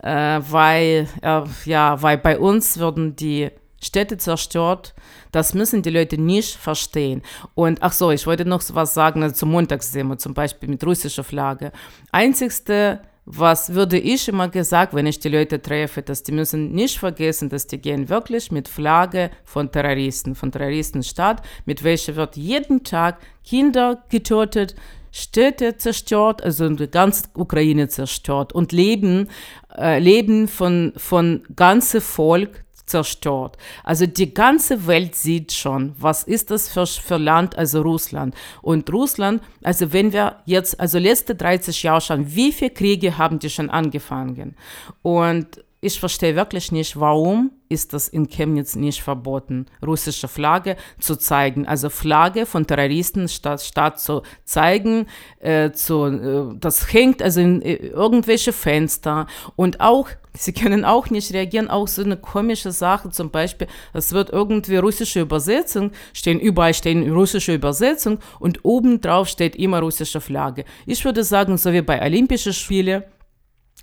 äh, 0.05 0.39
weil, 0.49 1.07
äh, 1.23 1.41
ja, 1.65 2.01
weil 2.01 2.19
bei 2.19 2.37
uns 2.37 2.77
würden 2.77 3.15
die 3.15 3.49
Städte 3.81 4.17
zerstört. 4.17 4.93
Das 5.31 5.53
müssen 5.53 5.81
die 5.81 5.89
Leute 5.89 6.19
nicht 6.19 6.55
verstehen. 6.55 7.23
Und 7.55 7.81
ach 7.81 7.91
so, 7.91 8.11
ich 8.11 8.25
wollte 8.25 8.45
noch 8.45 8.61
was 8.73 8.93
sagen 8.93 9.23
also 9.23 9.35
zum 9.35 9.51
Montagsdemo, 9.51 10.15
zum 10.15 10.33
Beispiel 10.33 10.69
mit 10.69 10.85
russischer 10.85 11.23
Flagge. 11.23 11.71
Einzigste, 12.11 13.01
was 13.25 13.73
würde 13.73 13.97
ich 13.97 14.27
immer 14.27 14.47
gesagt, 14.49 14.93
wenn 14.93 15.07
ich 15.07 15.17
die 15.17 15.29
Leute 15.29 15.59
treffe, 15.59 16.03
dass 16.03 16.21
die 16.21 16.31
müssen 16.31 16.71
nicht 16.71 16.99
vergessen, 16.99 17.49
dass 17.49 17.65
die 17.65 17.79
gehen 17.79 18.07
wirklich 18.07 18.51
mit 18.51 18.67
Flagge 18.67 19.31
von 19.43 19.71
Terroristen, 19.71 20.35
von 20.35 20.51
Terroristenstaat, 20.51 21.41
mit 21.65 21.83
welcher 21.83 22.15
wird 22.15 22.37
jeden 22.37 22.83
Tag 22.83 23.17
Kinder 23.43 24.03
getötet, 24.09 24.75
Städte 25.17 25.77
zerstört, 25.77 26.43
also 26.43 26.67
die 26.67 26.91
ganze 26.91 27.29
Ukraine 27.35 27.87
zerstört 27.87 28.51
und 28.51 28.73
Leben, 28.73 29.29
äh, 29.73 29.97
Leben 29.97 30.49
von, 30.49 30.91
von 30.97 31.43
ganzem 31.55 32.01
Volk 32.01 32.65
zerstört. 32.85 33.57
Also 33.85 34.07
die 34.07 34.33
ganze 34.33 34.87
Welt 34.87 35.15
sieht 35.15 35.53
schon, 35.53 35.95
was 35.97 36.23
ist 36.23 36.51
das 36.51 36.67
für, 36.67 36.85
für 36.85 37.15
Land, 37.15 37.57
also 37.57 37.81
Russland. 37.81 38.35
Und 38.61 38.91
Russland, 38.91 39.41
also 39.63 39.93
wenn 39.93 40.11
wir 40.11 40.41
jetzt, 40.45 40.81
also 40.81 40.99
letzte 40.99 41.33
30 41.33 41.83
Jahre 41.83 42.01
schauen, 42.01 42.35
wie 42.35 42.51
viele 42.51 42.71
Kriege 42.71 43.17
haben 43.17 43.39
die 43.39 43.49
schon 43.49 43.69
angefangen? 43.69 44.57
Und 45.01 45.63
ich 45.85 45.99
verstehe 45.99 46.35
wirklich 46.35 46.71
nicht, 46.71 46.99
warum 46.99 47.51
ist 47.69 47.93
das 47.93 48.07
in 48.07 48.27
Chemnitz 48.27 48.75
nicht 48.75 49.01
verboten, 49.01 49.67
russische 49.85 50.27
Flagge 50.27 50.77
zu 50.99 51.15
zeigen. 51.15 51.67
Also 51.67 51.89
Flagge 51.89 52.45
von 52.45 52.65
Terroristen 52.65 53.27
statt, 53.27 53.61
statt 53.61 53.99
zu 53.99 54.23
zeigen, 54.43 55.07
äh, 55.39 55.71
zu, 55.71 56.05
äh, 56.05 56.57
das 56.59 56.91
hängt 56.91 57.21
also 57.21 57.41
in 57.41 57.61
äh, 57.61 57.75
irgendwelche 57.75 58.51
Fenster 58.51 59.27
und 59.55 59.79
auch 59.79 60.09
Sie 60.37 60.51
können 60.51 60.83
auch 60.83 61.09
nicht 61.09 61.33
reagieren, 61.33 61.69
auch 61.69 61.87
so 61.87 62.03
eine 62.03 62.17
komische 62.17 62.73
Sache, 62.73 63.09
zum 63.09 63.31
Beispiel, 63.31 63.67
es 63.93 64.11
wird 64.11 64.31
irgendwie 64.31 64.75
russische 64.75 65.21
Übersetzung, 65.21 65.91
stehen 66.13 66.41
überall 66.41 66.73
stehen 66.73 67.09
russische 67.09 67.53
Übersetzung 67.53 68.19
und 68.39 68.59
obendrauf 68.63 69.29
steht 69.29 69.55
immer 69.55 69.79
russische 69.79 70.19
Flagge. 70.19 70.65
Ich 70.85 71.05
würde 71.05 71.23
sagen, 71.23 71.57
so 71.57 71.71
wie 71.71 71.81
bei 71.81 72.01
Olympischen 72.01 72.51
Spielen, 72.51 73.03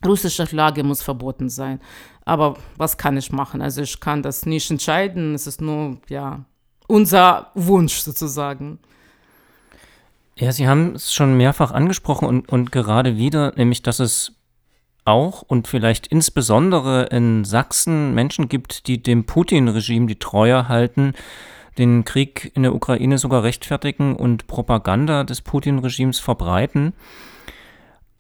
russische 0.05 0.47
Flagge 0.47 0.83
muss 0.83 1.03
verboten 1.03 1.49
sein. 1.49 1.81
Aber 2.25 2.57
was 2.77 2.97
kann 2.97 3.17
ich 3.17 3.33
machen? 3.33 3.63
Also 3.63 3.83
ich 3.83 4.01
kann 4.01 4.23
das 4.23 4.47
nicht 4.47 4.71
entscheiden. 4.71 5.35
Es 5.35 5.47
ist 5.47 5.61
nur, 5.61 5.99
ja, 6.09 6.45
unser 6.87 7.51
Wunsch 7.55 7.99
sozusagen. 7.99 8.79
Ja, 10.37 10.53
Sie 10.53 10.67
haben 10.67 10.95
es 10.95 11.13
schon 11.13 11.37
mehrfach 11.37 11.73
angesprochen 11.73 12.27
und, 12.27 12.49
und 12.49 12.73
gerade 12.73 13.17
wieder, 13.17 13.53
nämlich, 13.57 13.83
dass 13.83 14.01
es 14.01 14.33
auch 15.05 15.43
und 15.43 15.69
vielleicht 15.69 16.07
insbesondere 16.07 17.05
in 17.07 17.45
Sachsen 17.45 18.15
Menschen 18.15 18.49
gibt, 18.49 18.87
die 18.87 19.03
dem 19.03 19.25
Putin-Regime 19.25 20.07
die 20.07 20.19
Treue 20.19 20.69
halten, 20.69 21.15
den 21.79 22.05
Krieg 22.05 22.53
in 22.55 22.63
der 22.63 22.75
Ukraine 22.75 23.19
sogar 23.19 23.43
rechtfertigen 23.43 24.15
und 24.15 24.47
Propaganda 24.47 25.25
des 25.25 25.41
Putin-Regimes 25.41 26.19
verbreiten. 26.19 26.93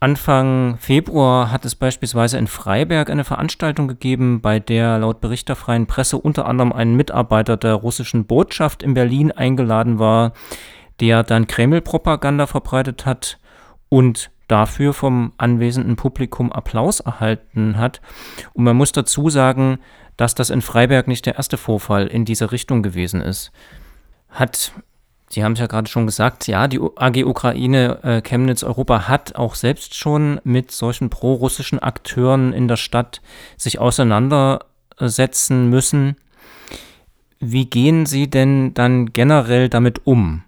Anfang 0.03 0.79
Februar 0.79 1.53
hat 1.53 1.65
es 1.65 1.77
beispielsweise 1.77 2.37
in 2.37 2.49
Freiberg 2.49 3.09
eine 3.09 3.23
Veranstaltung 3.23 3.87
gegeben, 3.87 4.41
bei 4.41 4.59
der 4.59 4.99
laut 4.99 5.21
Bericht 5.21 5.49
der 5.49 5.55
freien 5.55 5.87
Presse 5.87 6.19
unter 6.19 6.47
anderem 6.47 6.73
ein 6.73 6.97
Mitarbeiter 6.97 7.57
der 7.57 7.75
russischen 7.75 8.25
Botschaft 8.25 8.83
in 8.83 8.95
Berlin 8.95 9.31
eingeladen 9.31 10.01
war, 10.01 10.33
der 10.99 11.23
dann 11.23 11.47
Kreml-Propaganda 11.47 12.49
verbreitet 12.49 13.07
hat 13.07 13.39
und 13.91 14.33
dafür 14.49 14.93
vom 14.93 15.35
anwesenden 15.39 15.95
Publikum 15.95 16.51
Applaus 16.51 16.99
erhalten 16.99 17.79
hat. 17.79 18.01
Und 18.55 18.65
man 18.65 18.75
muss 18.75 18.91
dazu 18.91 19.31
sagen, 19.31 19.79
dass 20.17 20.35
das 20.35 20.51
in 20.51 20.63
Freiberg 20.63 21.07
nicht 21.07 21.27
der 21.27 21.37
erste 21.37 21.57
Vorfall 21.57 22.09
in 22.09 22.25
dieser 22.25 22.51
Richtung 22.51 22.83
gewesen 22.83 23.21
ist. 23.21 23.53
Hat 24.31 24.73
Sie 25.33 25.43
haben 25.43 25.53
es 25.53 25.61
ja 25.61 25.67
gerade 25.67 25.89
schon 25.89 26.05
gesagt, 26.05 26.47
ja, 26.47 26.69
die 26.69 26.79
AG 26.79 27.25
Ukraine 27.25 28.01
äh, 28.03 28.21
Chemnitz 28.21 28.63
Europa 28.63 29.09
hat 29.09 29.35
auch 29.35 29.55
selbst 29.55 29.95
schon 29.95 30.39
mit 30.45 30.71
solchen 30.71 31.09
prorussischen 31.09 31.79
Akteuren 31.79 32.53
in 32.53 32.69
der 32.69 32.77
Stadt 32.77 33.23
sich 33.57 33.79
auseinandersetzen 33.79 35.71
müssen. 35.71 36.17
Wie 37.41 37.65
gehen 37.65 38.05
Sie 38.05 38.29
denn 38.29 38.75
dann 38.75 39.15
generell 39.15 39.71
damit 39.71 40.07
um? 40.07 40.45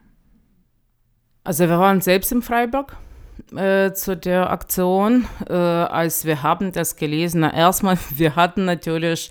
Also 1.45 1.67
wir 1.67 1.79
waren 1.79 2.03
selbst 2.03 2.31
im 2.31 2.43
Freiburg 2.43 2.95
äh, 3.57 3.93
zu 3.93 4.19
der 4.19 4.51
Aktion, 4.51 5.25
äh, 5.49 5.55
als 5.55 6.27
wir 6.27 6.43
haben 6.43 6.73
das 6.73 6.97
gelesen. 6.97 7.41
Na, 7.41 7.55
erstmal, 7.55 7.97
wir 8.11 8.37
hatten 8.37 8.67
natürlich 8.67 9.31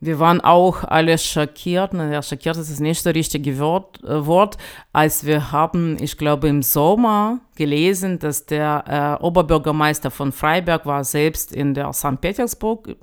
wir 0.00 0.18
waren 0.18 0.40
auch 0.40 0.84
alle 0.84 1.16
schockiert. 1.16 1.94
Ja, 1.94 2.22
schockiert 2.22 2.56
ist 2.56 2.70
das 2.70 2.80
nächste 2.80 3.14
richtige 3.14 3.58
Wort, 3.58 4.02
äh, 4.04 4.26
Wort, 4.26 4.58
als 4.92 5.24
wir 5.24 5.52
haben, 5.52 5.96
ich 6.00 6.18
glaube, 6.18 6.48
im 6.48 6.62
Sommer 6.62 7.38
gelesen, 7.56 8.18
dass 8.18 8.46
der 8.46 9.18
äh, 9.20 9.24
Oberbürgermeister 9.24 10.10
von 10.10 10.32
Freiberg 10.32 10.84
war 10.84 11.04
selbst 11.04 11.52
in 11.52 11.74
der 11.74 11.92
St. 11.92 12.20
Petersburg, 12.20 12.96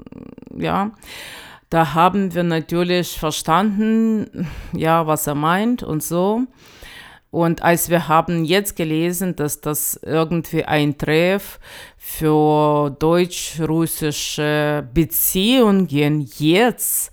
ja. 0.55 0.91
Da 1.69 1.95
haben 1.95 2.35
wir 2.35 2.43
natürlich 2.43 3.17
verstanden, 3.17 4.47
ja, 4.73 5.07
was 5.07 5.25
er 5.25 5.33
meint 5.33 5.81
und 5.81 6.03
so. 6.03 6.43
Und 7.33 7.63
als 7.63 7.89
wir 7.89 8.07
haben 8.07 8.45
jetzt 8.45 8.75
gelesen, 8.75 9.35
dass 9.35 9.59
das 9.59 9.99
irgendwie 10.03 10.65
ein 10.65 10.99
Treff 10.99 11.59
für 11.97 12.95
deutsch-russische 12.99 14.87
Beziehungen 14.93 15.87
jetzt 16.37 17.11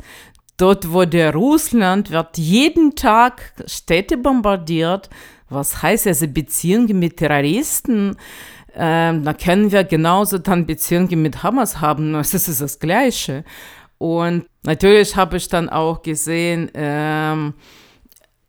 Dort, 0.59 0.93
wo 0.93 1.07
der 1.07 1.33
Russland 1.33 2.11
wird 2.11 2.37
jeden 2.37 2.95
Tag 2.95 3.55
Städte 3.65 4.19
bombardiert. 4.19 5.09
Was 5.49 5.81
heißt 5.83 6.07
also 6.07 6.29
Beziehungen 6.29 6.99
mit 6.99 7.17
Terroristen? 7.17 8.15
Ähm, 8.77 9.25
da 9.25 9.33
können 9.33 9.73
wir 9.73 9.85
genauso 9.85 10.37
dann 10.37 10.67
Beziehungen 10.67 11.23
mit 11.23 11.43
Hamas 11.43 11.81
haben. 11.81 12.13
Das 12.19 12.35
ist 12.35 12.61
das 12.61 12.79
Gleiche. 12.79 13.43
Und 13.97 14.45
natürlich 14.65 15.17
habe 15.17 15.39
ich 15.39 15.49
dann 15.49 15.71
auch 15.71 16.03
gesehen, 16.03 16.71
ähm, 16.75 17.55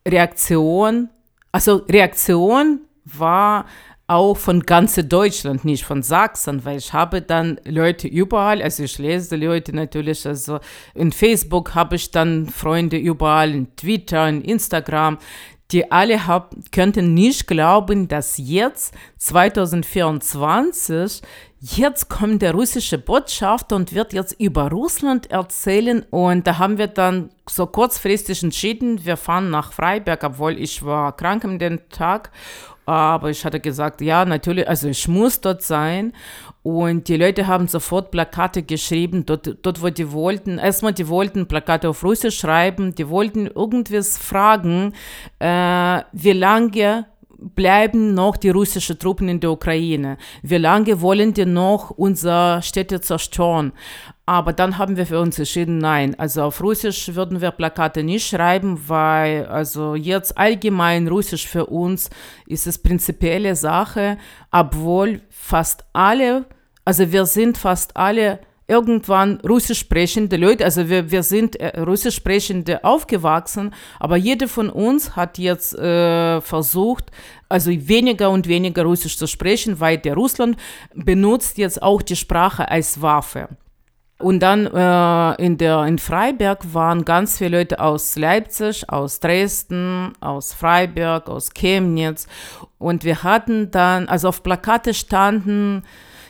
Reaktion, 0.06 1.08
also 1.52 1.78
Reaktion 1.90 2.82
war 3.06 3.66
auch 4.08 4.36
von 4.36 4.62
ganz 4.62 4.96
Deutschland, 4.96 5.64
nicht 5.64 5.86
von 5.86 6.04
Sachsen, 6.04 6.66
weil 6.66 6.78
ich 6.78 6.92
habe 6.92 7.22
dann 7.22 7.60
Leute 7.66 8.10
überall, 8.10 8.62
also 8.62 8.84
ich 8.84 8.98
lese 8.98 9.38
Leute 9.38 9.74
natürlich, 9.74 10.28
also 10.28 10.60
in 10.94 11.14
Facebook 11.14 11.76
habe 11.76 11.96
ich 11.96 12.12
dann 12.12 12.48
Freunde 12.48 12.98
überall, 12.98 13.52
in 13.52 13.74
Twitter, 13.78 14.28
in 14.28 14.42
Instagram, 14.42 15.18
die 15.72 15.92
alle 15.92 16.28
hab, 16.28 16.56
könnten 16.72 17.14
nicht 17.14 17.48
glauben, 17.48 18.08
dass 18.08 18.38
jetzt 18.38 18.94
2024 19.18 21.22
jetzt 21.62 22.10
kommt 22.10 22.42
der 22.42 22.54
russische 22.54 22.98
Botschafter 22.98 23.76
und 23.76 23.94
wird 23.94 24.14
jetzt 24.14 24.40
über 24.40 24.70
Russland 24.70 25.30
erzählen. 25.30 26.04
Und 26.10 26.48
da 26.48 26.58
haben 26.58 26.80
wir 26.80 26.88
dann 26.88 27.30
so 27.48 27.68
kurzfristig 27.68 28.44
entschieden, 28.44 29.06
wir 29.06 29.16
fahren 29.16 29.52
nach 29.52 29.72
Freiberg, 29.72 30.24
obwohl 30.24 30.58
ich 30.58 30.84
war 30.84 31.16
krank 31.16 31.46
an 31.46 31.60
den 31.60 31.88
Tag 31.90 32.32
aber 32.86 33.30
ich 33.30 33.46
hatte 33.46 33.60
gesagt, 33.60 34.02
ja, 34.02 34.26
natürlich, 34.26 34.68
also 34.68 34.88
ich 34.88 35.08
muss 35.08 35.40
dort 35.42 35.62
sein. 35.62 36.14
Und 36.64 37.08
die 37.08 37.18
Leute 37.18 37.48
haben 37.48 37.68
sofort 37.68 38.12
Plakate 38.12 38.64
geschrieben, 38.64 39.26
dort, 39.26 39.58
dort 39.64 39.82
wo 39.82 39.90
die 39.90 40.12
wollten. 40.12 40.60
Erstmal, 40.60 40.94
die 40.94 41.08
wollten 41.08 41.48
Plakate 41.48 41.90
auf 41.90 42.04
Russisch 42.04 42.40
schreiben, 42.40 42.94
die 42.94 43.10
wollten 43.10 43.48
irgendwas 43.48 44.18
fragen, 44.18 44.94
äh, 45.40 46.02
wie 46.12 46.34
lange 46.34 47.06
bleiben 47.42 48.14
noch 48.14 48.38
die 48.38 48.50
russischen 48.50 49.00
Truppen 49.00 49.28
in 49.28 49.40
der 49.40 49.52
Ukraine? 49.52 50.18
Wie 50.44 50.58
lange 50.58 51.02
wollen 51.02 51.34
die 51.34 51.46
noch 51.46 51.90
unsere 51.90 52.62
Städte 52.62 53.02
zerstören? 53.02 53.74
Aber 54.26 54.54
dann 54.54 54.78
haben 54.78 54.98
wir 54.98 55.06
für 55.06 55.20
uns 55.20 55.40
entschieden, 55.40 55.80
nein, 55.80 56.18
also 56.18 56.44
auf 56.44 56.62
Russisch 56.62 57.16
würden 57.16 57.42
wir 57.42 57.52
Plakate 57.52 58.04
nicht 58.04 58.28
schreiben, 58.28 58.80
weil 58.88 59.48
also 59.48 59.96
jetzt 59.96 60.38
allgemein 60.38 61.08
Russisch 61.08 61.48
für 61.48 61.66
uns 61.66 62.10
ist 62.46 62.68
es 62.68 62.78
prinzipielle 62.78 63.56
Sache, 63.56 64.18
obwohl 64.52 65.22
fast 65.30 65.86
alle, 65.94 66.46
also 66.86 67.12
wir 67.12 67.26
sind 67.26 67.58
fast 67.58 67.98
alle 67.98 68.40
irgendwann 68.68 69.42
russisch 69.42 69.80
sprechende 69.80 70.38
Leute, 70.38 70.64
also 70.64 70.88
wir, 70.88 71.12
wir 71.12 71.24
sind 71.24 71.60
äh, 71.60 71.78
russisch 71.82 72.16
sprechende 72.16 72.86
aufgewachsen, 72.86 73.74
aber 74.00 74.16
jeder 74.16 74.48
von 74.48 74.70
uns 74.70 75.18
hat 75.18 75.40
jetzt 75.40 75.78
äh, 75.78 76.40
versucht, 76.40 77.12
also 77.50 77.70
weniger 77.70 78.30
und 78.30 78.48
weniger 78.48 78.84
russisch 78.84 79.18
zu 79.18 79.28
sprechen, 79.28 79.82
weil 79.82 79.98
der 79.98 80.14
Russland 80.14 80.56
benutzt 80.94 81.58
jetzt 81.58 81.84
auch 81.84 82.02
die 82.02 82.16
Sprache 82.16 82.70
als 82.70 83.02
Waffe. 83.02 83.50
Und 84.22 84.40
dann 84.40 84.68
äh, 84.68 85.44
in, 85.44 85.58
der, 85.58 85.84
in 85.86 85.98
Freiberg 85.98 86.74
waren 86.74 87.06
ganz 87.06 87.38
viele 87.38 87.60
Leute 87.60 87.80
aus 87.80 88.16
Leipzig, 88.16 88.90
aus 88.90 89.20
Dresden, 89.20 90.14
aus 90.20 90.54
Freiberg, 90.54 91.30
aus 91.30 91.54
Chemnitz. 91.54 92.28
Und 92.78 93.04
wir 93.04 93.24
hatten 93.24 93.72
dann, 93.72 94.08
also 94.08 94.30
auf 94.30 94.44
Plakate 94.44 94.94
standen, 94.94 95.84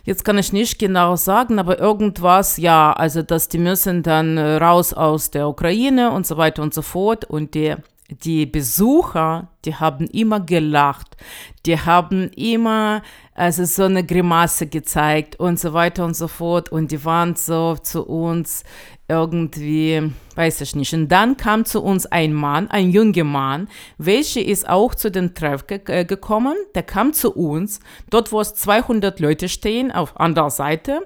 jetzt 0.04 0.26
kann 0.26 0.38
ich 0.38 0.54
nicht 0.54 0.80
genau 0.80 1.16
sagen, 1.16 1.60
aber 1.60 1.80
irgendwas, 1.80 2.58
ja, 2.58 2.94
also 2.94 3.22
dass 3.22 3.50
die 3.50 3.58
müssen 3.58 4.04
dann 4.04 4.38
äh, 4.38 4.58
raus 4.58 4.94
aus 4.94 5.32
der 5.32 5.48
Ukraine 5.48 6.12
und 6.12 6.26
so 6.26 6.38
weiter 6.38 6.64
und 6.64 6.74
so 6.74 6.82
fort. 6.82 7.26
Und 7.26 7.54
die, 7.54 7.76
die 8.12 8.46
Besucher, 8.46 9.48
die 9.66 9.76
haben 9.76 10.08
immer 10.08 10.40
gelacht, 10.40 11.18
die 11.66 11.80
haben 11.80 12.30
immer 12.30 13.02
also 13.34 13.66
so 13.66 13.84
eine 13.84 14.06
Grimasse 14.06 14.68
gezeigt 14.68 15.40
und 15.40 15.60
so 15.60 15.74
weiter 15.74 16.06
und 16.06 16.16
so 16.16 16.28
fort. 16.28 16.70
Und 16.70 16.92
die 16.92 17.04
waren 17.06 17.36
so 17.36 17.76
zu 17.76 18.04
uns 18.06 18.64
irgendwie, 19.08 20.12
weiß 20.36 20.62
ich 20.62 20.76
nicht. 20.76 20.94
Und 20.94 21.10
dann 21.10 21.38
kam 21.38 21.66
zu 21.66 21.82
uns 21.82 22.06
ein 22.06 22.34
Mann, 22.34 22.70
ein 22.70 22.92
junger 22.92 23.24
Mann, 23.24 23.68
welcher 23.98 24.42
ist 24.42 24.70
auch 24.70 24.96
zu 24.96 25.12
dem 25.12 25.34
Treff 25.34 25.68
ge 25.68 25.82
äh, 25.88 26.06
gekommen. 26.06 26.56
Der 26.76 26.84
kam 26.84 27.14
zu 27.14 27.34
uns, 27.34 27.80
dort 28.10 28.32
wo 28.32 28.42
es 28.42 28.54
200 28.56 29.20
Leute 29.20 29.50
stehen, 29.50 29.92
auf 29.92 30.20
anderer 30.20 30.50
Seite. 30.50 31.02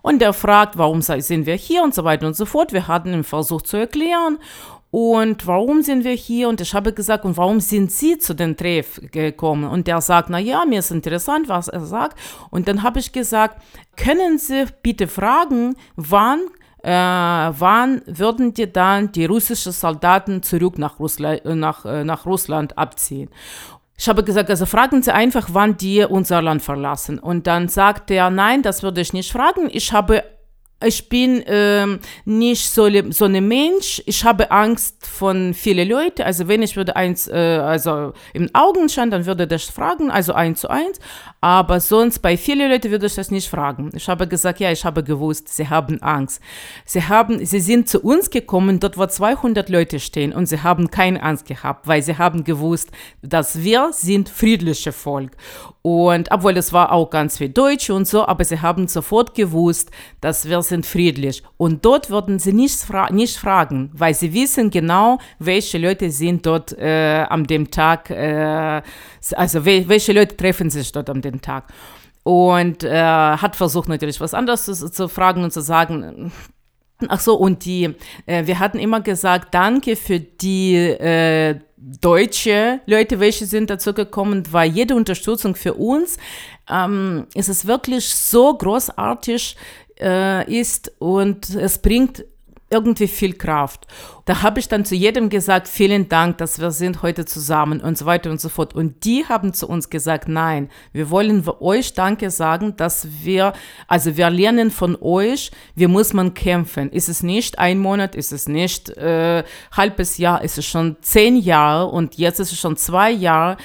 Und 0.00 0.20
der 0.20 0.32
fragt, 0.32 0.78
warum 0.78 1.02
sind 1.02 1.46
wir 1.46 1.56
hier 1.56 1.82
und 1.82 1.94
so 1.94 2.04
weiter 2.04 2.26
und 2.26 2.36
so 2.36 2.46
fort. 2.46 2.72
Wir 2.72 2.88
hatten 2.88 3.12
ihn 3.12 3.24
versucht 3.24 3.66
zu 3.66 3.76
erklären. 3.76 4.38
Und 4.90 5.46
warum 5.46 5.82
sind 5.82 6.04
wir 6.04 6.14
hier? 6.14 6.48
Und 6.48 6.60
ich 6.60 6.74
habe 6.74 6.92
gesagt, 6.92 7.24
und 7.24 7.36
warum 7.36 7.60
sind 7.60 7.92
Sie 7.92 8.18
zu 8.18 8.34
dem 8.34 8.56
Treff 8.56 9.00
gekommen? 9.12 9.64
Und 9.64 9.86
der 9.86 10.00
sagt, 10.00 10.30
na 10.30 10.38
ja, 10.38 10.64
mir 10.64 10.80
ist 10.80 10.90
interessant, 10.90 11.48
was 11.48 11.68
er 11.68 11.84
sagt. 11.84 12.18
Und 12.50 12.66
dann 12.66 12.82
habe 12.82 12.98
ich 12.98 13.12
gesagt, 13.12 13.62
können 13.96 14.38
Sie 14.38 14.64
bitte 14.82 15.06
fragen, 15.06 15.76
wann 15.96 16.40
äh, 16.82 16.90
wann 16.90 18.00
würden 18.06 18.54
die 18.54 18.72
dann 18.72 19.12
die 19.12 19.26
russischen 19.26 19.72
Soldaten 19.72 20.42
zurück 20.42 20.78
nach, 20.78 20.98
Russland, 20.98 21.44
nach, 21.44 21.84
äh, 21.84 22.04
nach 22.04 22.24
Russland 22.24 22.78
abziehen? 22.78 23.28
Ich 23.98 24.08
habe 24.08 24.24
gesagt, 24.24 24.48
also 24.48 24.64
fragen 24.64 25.02
Sie 25.02 25.12
einfach, 25.12 25.48
wann 25.52 25.76
die 25.76 26.02
unser 26.04 26.40
Land 26.40 26.62
verlassen. 26.62 27.18
Und 27.18 27.46
dann 27.46 27.68
sagt 27.68 28.10
er, 28.10 28.30
nein, 28.30 28.62
das 28.62 28.82
würde 28.82 29.02
ich 29.02 29.12
nicht 29.12 29.30
fragen. 29.30 29.68
Ich 29.70 29.92
habe 29.92 30.24
ich 30.82 31.08
bin 31.08 31.42
ähm, 31.46 32.00
nicht 32.24 32.70
so, 32.70 32.88
so 33.10 33.24
ein 33.26 33.46
Mensch. 33.46 34.02
Ich 34.06 34.24
habe 34.24 34.50
Angst 34.50 35.06
von 35.06 35.52
vielen 35.54 35.88
Leuten. 35.88 36.22
Also 36.22 36.48
wenn 36.48 36.62
ich 36.62 36.76
würde 36.76 36.96
eins, 36.96 37.28
äh, 37.28 37.34
also 37.34 38.12
im 38.32 38.48
Augenschein, 38.54 39.10
dann 39.10 39.26
würde 39.26 39.46
das 39.46 39.64
fragen, 39.64 40.10
also 40.10 40.32
eins 40.32 40.60
zu 40.60 40.68
eins. 40.68 40.98
Aber 41.42 41.80
sonst 41.80 42.18
bei 42.18 42.36
vielen 42.36 42.70
Leuten 42.70 42.90
würde 42.90 43.06
ich 43.06 43.14
das 43.14 43.30
nicht 43.30 43.48
fragen. 43.48 43.90
Ich 43.94 44.08
habe 44.08 44.28
gesagt, 44.28 44.60
ja, 44.60 44.70
ich 44.70 44.84
habe 44.84 45.02
gewusst, 45.02 45.48
sie 45.48 45.68
haben 45.68 46.02
Angst. 46.02 46.42
Sie 46.84 47.02
haben, 47.02 47.44
sie 47.44 47.60
sind 47.60 47.88
zu 47.88 48.00
uns 48.00 48.28
gekommen, 48.28 48.78
dort 48.78 48.98
wo 48.98 49.06
200 49.06 49.70
Leute 49.70 50.00
stehen 50.00 50.32
und 50.34 50.46
sie 50.46 50.62
haben 50.62 50.90
keine 50.90 51.22
Angst 51.22 51.46
gehabt, 51.46 51.88
weil 51.88 52.02
sie 52.02 52.18
haben 52.18 52.44
gewusst, 52.44 52.90
dass 53.22 53.62
wir 53.62 53.90
sind 53.92 54.28
friedliche 54.28 54.92
Volk. 54.92 55.32
Und 55.82 56.30
obwohl 56.30 56.58
es 56.58 56.74
war 56.74 56.92
auch 56.92 57.08
ganz 57.08 57.38
viel 57.38 57.48
Deutsch 57.48 57.88
und 57.88 58.06
so, 58.06 58.26
aber 58.26 58.44
sie 58.44 58.60
haben 58.60 58.86
sofort 58.86 59.34
gewusst, 59.34 59.90
dass 60.20 60.46
wir 60.46 60.60
sind 60.60 60.84
friedlich. 60.84 61.42
Und 61.56 61.86
dort 61.86 62.10
würden 62.10 62.38
sie 62.38 62.52
nicht, 62.52 62.80
fra 62.80 63.10
nicht 63.10 63.38
fragen, 63.38 63.90
weil 63.94 64.12
sie 64.12 64.34
wissen 64.34 64.70
genau, 64.70 65.18
welche 65.38 65.78
Leute 65.78 66.10
sind 66.10 66.44
dort 66.44 66.76
äh, 66.76 67.24
an 67.26 67.44
dem 67.44 67.70
Tag, 67.70 68.10
äh, 68.10 68.82
also 69.34 69.64
we 69.64 69.88
welche 69.88 70.12
Leute 70.12 70.36
treffen 70.36 70.70
sich 70.70 70.92
dort 70.92 71.10
an 71.10 71.22
dem 71.22 71.40
Tag. 71.40 71.72
Und 72.22 72.84
äh, 72.84 73.00
hat 73.00 73.56
versucht 73.56 73.88
natürlich 73.88 74.20
was 74.20 74.34
anderes 74.34 74.64
zu, 74.64 74.90
zu 74.90 75.08
fragen 75.08 75.42
und 75.42 75.52
zu 75.52 75.62
sagen, 75.62 76.32
Ach 77.08 77.20
so, 77.20 77.34
und 77.34 77.64
die, 77.64 77.94
äh, 78.26 78.46
wir 78.46 78.58
hatten 78.58 78.78
immer 78.78 79.00
gesagt, 79.00 79.54
danke 79.54 79.96
für 79.96 80.20
die 80.20 80.74
äh, 80.74 81.58
deutsche 81.76 82.80
Leute, 82.86 83.20
welche 83.20 83.46
sind 83.46 83.70
dazu 83.70 83.94
gekommen, 83.94 84.44
weil 84.50 84.70
jede 84.70 84.94
Unterstützung 84.94 85.54
für 85.54 85.74
uns 85.74 86.18
ähm, 86.68 87.26
ist 87.34 87.48
es 87.48 87.66
wirklich 87.66 88.08
so 88.08 88.56
großartig 88.56 89.56
äh, 89.98 90.60
ist 90.60 90.92
und 90.98 91.50
es 91.54 91.78
bringt 91.78 92.24
irgendwie 92.70 93.08
viel 93.08 93.34
Kraft. 93.34 93.86
Da 94.26 94.42
habe 94.42 94.60
ich 94.60 94.68
dann 94.68 94.84
zu 94.84 94.94
jedem 94.94 95.28
gesagt, 95.28 95.66
vielen 95.66 96.08
Dank, 96.08 96.38
dass 96.38 96.60
wir 96.60 96.70
sind 96.70 97.02
heute 97.02 97.24
zusammen 97.24 97.80
und 97.80 97.98
so 97.98 98.06
weiter 98.06 98.30
und 98.30 98.40
so 98.40 98.48
fort. 98.48 98.74
Und 98.76 99.04
die 99.04 99.26
haben 99.28 99.52
zu 99.52 99.68
uns 99.68 99.90
gesagt, 99.90 100.28
nein, 100.28 100.70
wir 100.92 101.10
wollen 101.10 101.44
euch 101.58 101.94
Danke 101.94 102.30
sagen, 102.30 102.76
dass 102.76 103.08
wir, 103.22 103.54
also 103.88 104.16
wir 104.16 104.30
lernen 104.30 104.70
von 104.70 104.96
euch, 105.00 105.50
wie 105.74 105.88
muss 105.88 106.12
man 106.12 106.32
kämpfen. 106.34 106.90
Ist 106.92 107.08
es 107.08 107.24
nicht 107.24 107.58
ein 107.58 107.80
Monat, 107.80 108.14
ist 108.14 108.30
es 108.32 108.48
nicht 108.48 108.88
äh, 108.90 109.42
halbes 109.72 110.18
Jahr, 110.18 110.42
ist 110.42 110.56
es 110.56 110.66
schon 110.66 110.96
zehn 111.00 111.36
Jahre 111.36 111.86
und 111.86 112.18
jetzt 112.18 112.38
ist 112.38 112.52
es 112.52 112.60
schon 112.60 112.76
zwei 112.76 113.10
Jahre, 113.10 113.56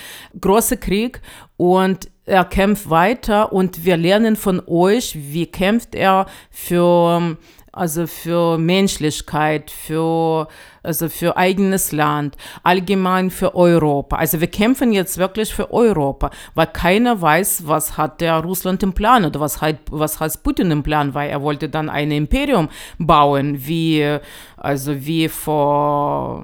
großer 0.42 0.78
Krieg 0.78 1.22
und 1.58 2.10
er 2.26 2.44
kämpft 2.44 2.90
weiter 2.90 3.54
und 3.54 3.86
wir 3.86 3.98
lernen 3.98 4.36
von 4.36 4.62
euch, 4.66 5.16
wie 5.16 5.46
kämpft 5.46 5.94
er 5.94 6.26
für 6.50 7.38
also 7.76 8.08
für 8.08 8.58
Menschlichkeit, 8.58 9.70
für, 9.70 10.48
also 10.82 11.10
für 11.10 11.36
eigenes 11.36 11.92
Land, 11.92 12.38
allgemein 12.64 13.30
für 13.30 13.54
Europa. 13.54 14.16
Also 14.16 14.40
wir 14.40 14.48
kämpfen 14.48 14.94
jetzt 14.94 15.18
wirklich 15.18 15.54
für 15.54 15.72
Europa, 15.74 16.32
weil 16.54 16.68
keiner 16.68 17.22
weiß, 17.22 17.68
was 17.68 17.98
hat 17.98 18.22
der 18.22 18.36
Russland 18.38 18.82
im 18.82 18.94
Plan 18.94 19.26
oder 19.26 19.40
was 19.42 19.62
hat, 19.62 19.78
was 19.92 20.20
hat 20.20 20.42
Putin 20.42 20.72
im 20.72 20.84
Plan, 20.84 21.14
weil 21.14 21.30
er 21.30 21.42
wollte 21.42 21.68
dann 21.68 21.90
ein 21.90 22.12
Imperium 22.12 22.70
bauen, 22.98 23.68
wie, 23.68 24.20
also 24.56 25.06
wie 25.06 25.28
vor, 25.28 26.44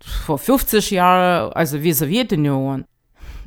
vor 0.00 0.38
50 0.38 0.92
Jahren, 0.92 1.52
also 1.52 1.82
wie 1.82 1.92
Sowjetunion. 1.92 2.84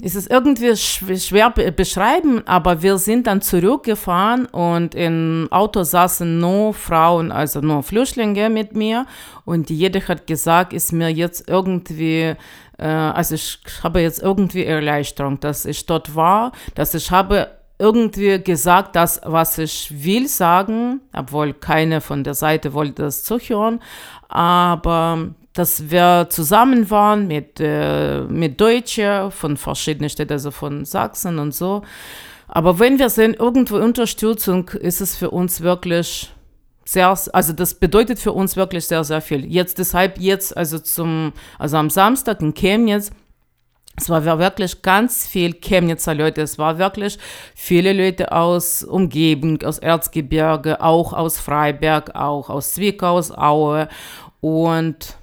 Es 0.02 0.16
ist 0.16 0.30
irgendwie 0.30 0.76
schwer 0.76 1.50
beschreiben, 1.52 2.46
aber 2.46 2.82
wir 2.82 2.98
sind 2.98 3.28
dann 3.28 3.42
zurückgefahren 3.42 4.46
und 4.46 4.94
im 4.94 5.48
Auto 5.52 5.84
saßen 5.84 6.40
nur 6.40 6.74
Frauen, 6.74 7.32
also 7.32 7.62
nur 7.62 7.82
Flüchtlinge 7.82 8.50
mit 8.50 8.76
mir. 8.76 9.06
Und 9.46 9.70
jeder 9.70 10.06
hat 10.08 10.28
gesagt, 10.28 10.74
ist 10.74 10.92
mir 10.92 11.10
jetzt 11.10 11.48
irgendwie, 11.48 12.36
äh, 12.78 12.86
also 12.86 13.36
ich 13.36 13.60
habe 13.84 14.02
jetzt 14.02 14.22
irgendwie 14.22 14.66
Erleichterung, 14.66 15.40
dass 15.40 15.66
ich 15.66 15.86
dort 15.86 16.16
war, 16.16 16.52
dass 16.76 16.94
ich 16.94 17.10
habe 17.12 17.52
irgendwie 17.80 18.42
gesagt, 18.42 18.96
das, 18.96 19.22
was 19.24 19.58
ich 19.58 19.92
will 20.04 20.28
sagen, 20.28 21.02
obwohl 21.14 21.54
keine 21.54 22.02
von 22.02 22.24
der 22.24 22.34
Seite 22.34 22.74
wollte 22.74 23.04
das 23.04 23.24
zuhören, 23.24 23.82
aber 24.28 25.30
dass 25.56 25.90
wir 25.90 26.28
zusammen 26.30 26.90
waren 26.92 27.28
mit, 27.28 27.60
äh, 27.60 28.22
mit 28.24 28.60
Deutschen 28.60 29.32
von 29.32 29.58
verschiedenen 29.58 30.10
Städten, 30.10 30.34
also 30.34 30.52
von 30.52 30.86
Sachsen 30.86 31.40
und 31.40 31.56
so. 31.56 31.82
Aber 32.48 32.78
wenn 32.78 33.00
wir 33.00 33.10
sehen, 33.10 33.34
irgendwo 33.34 33.78
Unterstützung, 33.78 34.70
ist 34.70 35.02
es 35.02 35.16
für 35.16 35.32
uns 35.32 35.62
wirklich 35.62 36.32
sehr, 36.84 37.18
also 37.34 37.54
das 37.54 37.74
bedeutet 37.74 38.20
für 38.20 38.34
uns 38.34 38.58
wirklich 38.58 38.86
sehr, 38.86 39.04
sehr 39.06 39.22
viel. 39.22 39.46
Jetzt 39.46 39.80
deshalb 39.80 40.20
jetzt, 40.20 40.56
also 40.56 40.78
zum, 40.78 41.32
also 41.58 41.78
am 41.78 41.90
Samstag 41.90 42.42
in 42.42 42.54
Chemnitz, 42.54 43.12
es 43.98 44.10
war 44.10 44.26
wirklich 44.26 44.82
ganz 44.82 45.26
viel 45.26 45.54
Chemnitzer 45.54 46.14
Leute. 46.14 46.42
Es 46.42 46.60
war 46.60 46.78
wirklich 46.78 47.18
viele 47.56 47.94
Leute 47.94 48.34
aus 48.34 48.84
Umgebung, 48.84 49.62
aus 49.64 49.80
Erzgebirge, 49.80 50.82
auch 50.82 51.14
aus 51.14 51.40
Freiberg, 51.40 52.14
auch 52.14 52.50
aus 52.50 52.74
Zwickau, 52.74 53.16
aus 53.16 53.32
Aue. 53.32 53.88
Und 54.42 55.16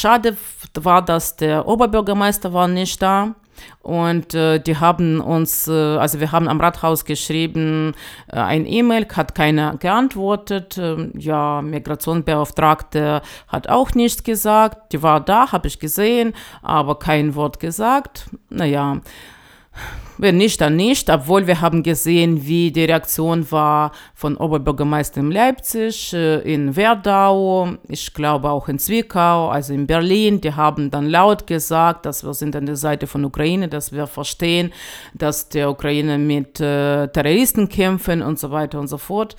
schade 0.00 0.36
war, 0.74 1.02
dass 1.02 1.36
der 1.36 1.66
Oberbürgermeister 1.66 2.52
war 2.52 2.68
nicht 2.68 3.00
da. 3.02 3.34
Und 3.82 4.34
äh, 4.34 4.58
die 4.58 4.78
haben 4.78 5.20
uns, 5.20 5.68
äh, 5.68 5.72
also 5.72 6.20
wir 6.20 6.32
haben 6.32 6.48
am 6.48 6.60
Rathaus 6.60 7.04
geschrieben, 7.04 7.92
äh, 8.30 8.36
ein 8.36 8.66
E-Mail, 8.66 9.06
hat 9.14 9.34
keiner 9.34 9.76
geantwortet. 9.76 10.78
Ähm, 10.78 11.12
ja, 11.16 11.62
Migrationsbeauftragte 11.62 13.22
hat 13.48 13.68
auch 13.68 13.92
nichts 13.94 14.24
gesagt. 14.24 14.92
Die 14.92 15.02
war 15.02 15.20
da, 15.20 15.52
habe 15.52 15.68
ich 15.68 15.78
gesehen, 15.78 16.34
aber 16.62 16.98
kein 16.98 17.34
Wort 17.34 17.60
gesagt. 17.60 18.26
Naja, 18.48 19.00
wenn 20.18 20.36
nicht, 20.36 20.60
dann 20.60 20.76
nicht, 20.76 21.10
obwohl 21.10 21.46
wir 21.46 21.60
haben 21.60 21.82
gesehen, 21.82 22.46
wie 22.46 22.70
die 22.70 22.84
Reaktion 22.84 23.50
war 23.50 23.92
von 24.14 24.36
Oberbürgermeister 24.36 25.20
in 25.20 25.30
Leipzig, 25.30 26.12
äh, 26.12 26.40
in 26.40 26.76
Werdau, 26.76 27.74
ich 27.88 28.14
glaube 28.14 28.50
auch 28.50 28.68
in 28.68 28.78
Zwickau, 28.78 29.48
also 29.48 29.72
in 29.74 29.86
Berlin. 29.86 30.40
Die 30.40 30.54
haben 30.54 30.90
dann 30.90 31.06
laut 31.06 31.46
gesagt, 31.46 32.06
dass 32.06 32.24
wir 32.24 32.34
sind 32.34 32.54
an 32.54 32.66
der 32.66 32.76
Seite 32.76 33.06
von 33.06 33.24
Ukraine, 33.24 33.68
dass 33.68 33.92
wir 33.92 34.06
verstehen, 34.06 34.72
dass 35.14 35.48
die 35.48 35.62
Ukraine 35.62 36.18
mit 36.18 36.60
äh, 36.60 37.08
Terroristen 37.08 37.68
kämpfen 37.68 38.22
und 38.22 38.38
so 38.38 38.50
weiter 38.50 38.78
und 38.78 38.88
so 38.88 38.98
fort. 38.98 39.36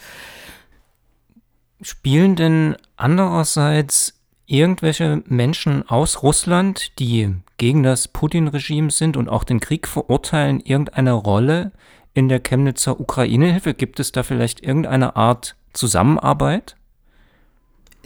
Spielen 1.82 2.36
denn 2.36 2.76
andererseits 2.98 4.20
irgendwelche 4.46 5.24
Menschen 5.26 5.88
aus 5.88 6.22
Russland, 6.22 7.00
die 7.00 7.34
gegen 7.58 7.84
das 7.84 8.08
Putin-Regime 8.08 8.92
sind 8.92 9.18
und 9.18 9.30
auch 9.30 9.44
den 9.44 9.60
Krieg 9.60 9.88
verurteilen, 9.88 10.60
irgendeine 10.60 11.14
Rolle 11.14 11.72
in 12.14 12.30
der 12.30 12.40
Chemnitzer 12.40 13.00
Ukraine-Hilfe? 13.00 13.74
Gibt 13.74 14.00
es 14.00 14.12
da 14.12 14.24
vielleicht 14.24 14.62
irgendeine 14.62 15.16
Art 15.16 15.56
Zusammenarbeit? 15.74 16.76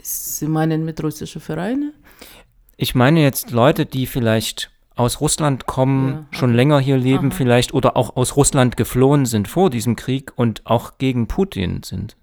Sie 0.02 0.46
meinen 0.46 0.84
mit 0.84 1.02
russischen 1.02 1.40
Vereinen? 1.40 1.92
Ich 2.76 2.94
meine 2.94 3.22
jetzt 3.22 3.50
Leute, 3.50 3.86
die 3.86 4.06
vielleicht 4.06 4.70
aus 4.96 5.20
Russland 5.20 5.66
kommen, 5.66 6.26
ja, 6.30 6.38
schon 6.38 6.54
länger 6.54 6.78
hier 6.78 6.96
leben 6.96 7.28
Aha. 7.28 7.36
vielleicht 7.36 7.74
oder 7.74 7.96
auch 7.96 8.16
aus 8.16 8.36
Russland 8.36 8.76
geflohen 8.76 9.26
sind 9.26 9.48
vor 9.48 9.70
diesem 9.70 9.96
Krieg 9.96 10.32
und 10.36 10.66
auch 10.66 10.98
gegen 10.98 11.26
Putin 11.26 11.82
sind. 11.82 12.16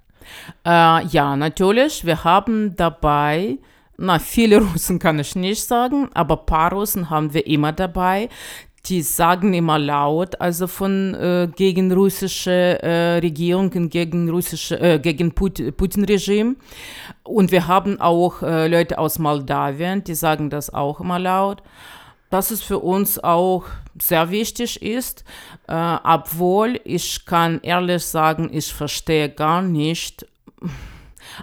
Äh, 0.66 1.06
ja, 1.08 1.36
natürlich. 1.36 2.06
Wir 2.06 2.24
haben 2.24 2.76
dabei 2.76 3.58
na, 3.98 4.20
viele 4.20 4.62
Russen 4.62 5.00
kann 5.00 5.20
ich 5.20 5.36
nicht 5.36 5.64
sagen, 5.66 6.10
aber 6.14 6.40
ein 6.40 6.46
paar 6.46 6.72
Russen 6.72 7.10
haben 7.10 7.34
wir 7.34 7.48
immer 7.48 7.74
dabei. 7.74 8.30
Die 8.86 9.02
sagen 9.02 9.54
immer 9.54 9.80
laut, 9.80 10.40
also 10.40 10.66
von 10.68 11.14
äh, 11.16 11.50
gegen 11.54 11.92
russische 11.92 12.82
äh, 12.82 13.18
Regierungen, 13.18 13.90
gegen 13.90 14.30
russische, 14.30 14.80
äh, 14.80 15.00
gegen 15.00 15.34
Put 15.34 15.76
Putin-Regime. 15.76 16.56
Und 17.24 17.52
wir 17.52 17.68
haben 17.68 18.00
auch 18.00 18.42
äh, 18.44 18.68
Leute 18.68 18.98
aus 18.98 19.20
Moldawien, 19.20 20.06
die 20.06 20.16
sagen 20.16 20.50
das 20.50 20.74
auch 20.74 21.02
immer 21.02 21.20
laut. 21.20 21.64
Dass 22.30 22.52
es 22.52 22.62
für 22.62 22.80
uns 22.80 23.22
auch 23.22 23.66
sehr 24.02 24.30
wichtig 24.30 24.82
ist, 24.82 25.26
äh, 25.68 25.98
obwohl 26.04 26.80
ich 26.86 27.26
kann 27.26 27.60
ehrlich 27.64 28.06
sagen, 28.06 28.50
ich 28.54 28.74
verstehe 28.74 29.28
gar 29.28 29.62
nicht. 29.62 30.26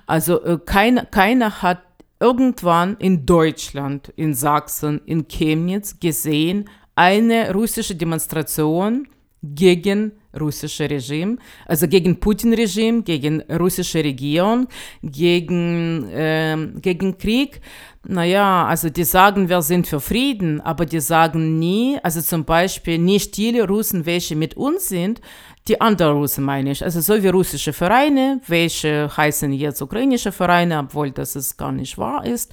Also 0.07 0.43
äh, 0.43 0.59
keiner, 0.65 1.05
keiner 1.05 1.61
hat 1.61 1.81
irgendwann 2.21 2.97
in 2.99 3.27
Deutschland, 3.27 4.13
in 4.17 4.35
Sachsen, 4.35 5.01
in 5.07 5.29
Chemnitz 5.29 5.99
gesehen, 5.99 6.69
eine 6.95 7.53
russische 7.53 7.95
Demonstration 7.95 9.09
gegen 9.43 10.13
russische 10.39 10.89
Regime, 10.89 11.37
also 11.67 11.87
gegen 11.87 12.19
Putin-Regime, 12.19 13.03
gegen 13.03 13.43
russische 13.43 14.03
Regierung, 14.03 14.67
gegen, 15.03 16.09
äh, 16.11 16.57
gegen 16.81 17.19
Krieg. 17.19 17.61
Naja, 18.07 18.67
also 18.67 18.91
die 18.91 19.05
sagen, 19.05 19.49
wir 19.49 19.63
sind 19.63 19.87
für 19.87 20.01
Frieden, 20.01 20.61
aber 20.61 20.87
die 20.87 21.01
sagen 21.01 21.59
nie, 21.59 21.99
also 22.03 22.21
zum 22.21 22.45
Beispiel 22.45 22.99
nicht 22.99 23.37
viele 23.37 23.67
Russen, 23.67 24.07
welche 24.07 24.37
mit 24.37 24.57
uns 24.57 24.89
sind, 24.89 25.21
die 25.69 25.81
anderen 25.81 26.19
Russen 26.19 26.45
meine 26.45 26.73
ich, 26.73 26.85
also 26.85 27.01
so 27.01 27.23
wie 27.23 27.29
russische 27.29 27.73
Vereine, 27.73 28.41
welche 28.47 29.11
heißen 29.17 29.53
jetzt 29.53 29.81
ukrainische 29.81 30.31
Vereine, 30.31 30.81
obwohl 30.81 31.11
das 31.11 31.37
es 31.37 31.57
gar 31.57 31.73
nicht 31.73 31.97
wahr 31.97 32.27
ist, 32.27 32.53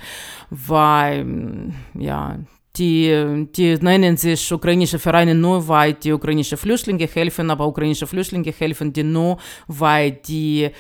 weil, 0.50 1.74
ja, 1.94 2.40
die, 2.78 3.48
die 3.54 3.76
nennen 3.82 4.16
sich 4.16 4.52
ukrainische 4.52 4.98
Vereine 4.98 5.36
nur, 5.36 5.68
weil 5.68 5.94
die 5.94 6.14
ukrainische 6.14 6.56
Flüchtlinge 6.56 7.06
helfen, 7.06 7.50
aber 7.50 7.68
ukrainische 7.68 8.08
Flüchtlinge 8.08 8.52
helfen 8.52 8.94
die 8.94 9.04
nur, 9.04 9.38
weil 9.68 10.12
die 10.12 10.64
äh, 10.64 10.72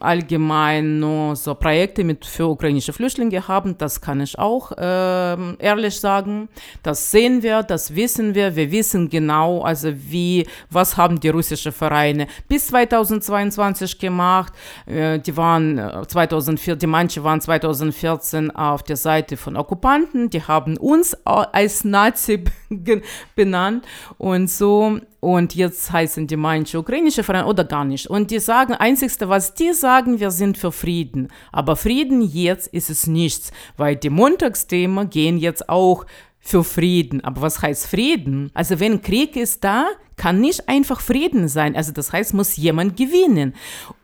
allgemein 0.00 0.98
nur 0.98 1.34
so 1.34 1.54
Projekte 1.54 2.04
mit 2.04 2.26
für 2.26 2.46
ukrainische 2.46 2.92
Flüchtlinge 2.92 3.48
haben. 3.48 3.78
Das 3.78 4.00
kann 4.00 4.20
ich 4.20 4.38
auch 4.38 4.72
äh, 4.72 5.54
ehrlich 5.56 5.98
sagen. 5.98 6.48
Das 6.82 7.10
sehen 7.10 7.42
wir, 7.42 7.62
das 7.62 7.94
wissen 7.94 8.34
wir. 8.34 8.54
Wir 8.54 8.70
wissen 8.70 9.08
genau, 9.08 9.62
also 9.62 9.92
wie, 9.94 10.46
was 10.68 10.98
haben 10.98 11.20
die 11.20 11.30
russischen 11.30 11.72
Vereine 11.72 12.26
bis 12.48 12.66
2022 12.66 13.98
gemacht. 13.98 14.52
Äh, 14.84 15.20
die 15.20 15.34
waren 15.38 16.04
2004, 16.06 16.74
äh, 16.74 16.76
die 16.76 16.86
manche 16.86 17.24
waren 17.24 17.40
2014 17.40 18.50
auf 18.50 18.82
der 18.82 18.96
Seite 18.96 19.38
von 19.38 19.56
Okkupanten, 19.56 20.28
die 20.28 20.42
haben 20.42 20.76
uns 20.76 21.13
als 21.24 21.84
Nazi 21.84 22.44
benannt 23.36 23.86
und 24.18 24.50
so. 24.50 25.00
Und 25.20 25.54
jetzt 25.54 25.90
heißen 25.90 26.26
die 26.26 26.36
manche 26.36 26.78
ukrainische 26.78 27.22
Vereine 27.22 27.46
oder 27.46 27.64
gar 27.64 27.84
nicht. 27.84 28.08
Und 28.08 28.30
die 28.30 28.40
sagen, 28.40 28.74
einzigste, 28.74 29.28
was 29.28 29.54
die 29.54 29.72
sagen, 29.72 30.20
wir 30.20 30.30
sind 30.30 30.58
für 30.58 30.70
Frieden. 30.70 31.28
Aber 31.50 31.76
Frieden 31.76 32.20
jetzt 32.20 32.66
ist 32.68 32.90
es 32.90 33.06
nichts, 33.06 33.50
weil 33.76 33.96
die 33.96 34.10
Montagsthemen 34.10 35.08
gehen 35.08 35.38
jetzt 35.38 35.68
auch 35.68 36.04
für 36.40 36.62
Frieden. 36.62 37.24
Aber 37.24 37.40
was 37.40 37.62
heißt 37.62 37.86
Frieden? 37.86 38.50
Also 38.52 38.78
wenn 38.80 39.00
Krieg 39.00 39.34
ist 39.34 39.64
da, 39.64 39.86
kann 40.16 40.40
nicht 40.40 40.68
einfach 40.68 41.00
Frieden 41.00 41.48
sein. 41.48 41.76
Also 41.76 41.92
das 41.92 42.12
heißt, 42.12 42.34
muss 42.34 42.56
jemand 42.56 42.96
gewinnen. 42.96 43.54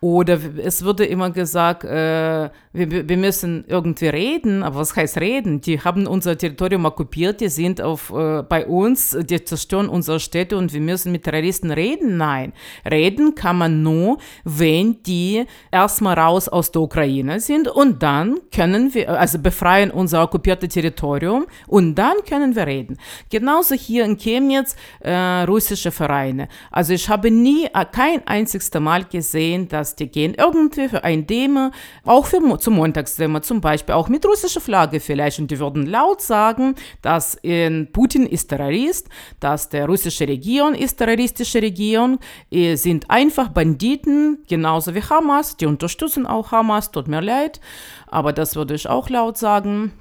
Oder 0.00 0.38
es 0.58 0.84
wurde 0.84 1.04
immer 1.04 1.30
gesagt, 1.30 1.84
äh, 1.84 2.50
wir, 2.72 3.08
wir, 3.08 3.16
müssen 3.16 3.64
irgendwie 3.68 4.06
reden. 4.06 4.62
Aber 4.62 4.76
was 4.76 4.96
heißt 4.96 5.18
reden? 5.18 5.60
Die 5.60 5.80
haben 5.80 6.06
unser 6.06 6.38
Territorium 6.38 6.84
okkupiert, 6.84 7.40
die 7.40 7.48
sind 7.48 7.80
auf, 7.80 8.10
äh, 8.10 8.42
bei 8.42 8.66
uns, 8.66 9.16
die 9.20 9.44
zerstören 9.44 9.88
unsere 9.88 10.20
Städte 10.20 10.56
und 10.56 10.72
wir 10.72 10.80
müssen 10.80 11.12
mit 11.12 11.24
Terroristen 11.24 11.70
reden. 11.70 12.16
Nein, 12.16 12.52
reden 12.88 13.34
kann 13.34 13.58
man 13.58 13.82
nur, 13.82 14.18
wenn 14.44 15.02
die 15.02 15.44
erstmal 15.70 16.18
raus 16.18 16.48
aus 16.48 16.72
der 16.72 16.82
Ukraine 16.82 17.40
sind 17.40 17.68
und 17.68 18.02
dann 18.02 18.38
können 18.54 18.94
wir, 18.94 19.10
also 19.20 19.38
befreien 19.38 19.90
unser 19.90 20.22
okkupiertes 20.22 20.72
Territorium 20.72 21.46
und 21.66 21.94
dann 21.96 22.14
können 22.28 22.54
wir 22.56 22.66
reden. 22.66 22.96
Genauso 23.30 23.74
hier 23.74 24.04
in 24.04 24.16
Chemnitz, 24.16 24.76
äh, 25.00 25.42
russische 25.42 25.90
Vereine. 26.00 26.48
Also 26.70 26.94
ich 26.94 27.10
habe 27.10 27.30
nie, 27.30 27.66
äh, 27.66 27.84
kein 27.84 28.26
einziges 28.26 28.70
Mal 28.72 29.04
gesehen, 29.04 29.68
dass 29.68 29.96
die 29.96 30.08
gehen 30.08 30.32
irgendwie 30.34 30.88
für 30.88 31.04
ein 31.04 31.26
Demo, 31.26 31.72
auch 32.04 32.24
für, 32.24 32.40
zum 32.58 32.74
Montagsdemo 32.76 33.40
zum 33.40 33.60
Beispiel, 33.60 33.94
auch 33.94 34.08
mit 34.08 34.24
russischer 34.24 34.62
Flagge 34.62 34.98
vielleicht. 34.98 35.38
Und 35.38 35.50
die 35.50 35.58
würden 35.58 35.84
laut 35.84 36.22
sagen, 36.22 36.74
dass 37.02 37.34
in 37.42 37.92
Putin 37.92 38.24
ist 38.26 38.48
Terrorist, 38.48 39.10
dass 39.40 39.68
der 39.68 39.84
russische 39.86 40.26
Regierung 40.26 40.74
ist 40.74 40.96
terroristische 40.96 41.60
Regierung, 41.60 42.18
sind 42.50 43.10
einfach 43.10 43.48
Banditen, 43.48 44.38
genauso 44.48 44.94
wie 44.94 45.02
Hamas. 45.02 45.58
Die 45.58 45.66
unterstützen 45.66 46.26
auch 46.26 46.50
Hamas, 46.50 46.90
tut 46.90 47.08
mir 47.08 47.20
leid, 47.20 47.60
aber 48.06 48.32
das 48.32 48.56
würde 48.56 48.74
ich 48.74 48.88
auch 48.88 49.10
laut 49.10 49.36
sagen. 49.36 49.92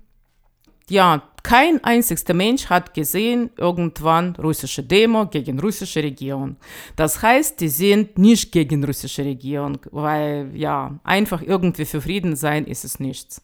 Ja, 0.89 1.23
kein 1.43 1.83
einziger 1.83 2.33
Mensch 2.33 2.69
hat 2.69 2.93
gesehen 2.93 3.49
irgendwann 3.57 4.35
russische 4.35 4.83
Demo 4.83 5.27
gegen 5.27 5.59
russische 5.59 6.03
Regierung. 6.03 6.57
Das 6.95 7.21
heißt, 7.21 7.59
die 7.61 7.69
sind 7.69 8.17
nicht 8.17 8.51
gegen 8.51 8.83
russische 8.83 9.23
Regierung, 9.23 9.77
weil 9.91 10.51
ja, 10.53 10.99
einfach 11.03 11.41
irgendwie 11.41 11.85
für 11.85 12.01
Frieden 12.01 12.35
sein 12.35 12.65
ist 12.65 12.83
es 12.83 12.99
nichts. 12.99 13.41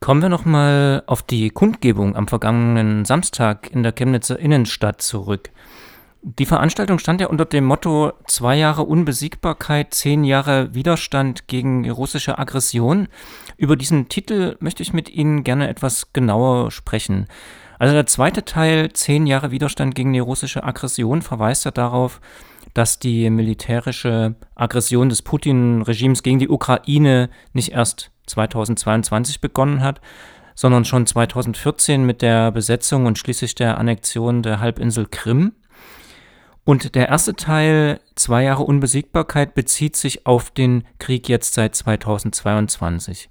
Kommen 0.00 0.22
wir 0.22 0.28
nochmal 0.28 1.02
auf 1.06 1.22
die 1.22 1.50
Kundgebung 1.50 2.14
am 2.14 2.28
vergangenen 2.28 3.04
Samstag 3.04 3.70
in 3.72 3.82
der 3.82 3.92
Chemnitzer 3.92 4.38
Innenstadt 4.38 5.02
zurück. 5.02 5.50
Die 6.36 6.44
Veranstaltung 6.44 6.98
stand 6.98 7.22
ja 7.22 7.28
unter 7.28 7.46
dem 7.46 7.64
Motto 7.64 8.12
zwei 8.26 8.54
Jahre 8.54 8.82
Unbesiegbarkeit, 8.82 9.94
zehn 9.94 10.24
Jahre 10.24 10.74
Widerstand 10.74 11.48
gegen 11.48 11.90
russische 11.90 12.38
Aggression. 12.38 13.08
Über 13.56 13.76
diesen 13.76 14.10
Titel 14.10 14.54
möchte 14.60 14.82
ich 14.82 14.92
mit 14.92 15.08
Ihnen 15.08 15.42
gerne 15.42 15.70
etwas 15.70 16.12
genauer 16.12 16.70
sprechen. 16.70 17.28
Also 17.78 17.94
der 17.94 18.04
zweite 18.04 18.44
Teil, 18.44 18.92
zehn 18.92 19.26
Jahre 19.26 19.52
Widerstand 19.52 19.94
gegen 19.94 20.12
die 20.12 20.18
russische 20.18 20.64
Aggression, 20.64 21.22
verweist 21.22 21.64
ja 21.64 21.70
darauf, 21.70 22.20
dass 22.74 22.98
die 22.98 23.30
militärische 23.30 24.34
Aggression 24.54 25.08
des 25.08 25.22
Putin-Regimes 25.22 26.22
gegen 26.22 26.40
die 26.40 26.50
Ukraine 26.50 27.30
nicht 27.54 27.72
erst 27.72 28.10
2022 28.26 29.40
begonnen 29.40 29.82
hat, 29.82 30.02
sondern 30.54 30.84
schon 30.84 31.06
2014 31.06 32.04
mit 32.04 32.20
der 32.20 32.52
Besetzung 32.52 33.06
und 33.06 33.16
schließlich 33.16 33.54
der 33.54 33.78
Annexion 33.78 34.42
der 34.42 34.60
Halbinsel 34.60 35.06
Krim. 35.10 35.52
Und 36.68 36.94
der 36.94 37.08
erste 37.08 37.34
Teil, 37.34 37.98
zwei 38.14 38.42
Jahre 38.42 38.62
Unbesiegbarkeit, 38.62 39.54
bezieht 39.54 39.96
sich 39.96 40.26
auf 40.26 40.50
den 40.50 40.84
Krieg 40.98 41.26
jetzt 41.26 41.54
seit 41.54 41.74
2022. 41.74 43.30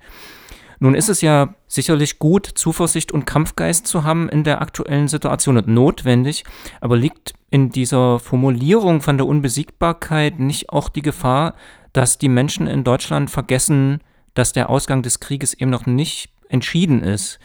Nun 0.79 0.95
ist 0.95 1.07
es 1.07 1.21
ja 1.21 1.53
sicherlich 1.67 2.17
gut, 2.17 2.47
Zuversicht 2.47 3.11
und 3.11 3.27
Kampfgeist 3.27 3.85
zu 3.85 4.03
haben 4.03 4.27
in 4.27 4.43
der 4.43 4.59
aktuellen 4.59 5.07
Situation 5.07 5.55
und 5.55 5.67
notwendig, 5.67 6.45
aber 6.81 6.97
liegt 6.97 7.35
in 7.51 7.69
dieser 7.69 8.17
Formulierung 8.17 9.01
von 9.01 9.17
der 9.17 9.27
Unbesiegbarkeit 9.27 10.39
nicht 10.39 10.71
auch 10.71 10.89
die 10.89 11.03
Gefahr, 11.03 11.53
dass 11.93 12.17
die 12.17 12.29
Menschen 12.29 12.65
in 12.65 12.83
Deutschland 12.83 13.29
vergessen, 13.29 14.01
dass 14.33 14.51
der 14.51 14.71
Ausgang 14.71 15.03
des 15.03 15.19
Krieges 15.19 15.53
eben 15.53 15.69
noch 15.69 15.85
nicht 15.85 16.31
entschieden 16.49 17.03
ist? 17.03 17.37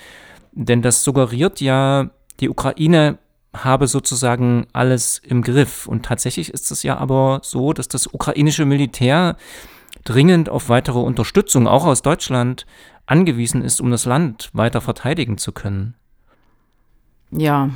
Denn 0.53 0.80
das 0.80 1.05
suggeriert 1.05 1.61
ja, 1.61 2.09
die 2.40 2.49
Ukraine 2.49 3.18
habe 3.55 3.86
sozusagen 3.86 4.66
alles 4.72 5.18
im 5.18 5.42
Griff. 5.42 5.86
Und 5.86 6.05
tatsächlich 6.05 6.53
ist 6.53 6.70
es 6.70 6.82
ja 6.82 6.96
aber 6.96 7.40
so, 7.42 7.72
dass 7.72 7.88
das 7.88 8.07
ukrainische 8.07 8.64
Militär 8.64 9.36
dringend 10.05 10.48
auf 10.48 10.68
weitere 10.68 10.98
Unterstützung, 10.98 11.68
auch 11.68 11.84
aus 11.84 12.03
Deutschland, 12.03 12.66
angewiesen 13.07 13.62
ist, 13.62 13.80
um 13.80 13.90
das 13.90 14.05
Land 14.05 14.50
weiter 14.53 14.80
verteidigen 14.80 15.38
zu 15.38 15.53
können. 15.53 15.94
Ja, 17.30 17.70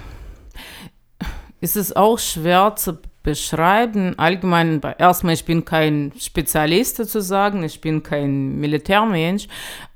ist 1.61 1.77
es 1.77 1.95
auch 1.95 2.19
schwer 2.19 2.75
zu 2.77 2.99
beschreiben. 3.23 4.19
Allgemein, 4.19 4.81
erstmal, 4.99 5.35
ich 5.35 5.45
bin 5.45 5.65
kein 5.65 6.13
Spezialist 6.19 6.97
sozusagen, 6.97 7.63
ich 7.65 7.81
bin 7.81 8.03
kein 8.03 8.57
Militärmensch. 8.57 9.49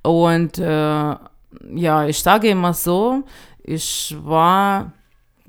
Und 0.03 0.59
äh, 0.59 1.14
ja, 1.74 2.07
ich 2.07 2.22
sage 2.22 2.49
immer 2.49 2.74
so, 2.74 3.22
ich 3.62 4.16
war 4.22 4.93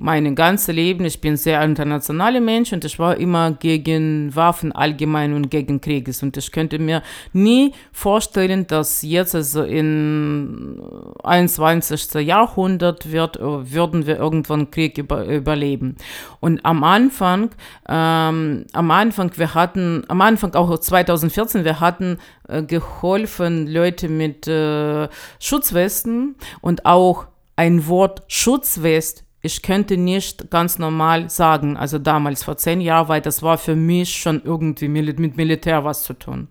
mein 0.02 0.34
ganzes 0.34 0.74
Leben, 0.74 1.06
ich 1.06 1.22
bin 1.22 1.38
sehr 1.38 1.62
internationaler 1.62 2.40
Mensch 2.40 2.74
und 2.74 2.84
ich 2.84 2.98
war 2.98 3.18
immer 3.18 3.52
gegen 3.52 4.36
Waffen 4.36 4.72
allgemein 4.72 5.34
und 5.34 5.52
gegen 5.52 5.80
Krieges. 5.80 6.24
Und 6.24 6.36
ich 6.38 6.52
könnte 6.52 6.80
mir 6.80 7.04
nie 7.34 7.74
vorstellen, 7.92 8.66
dass 8.66 9.04
jetzt 9.04 9.36
also 9.36 9.64
im 9.64 10.82
21. 11.24 12.16
Jahrhundert 12.26 13.12
wird, 13.12 13.38
würden 13.40 14.08
wir 14.08 14.18
irgendwann 14.18 14.72
Krieg 14.72 14.98
über, 14.98 15.26
überleben. 15.26 15.98
Und 16.40 16.66
am 16.66 16.84
Anfang, 16.84 17.52
ähm, 17.88 18.66
am 18.74 18.92
Anfang, 18.92 19.32
wir 19.36 19.54
hatten, 19.54 20.04
am 20.08 20.22
Anfang 20.22 20.56
auch 20.56 20.76
2014, 20.80 21.64
wir 21.64 21.80
hatten 21.80 22.18
äh, 22.48 22.64
geholfen, 22.64 23.68
Leute 23.68 24.10
mit 24.10 24.48
äh, 24.48 25.10
Schutzwesten 25.40 26.36
und 26.62 26.88
auch 26.88 27.28
ein 27.56 27.88
Wort 27.88 28.24
Schutzwest 28.28 29.26
ich 29.42 29.62
könnte 29.62 29.98
nicht 29.98 30.52
ganz 30.52 30.78
normal 30.78 31.30
sagen, 31.30 31.76
also 31.78 31.98
damals 31.98 32.44
vor 32.44 32.58
zehn 32.58 32.80
Jahren, 32.80 33.08
weil 33.08 33.22
das 33.22 33.42
war 33.42 33.58
für 33.58 33.76
mich 33.76 34.16
schon 34.16 34.42
irgendwie 34.44 34.88
mit 34.88 35.38
Militär 35.38 35.84
was 35.84 36.04
zu 36.04 36.14
tun. 36.14 36.48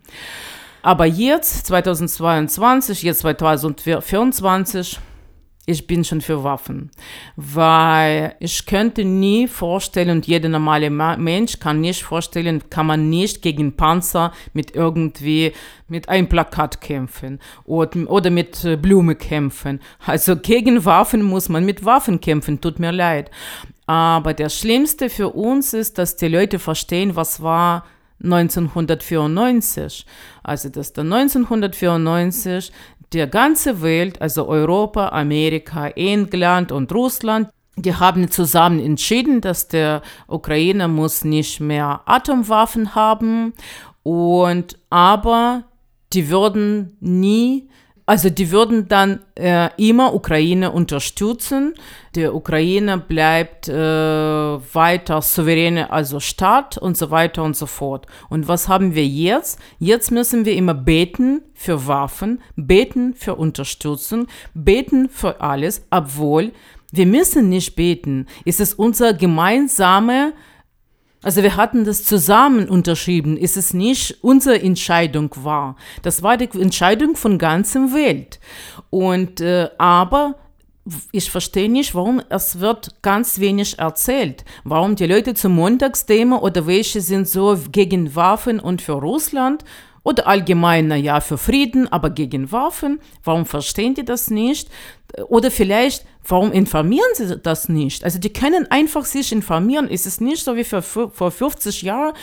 Aber 0.82 1.06
jetzt, 1.06 1.66
2022, 1.66 3.02
jetzt 3.02 3.20
2024, 3.20 4.98
ich 5.66 5.86
bin 5.86 6.04
schon 6.04 6.20
für 6.20 6.42
Waffen, 6.42 6.90
weil 7.36 8.34
ich 8.40 8.66
könnte 8.66 9.04
nie 9.04 9.46
vorstellen 9.46 10.10
und 10.10 10.26
jeder 10.26 10.48
normale 10.48 10.90
Mensch 10.90 11.58
kann 11.60 11.80
nicht 11.80 12.02
vorstellen, 12.02 12.68
kann 12.70 12.86
man 12.86 13.08
nicht 13.10 13.42
gegen 13.42 13.76
Panzer 13.76 14.32
mit 14.52 14.74
irgendwie 14.74 15.52
mit 15.86 16.08
einem 16.08 16.28
Plakat 16.28 16.80
kämpfen 16.80 17.40
oder, 17.64 18.10
oder 18.10 18.30
mit 18.30 18.64
äh, 18.64 18.76
Blume 18.76 19.14
kämpfen. 19.14 19.80
Also 20.04 20.36
gegen 20.36 20.84
Waffen 20.84 21.22
muss 21.22 21.48
man 21.48 21.64
mit 21.64 21.84
Waffen 21.84 22.20
kämpfen, 22.20 22.60
tut 22.60 22.78
mir 22.78 22.92
leid. 22.92 23.30
Aber 23.86 24.34
das 24.34 24.58
Schlimmste 24.58 25.10
für 25.10 25.30
uns 25.30 25.74
ist, 25.74 25.98
dass 25.98 26.16
die 26.16 26.28
Leute 26.28 26.58
verstehen, 26.58 27.16
was 27.16 27.42
war 27.42 27.84
1994. 28.22 30.06
Also, 30.42 30.68
dass 30.68 30.92
der 30.92 31.04
1994 31.04 32.72
der 33.12 33.26
ganze 33.26 33.82
Welt, 33.82 34.20
also 34.20 34.46
Europa, 34.46 35.08
Amerika, 35.08 35.88
England 35.88 36.72
und 36.72 36.92
Russland, 36.92 37.48
die 37.76 37.94
haben 37.94 38.30
zusammen 38.30 38.78
entschieden, 38.78 39.40
dass 39.40 39.68
der 39.68 40.02
Ukraine 40.28 40.88
muss 40.88 41.24
nicht 41.24 41.60
mehr 41.60 42.02
Atomwaffen 42.04 42.94
haben. 42.94 43.54
Und 44.02 44.78
aber 44.90 45.64
die 46.12 46.28
würden 46.30 46.96
nie 47.00 47.68
also 48.10 48.28
die 48.28 48.50
würden 48.50 48.88
dann 48.88 49.20
äh, 49.36 49.68
immer 49.76 50.16
Ukraine 50.16 50.72
unterstützen. 50.72 51.74
Die 52.16 52.26
Ukraine 52.26 52.98
bleibt 52.98 53.68
äh, 53.68 53.72
weiter 53.72 55.22
souveräne, 55.22 55.92
also 55.92 56.18
Staat 56.18 56.76
und 56.76 56.96
so 56.96 57.12
weiter 57.12 57.44
und 57.44 57.54
so 57.54 57.66
fort. 57.66 58.08
Und 58.28 58.48
was 58.48 58.66
haben 58.66 58.96
wir 58.96 59.06
jetzt? 59.06 59.60
Jetzt 59.78 60.10
müssen 60.10 60.44
wir 60.44 60.54
immer 60.54 60.74
beten 60.74 61.42
für 61.54 61.86
Waffen, 61.86 62.42
beten 62.56 63.14
für 63.14 63.36
Unterstützung, 63.36 64.26
beten 64.54 65.08
für 65.08 65.40
alles, 65.40 65.86
obwohl 65.90 66.50
wir 66.90 67.06
müssen 67.06 67.48
nicht 67.48 67.76
beten. 67.76 68.26
Es 68.44 68.58
ist 68.58 68.76
unser 68.76 69.14
gemeinsamer 69.14 70.32
also 71.22 71.42
wir 71.42 71.56
hatten 71.56 71.84
das 71.84 72.04
zusammen 72.04 72.68
unterschrieben, 72.68 73.36
ist 73.36 73.56
es 73.56 73.74
nicht 73.74 74.22
unsere 74.22 74.60
Entscheidung 74.60 75.30
war. 75.42 75.76
Das 76.02 76.22
war 76.22 76.36
die 76.36 76.48
Entscheidung 76.58 77.14
von 77.16 77.38
ganzem 77.38 77.92
Welt. 77.92 78.40
Und 78.88 79.40
äh, 79.40 79.68
aber 79.78 80.36
ich 81.12 81.30
verstehe 81.30 81.70
nicht, 81.70 81.94
warum 81.94 82.22
es 82.30 82.60
wird 82.60 83.02
ganz 83.02 83.38
wenig 83.38 83.78
erzählt. 83.78 84.44
Warum 84.64 84.96
die 84.96 85.06
Leute 85.06 85.34
zum 85.34 85.54
Montagsdemo 85.54 86.38
oder 86.38 86.66
welche 86.66 87.00
sind 87.00 87.28
so 87.28 87.58
gegen 87.70 88.14
Waffen 88.16 88.58
und 88.58 88.80
für 88.80 88.92
Russland 88.92 89.64
oder 90.02 90.26
allgemein, 90.26 90.88
naja, 90.88 91.20
für 91.20 91.36
Frieden, 91.36 91.86
aber 91.86 92.10
gegen 92.10 92.50
Waffen. 92.50 93.00
Warum 93.22 93.44
verstehen 93.44 93.94
die 93.94 94.04
das 94.04 94.30
nicht? 94.30 94.68
Oder 95.28 95.50
vielleicht, 95.50 96.06
warum 96.26 96.52
informieren 96.52 97.08
sie 97.14 97.38
das 97.38 97.68
nicht? 97.68 98.04
Also 98.04 98.18
die 98.18 98.32
können 98.32 98.70
einfach 98.70 99.04
sich 99.04 99.32
informieren. 99.32 99.88
Es 99.90 100.06
ist 100.06 100.20
nicht 100.20 100.44
so 100.44 100.56
wie 100.56 100.64
vor, 100.64 100.82
vor 100.82 101.30
50 101.30 101.82
Jahren, 101.82 102.14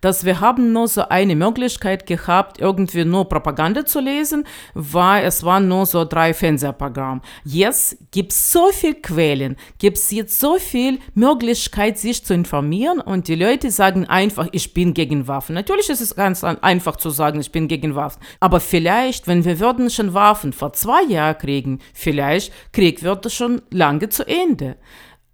dass 0.00 0.24
wir 0.24 0.40
haben 0.40 0.72
nur 0.72 0.88
so 0.88 1.08
eine 1.08 1.34
Möglichkeit 1.34 2.06
gehabt, 2.06 2.60
irgendwie 2.60 3.04
nur 3.04 3.28
Propaganda 3.28 3.84
zu 3.84 4.00
lesen, 4.00 4.44
weil 4.74 5.24
es 5.24 5.42
waren 5.42 5.68
nur 5.68 5.86
so 5.86 6.04
drei 6.04 6.34
Fernsehprogramme. 6.34 7.22
Jetzt 7.44 7.96
gibt 8.10 8.32
es 8.32 8.52
so 8.52 8.70
viele 8.72 8.94
Quellen, 8.94 9.56
gibt 9.78 9.98
es 9.98 10.10
jetzt 10.10 10.38
so 10.38 10.58
viel 10.58 10.98
Möglichkeit, 11.14 11.98
sich 11.98 12.24
zu 12.24 12.34
informieren 12.34 13.00
und 13.00 13.28
die 13.28 13.34
Leute 13.34 13.70
sagen 13.70 14.06
einfach, 14.06 14.48
ich 14.52 14.74
bin 14.74 14.94
gegen 14.94 15.28
Waffen. 15.28 15.54
Natürlich 15.54 15.88
ist 15.88 16.00
es 16.00 16.14
ganz 16.14 16.44
einfach 16.44 16.96
zu 16.96 17.10
sagen, 17.10 17.40
ich 17.40 17.52
bin 17.52 17.68
gegen 17.68 17.94
Waffen. 17.94 18.22
Aber 18.40 18.60
vielleicht, 18.60 19.26
wenn 19.26 19.44
wir 19.44 19.60
würden 19.60 19.90
schon 19.90 20.14
Waffen 20.14 20.52
vor 20.52 20.72
zwei 20.72 21.02
Jahren 21.04 21.38
kriegen, 21.38 21.80
vielleicht 21.94 22.52
Krieg 22.72 23.02
wird 23.02 23.30
schon 23.32 23.45
lange 23.70 24.08
zu 24.08 24.26
Ende. 24.26 24.76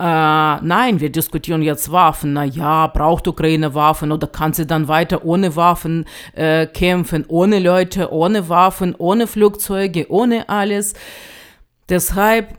Äh, 0.02 0.04
nein, 0.04 0.98
wir 0.98 1.10
diskutieren 1.10 1.62
jetzt 1.62 1.92
Waffen. 1.92 2.32
Na 2.32 2.44
ja, 2.44 2.88
braucht 2.88 3.28
Ukraine 3.28 3.72
Waffen 3.74 4.10
oder 4.10 4.26
kann 4.26 4.52
sie 4.52 4.66
dann 4.66 4.88
weiter 4.88 5.24
ohne 5.24 5.54
Waffen 5.54 6.06
äh, 6.34 6.66
kämpfen, 6.66 7.24
ohne 7.28 7.60
Leute, 7.60 8.12
ohne 8.12 8.48
Waffen, 8.48 8.96
ohne 8.98 9.28
Flugzeuge, 9.28 10.10
ohne 10.10 10.48
alles. 10.48 10.94
Deshalb, 11.88 12.58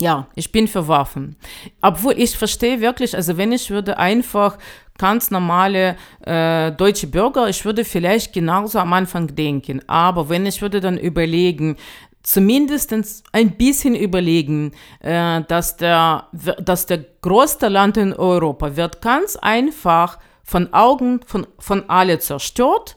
ja, 0.00 0.26
ich 0.34 0.50
bin 0.50 0.66
für 0.66 0.88
Waffen. 0.88 1.36
Obwohl 1.80 2.14
ich 2.18 2.36
verstehe 2.36 2.80
wirklich, 2.80 3.14
also 3.14 3.36
wenn 3.36 3.52
ich 3.52 3.70
würde 3.70 3.98
einfach 3.98 4.58
ganz 4.98 5.30
normale 5.30 5.96
äh, 6.24 6.72
deutsche 6.72 7.06
Bürger, 7.06 7.48
ich 7.48 7.64
würde 7.64 7.84
vielleicht 7.84 8.32
genauso 8.32 8.80
am 8.80 8.92
Anfang 8.92 9.34
denken. 9.34 9.80
Aber 9.88 10.28
wenn 10.28 10.44
ich 10.46 10.60
würde 10.60 10.80
dann 10.80 10.98
überlegen, 10.98 11.76
zumindest 12.24 12.92
ein 13.32 13.56
bisschen 13.56 13.94
überlegen, 13.94 14.72
äh, 15.00 15.42
dass, 15.46 15.76
der, 15.76 16.28
dass 16.32 16.86
der 16.86 17.04
größte 17.20 17.68
Land 17.68 17.96
in 17.96 18.12
Europa 18.12 18.76
wird 18.76 19.00
ganz 19.00 19.36
einfach 19.36 20.18
von 20.42 20.72
Augen 20.72 21.20
von, 21.26 21.46
von 21.58 21.88
alle 21.88 22.18
zerstört, 22.18 22.96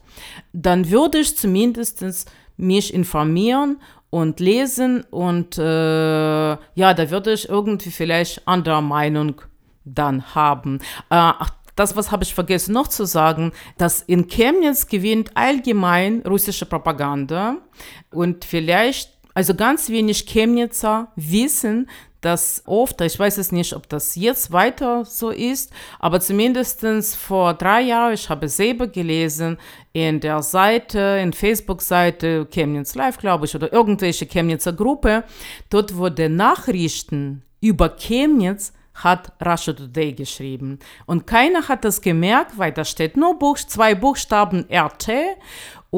dann 0.53 0.89
würde 0.89 1.19
ich 1.19 1.37
zumindest 1.37 2.03
mich 2.57 2.93
informieren 2.93 3.79
und 4.09 4.39
lesen 4.39 5.03
und 5.11 5.57
äh, 5.57 5.61
ja, 5.61 6.93
da 6.93 7.09
würde 7.09 7.33
ich 7.33 7.49
irgendwie 7.49 7.91
vielleicht 7.91 8.47
andere 8.47 8.81
Meinung 8.81 9.41
dann 9.83 10.33
haben. 10.33 10.79
Äh, 11.09 11.33
das, 11.75 11.95
was 11.95 12.11
habe 12.11 12.23
ich 12.23 12.33
vergessen 12.33 12.73
noch 12.73 12.87
zu 12.87 13.05
sagen, 13.05 13.51
dass 13.77 14.01
in 14.01 14.27
Chemnitz 14.27 14.87
gewinnt 14.87 15.31
allgemein 15.35 16.23
russische 16.25 16.65
Propaganda 16.65 17.57
und 18.11 18.45
vielleicht, 18.45 19.16
also 19.37 19.53
ganz 19.53 19.91
wenig 19.91 20.25
Chemnitzer 20.25 21.09
wissen, 21.15 21.87
dass 22.21 22.63
oft, 22.65 22.99
ich 23.01 23.19
weiß 23.19 23.37
es 23.37 23.51
nicht, 23.51 23.75
ob 23.75 23.87
das 23.87 24.15
jetzt 24.15 24.51
weiter 24.51 25.05
so 25.05 25.29
ist, 25.29 25.71
aber 25.99 26.19
zumindest 26.19 26.83
vor 27.15 27.53
drei 27.53 27.81
Jahren, 27.81 28.15
ich 28.15 28.27
habe 28.31 28.49
selber 28.49 28.87
gelesen, 28.87 29.59
in 29.93 30.21
der 30.21 30.41
Seite, 30.41 31.19
in 31.21 31.33
Facebook-Seite 31.33 32.47
Chemnitz 32.49 32.95
Live, 32.95 33.19
glaube 33.19 33.45
ich, 33.45 33.53
oder 33.53 33.71
irgendwelche 33.71 34.25
Chemnitzer 34.25 34.73
Gruppe, 34.73 35.23
dort 35.69 35.95
wurde 35.95 36.29
Nachrichten 36.29 37.43
über 37.61 37.95
Chemnitz 37.95 38.73
hat 39.03 39.31
Russia 39.45 39.73
Today 39.73 40.13
geschrieben. 40.13 40.79
Und 41.05 41.27
keiner 41.27 41.67
hat 41.67 41.85
das 41.85 42.01
gemerkt, 42.01 42.57
weil 42.57 42.71
da 42.71 42.83
steht 42.83 43.15
nur 43.15 43.37
Buch, 43.37 43.57
zwei 43.57 43.95
Buchstaben 43.95 44.65
RT. 44.71 45.09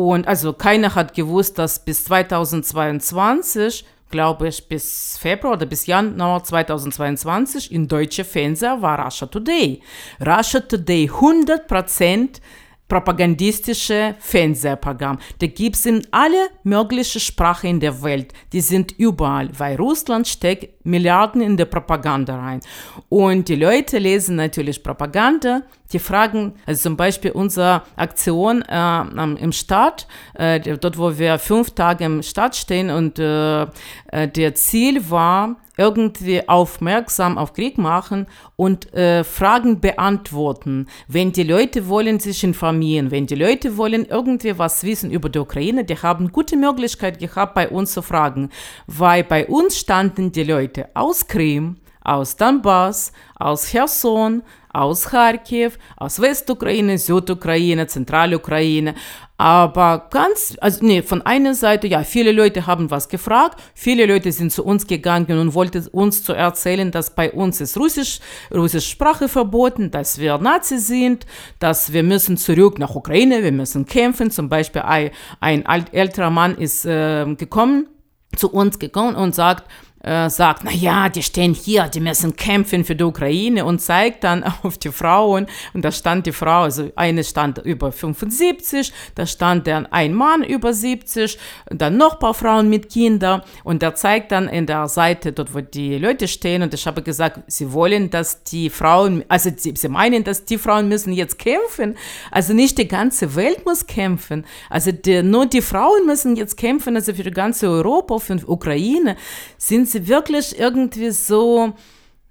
Und 0.08 0.28
also 0.28 0.54
keiner 0.54 0.96
hat 0.96 1.14
gewusst, 1.14 1.58
dass 1.60 1.84
bis 1.84 2.06
2022 2.06 3.86
glaube 4.12 4.48
ich, 4.48 4.68
bis 4.68 5.20
Februar 5.20 5.54
oder 5.54 5.68
bis 5.68 5.86
Januar 5.86 6.44
2022 6.44 7.72
in 7.72 7.88
deutsche 7.88 8.24
Fernseher 8.24 8.82
war 8.82 9.06
Russia 9.06 9.28
Today. 9.28 9.84
Russia 10.20 10.62
Today 10.62 11.08
100 11.14 11.68
Prozent 11.68 12.42
propagandistische 12.88 14.16
Fernsehprogramm. 14.20 15.20
Da 15.38 15.48
gibt 15.48 15.76
es 15.76 15.86
in 15.86 16.02
alle 16.10 16.50
möglichen 16.64 17.20
Sprachen 17.20 17.70
in 17.70 17.80
der 17.80 18.02
Welt. 18.02 18.34
Die 18.52 18.62
sind 18.62 18.94
überall, 18.98 19.50
weil 19.58 19.76
Russland 19.76 20.28
steckt 20.28 20.79
Milliarden 20.84 21.42
in 21.42 21.58
der 21.58 21.66
Propaganda 21.66 22.38
rein. 22.38 22.62
Und 23.10 23.48
die 23.50 23.56
Leute 23.56 23.98
lesen 23.98 24.36
natürlich 24.36 24.82
Propaganda. 24.84 25.62
Die 25.92 26.00
fragen, 26.00 26.54
also 26.66 26.84
zum 26.84 26.98
Beispiel 26.98 27.32
unsere 27.32 27.82
Aktion 27.96 28.62
äh, 28.62 29.02
im 29.42 29.52
Stadt, 29.52 30.08
äh, 30.36 30.60
dort 30.60 30.98
wo 30.98 31.18
wir 31.18 31.40
fünf 31.40 31.72
Tage 31.72 32.06
im 32.06 32.22
Stadt 32.22 32.56
stehen 32.56 32.92
und 32.92 33.18
äh, 33.20 33.64
äh 33.64 34.28
der 34.28 34.54
Ziel 34.54 35.10
war, 35.10 35.56
irgendwie 35.80 36.48
aufmerksam 36.48 37.38
auf 37.38 37.54
Krieg 37.54 37.78
machen 37.78 38.28
und 38.58 38.94
äh, 38.94 39.24
Fragen 39.24 39.80
beantworten. 39.80 40.88
Wenn 41.08 41.32
die 41.32 41.44
Leute 41.44 41.88
wollen 41.88 42.20
sich 42.20 42.44
informieren, 42.44 43.12
wenn 43.12 43.28
die 43.28 43.36
Leute 43.36 43.78
wollen 43.78 44.06
irgendwie 44.06 44.60
was 44.60 44.84
wissen 44.84 45.10
über 45.10 45.30
die 45.30 45.40
Ukraine, 45.40 45.86
die 45.86 45.96
haben 45.96 46.34
gute 46.34 46.58
Möglichkeit 46.58 47.18
gehabt, 47.18 47.56
bei 47.56 47.70
uns 47.70 47.94
zu 47.94 48.02
fragen, 48.02 48.50
weil 48.88 49.24
bei 49.24 49.48
uns 49.48 49.78
standen 49.80 50.34
die 50.34 50.44
Leute 50.44 50.79
aus 50.94 51.28
Krim, 51.28 51.78
aus 52.02 52.36
Donbass, 52.36 53.12
aus 53.36 53.68
Cherson, 53.68 54.44
aus 54.72 55.06
Kharkiv, 55.10 55.78
aus 55.98 56.22
Westukraine, 56.22 56.98
Südukraine, 56.98 57.88
Zentralukraine. 57.88 58.96
Aber 59.38 60.10
ganz, 60.12 60.58
also 60.60 60.86
nee, 60.86 61.02
von 61.02 61.22
einer 61.22 61.54
Seite, 61.54 61.88
ja, 61.88 62.04
viele 62.04 62.34
Leute 62.34 62.68
haben 62.68 62.92
was 62.92 63.08
gefragt, 63.08 63.60
viele 63.74 64.06
Leute 64.06 64.32
sind 64.32 64.52
zu 64.52 64.66
uns 64.66 64.86
gegangen 64.86 65.40
und 65.40 65.54
wollten 65.54 65.88
uns 65.88 66.24
zu 66.24 66.34
erzählen, 66.34 66.92
dass 66.92 67.16
bei 67.16 67.32
uns 67.32 67.62
ist 67.62 67.78
Russisch, 67.78 68.20
russische 68.54 68.90
Sprache 68.90 69.30
verboten, 69.30 69.92
dass 69.92 70.20
wir 70.20 70.38
Nazi 70.40 70.78
sind, 70.78 71.26
dass 71.60 71.94
wir 71.94 72.04
müssen 72.04 72.36
zurück 72.36 72.80
nach 72.80 72.96
Ukraine, 72.96 73.42
wir 73.42 73.54
müssen 73.54 73.86
kämpfen. 73.86 74.30
Zum 74.30 74.50
Beispiel 74.50 74.82
ein, 74.82 75.12
ein 75.40 75.66
älterer 75.66 76.30
Mann 76.30 76.56
ist 76.58 76.86
äh, 76.86 77.26
gekommen, 77.36 77.88
zu 78.36 78.52
uns 78.52 78.78
gekommen 78.78 79.16
und 79.16 79.34
sagt, 79.34 79.70
äh, 80.10 80.28
sagt, 80.28 80.64
na 80.64 80.72
ja, 80.72 81.08
die 81.08 81.22
stehen 81.22 81.54
hier, 81.54 81.88
die 81.88 82.00
müssen 82.00 82.36
kämpfen 82.36 82.84
für 82.84 82.96
die 82.96 83.04
Ukraine 83.04 83.64
und 83.64 83.80
zeigt 83.80 84.24
dann 84.24 84.44
auf 84.64 84.80
die 84.80 84.90
Frauen. 84.90 85.46
Und 85.74 85.86
da 85.86 85.92
stand 85.92 86.26
die 86.26 86.32
Frau, 86.32 86.64
also 86.64 86.90
eine 86.96 87.24
stand 87.24 87.60
über 87.60 87.92
75, 87.92 88.92
da 89.14 89.28
stand 89.28 89.68
dann 89.68 89.86
ein 89.86 90.16
Mann 90.16 90.44
über 90.44 90.74
70, 90.74 91.38
dann 91.70 91.98
noch 91.98 92.14
ein 92.14 92.20
paar 92.20 92.34
Frauen 92.34 92.70
mit 92.70 92.90
Kindern. 92.90 93.44
Und 93.64 93.84
der 93.84 93.94
zeigt 93.94 94.32
dann 94.32 94.48
in 94.48 94.66
der 94.66 94.88
Seite 94.88 95.32
dort, 95.32 95.54
wo 95.54 95.62
die 95.62 96.00
Leute 96.00 96.28
stehen 96.28 96.64
und 96.64 96.74
ich 96.74 96.88
habe 96.88 97.04
gesagt, 97.04 97.42
sie 97.46 97.72
wollen, 97.72 98.10
dass 98.10 98.44
die 98.44 98.72
Frauen, 98.72 99.24
also 99.28 99.52
sie, 99.56 99.76
sie 99.76 99.90
meinen, 99.90 100.24
dass 100.24 100.44
die 100.44 100.58
Frauen 100.58 100.88
müssen 100.88 101.14
jetzt 101.14 101.38
kämpfen, 101.38 101.96
also 102.32 102.54
nicht 102.54 102.80
die 102.80 102.88
ganze 102.88 103.36
Welt 103.36 103.64
muss 103.64 103.86
kämpfen, 103.86 104.44
also 104.72 104.92
die, 104.92 105.22
nur 105.22 105.46
die 105.46 105.62
Frauen 105.62 106.08
müssen 106.08 106.36
jetzt 106.36 106.58
kämpfen, 106.58 106.96
also 106.96 107.14
für 107.14 107.24
die 107.24 107.32
ganze 107.32 107.70
Europa, 107.70 108.18
für 108.18 108.38
die 108.38 108.46
Ukraine, 108.46 109.16
sind 109.58 109.88
sie 109.88 109.99
wirklich 110.08 110.58
irgendwie 110.60 111.12
so, 111.12 111.74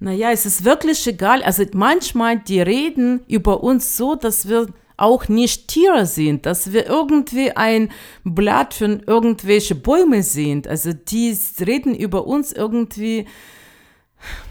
naja, 0.01 0.31
es 0.31 0.47
ist 0.47 0.65
wirklich 0.65 1.07
egal. 1.07 1.43
Also 1.43 1.65
manchmal, 1.73 2.39
die 2.39 2.61
reden 2.61 3.21
über 3.27 3.63
uns 3.63 3.97
so, 3.97 4.15
dass 4.15 4.49
wir 4.49 4.69
auch 4.97 5.29
nicht 5.29 5.69
Tiere 5.69 6.07
sind, 6.07 6.45
dass 6.45 6.73
wir 6.73 6.87
irgendwie 6.87 7.53
ein 7.53 7.91
Blatt 8.25 8.75
von 8.75 9.01
irgendwelche 9.07 9.75
Bäume 9.75 10.23
sind. 10.23 10.67
Also 10.67 10.93
die 10.93 11.39
reden 11.65 11.95
über 11.95 12.27
uns 12.27 12.53
irgendwie, 12.53 13.27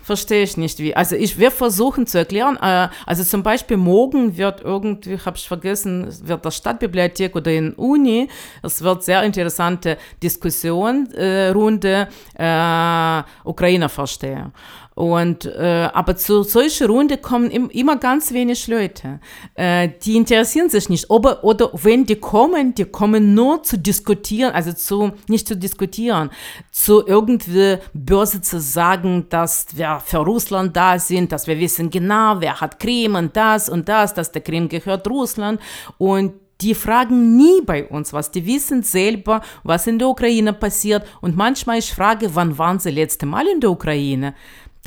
Verstehe 0.07 0.43
ich 0.43 0.55
nicht 0.55 0.79
wie. 0.79 0.95
Also 0.95 1.17
ich 1.17 1.37
werde 1.37 1.53
versuchen 1.53 2.07
zu 2.07 2.17
erklären. 2.19 2.57
Äh, 2.61 2.87
also 3.05 3.25
zum 3.25 3.43
Beispiel 3.43 3.75
morgen 3.75 4.37
wird 4.37 4.61
irgendwie, 4.61 5.19
habe 5.19 5.35
ich 5.35 5.45
vergessen, 5.45 6.07
wird 6.25 6.45
der 6.45 6.51
Stadtbibliothek 6.51 7.35
oder 7.35 7.51
in 7.51 7.73
Uni, 7.73 8.29
es 8.63 8.81
wird 8.81 9.03
sehr 9.03 9.23
interessante 9.23 9.97
Diskussionrunde 10.23 12.07
äh, 12.35 13.23
Ukrainer 13.43 13.89
verstehen. 13.89 14.53
Und, 14.97 15.45
äh, 15.45 15.89
aber 15.93 16.15
zu 16.15 16.41
solchen 16.41 16.87
Runde 16.87 17.17
kommen 17.17 17.51
im, 17.51 17.69
immer 17.69 17.97
ganz 17.97 18.33
wenig 18.33 18.67
Leute. 18.67 19.19
Äh, 19.53 19.89
die 20.01 20.15
interessieren 20.15 20.71
sich 20.71 20.89
nicht. 20.89 21.11
Oder, 21.11 21.43
oder 21.43 21.69
wenn 21.73 22.07
die 22.07 22.15
kommen, 22.15 22.73
die 22.73 22.85
kommen 22.85 23.35
nur 23.35 23.61
zu 23.61 23.77
diskutieren, 23.77 24.53
also 24.53 24.73
zu, 24.73 25.11
nicht 25.27 25.47
zu 25.47 25.55
diskutieren, 25.55 26.31
zu 26.71 27.05
irgendwie 27.05 27.77
böse 27.93 28.41
zu 28.41 28.59
sagen, 28.59 29.27
dass 29.29 29.67
wir 29.75 30.01
für 30.03 30.17
Russland 30.17 30.75
da 30.75 30.97
sind, 30.97 31.31
dass 31.31 31.45
wir 31.45 31.59
wissen 31.59 31.91
genau, 31.91 32.37
wer 32.39 32.59
hat 32.59 32.79
Krim 32.79 33.13
und 33.13 33.37
das 33.37 33.69
und 33.69 33.87
das, 33.87 34.15
dass 34.15 34.31
der 34.31 34.41
Krim 34.41 34.67
gehört 34.67 35.07
Russland. 35.07 35.61
Und 35.99 36.33
die 36.61 36.73
fragen 36.73 37.37
nie 37.37 37.61
bei 37.63 37.85
uns 37.85 38.13
was. 38.13 38.31
Die 38.31 38.47
wissen 38.47 38.81
selber, 38.81 39.41
was 39.63 39.85
in 39.85 39.99
der 39.99 40.07
Ukraine 40.07 40.53
passiert. 40.53 41.05
Und 41.21 41.37
manchmal 41.37 41.77
ich 41.77 41.93
frage, 41.93 42.33
wann 42.33 42.57
waren 42.57 42.79
sie 42.79 42.89
letzte 42.89 43.27
Mal 43.27 43.45
in 43.47 43.59
der 43.59 43.69
Ukraine? 43.69 44.33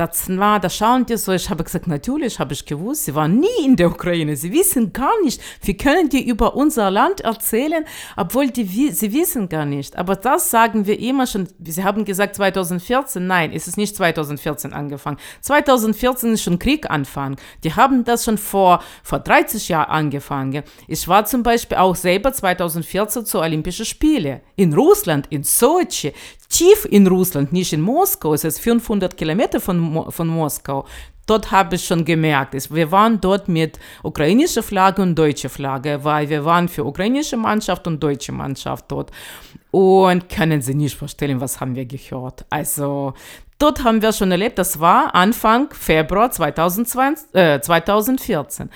Das 0.01 0.31
war, 0.39 0.59
da 0.59 0.71
schauen 0.71 1.05
die 1.05 1.19
so, 1.19 1.31
ich 1.33 1.51
habe 1.51 1.63
gesagt, 1.63 1.87
natürlich 1.87 2.39
habe 2.39 2.55
ich 2.55 2.65
gewusst, 2.65 3.05
sie 3.05 3.15
waren 3.15 3.39
nie 3.39 3.65
in 3.67 3.77
der 3.77 3.89
Ukraine, 3.89 4.35
sie 4.35 4.51
wissen 4.51 4.95
gar 4.95 5.13
nicht, 5.23 5.43
wie 5.61 5.77
können 5.77 6.09
die 6.09 6.27
über 6.27 6.57
unser 6.57 6.91
Land 6.91 7.21
erzählen, 7.21 7.85
obwohl 8.17 8.49
die, 8.49 8.91
sie 8.93 9.13
wissen 9.13 9.51
gar 9.51 9.67
nicht. 9.67 9.97
Aber 9.97 10.17
das 10.17 10.51
sagen 10.51 10.87
wir 10.87 10.99
immer 10.99 11.27
schon, 11.27 11.49
sie 11.63 11.85
haben 11.85 12.07
gesagt 12.07 12.37
2014, 12.37 13.27
nein, 13.27 13.53
es 13.53 13.69
ist 13.69 13.77
nicht 13.77 13.95
2014 13.95 14.73
angefangen. 14.73 15.19
2014 15.43 16.33
ist 16.33 16.43
schon 16.43 16.59
Krieg 16.59 16.91
angefangen. 16.91 17.37
Die 17.63 17.75
haben 17.75 18.05
das 18.05 18.25
schon 18.25 18.39
vor, 18.39 18.83
vor 19.03 19.19
30 19.19 19.69
Jahren 19.69 19.91
angefangen. 19.91 20.63
Ich 20.89 21.07
war 21.09 21.27
zum 21.27 21.43
Beispiel 21.43 21.77
auch 21.77 21.95
selber 21.95 22.33
2014 22.33 23.27
zu 23.27 23.39
Olympischen 23.39 23.85
Spiele 23.85 24.41
in 24.57 24.73
Russland, 24.73 25.27
in 25.29 25.43
Sochi 25.43 26.15
tief 26.51 26.85
in 26.91 27.07
Russland, 27.07 27.53
nicht 27.53 27.73
in 27.73 27.81
Moskau, 27.81 28.35
es 28.35 28.45
ist 28.45 28.61
500 28.61 29.17
Kilometer 29.17 29.61
von, 29.61 30.11
von 30.11 30.29
Moskau. 30.29 30.85
Dort 31.27 31.53
habe 31.53 31.77
ich 31.77 31.85
schon 31.85 32.05
gemerkt, 32.05 32.75
wir 32.75 32.91
waren 32.91 33.21
dort 33.21 33.49
mit 33.49 33.79
ukrainischer 34.03 34.65
Flagge 34.65 35.01
und 35.01 35.15
deutscher 35.15 35.49
Flagge, 35.49 36.03
weil 36.03 36.29
wir 36.29 36.45
waren 36.45 36.69
für 36.69 36.85
ukrainische 36.85 37.37
Mannschaft 37.37 37.87
und 37.87 38.03
deutsche 38.03 38.33
Mannschaft 38.33 38.87
dort. 38.89 39.13
Und 39.71 40.29
können 40.29 40.61
Sie 40.61 40.75
nicht 40.75 40.97
vorstellen, 40.97 41.41
was 41.41 41.61
haben 41.61 41.77
wir 41.77 41.87
gehört. 41.87 42.45
Also 42.51 43.15
dort 43.61 43.85
haben 43.85 44.03
wir 44.03 44.13
schon 44.13 44.33
erlebt, 44.33 44.59
das 44.59 44.81
war 44.81 45.15
Anfang 45.15 45.73
Februar 45.73 46.33
2020, 46.33 47.33
äh, 47.35 47.61
2014. 47.61 48.69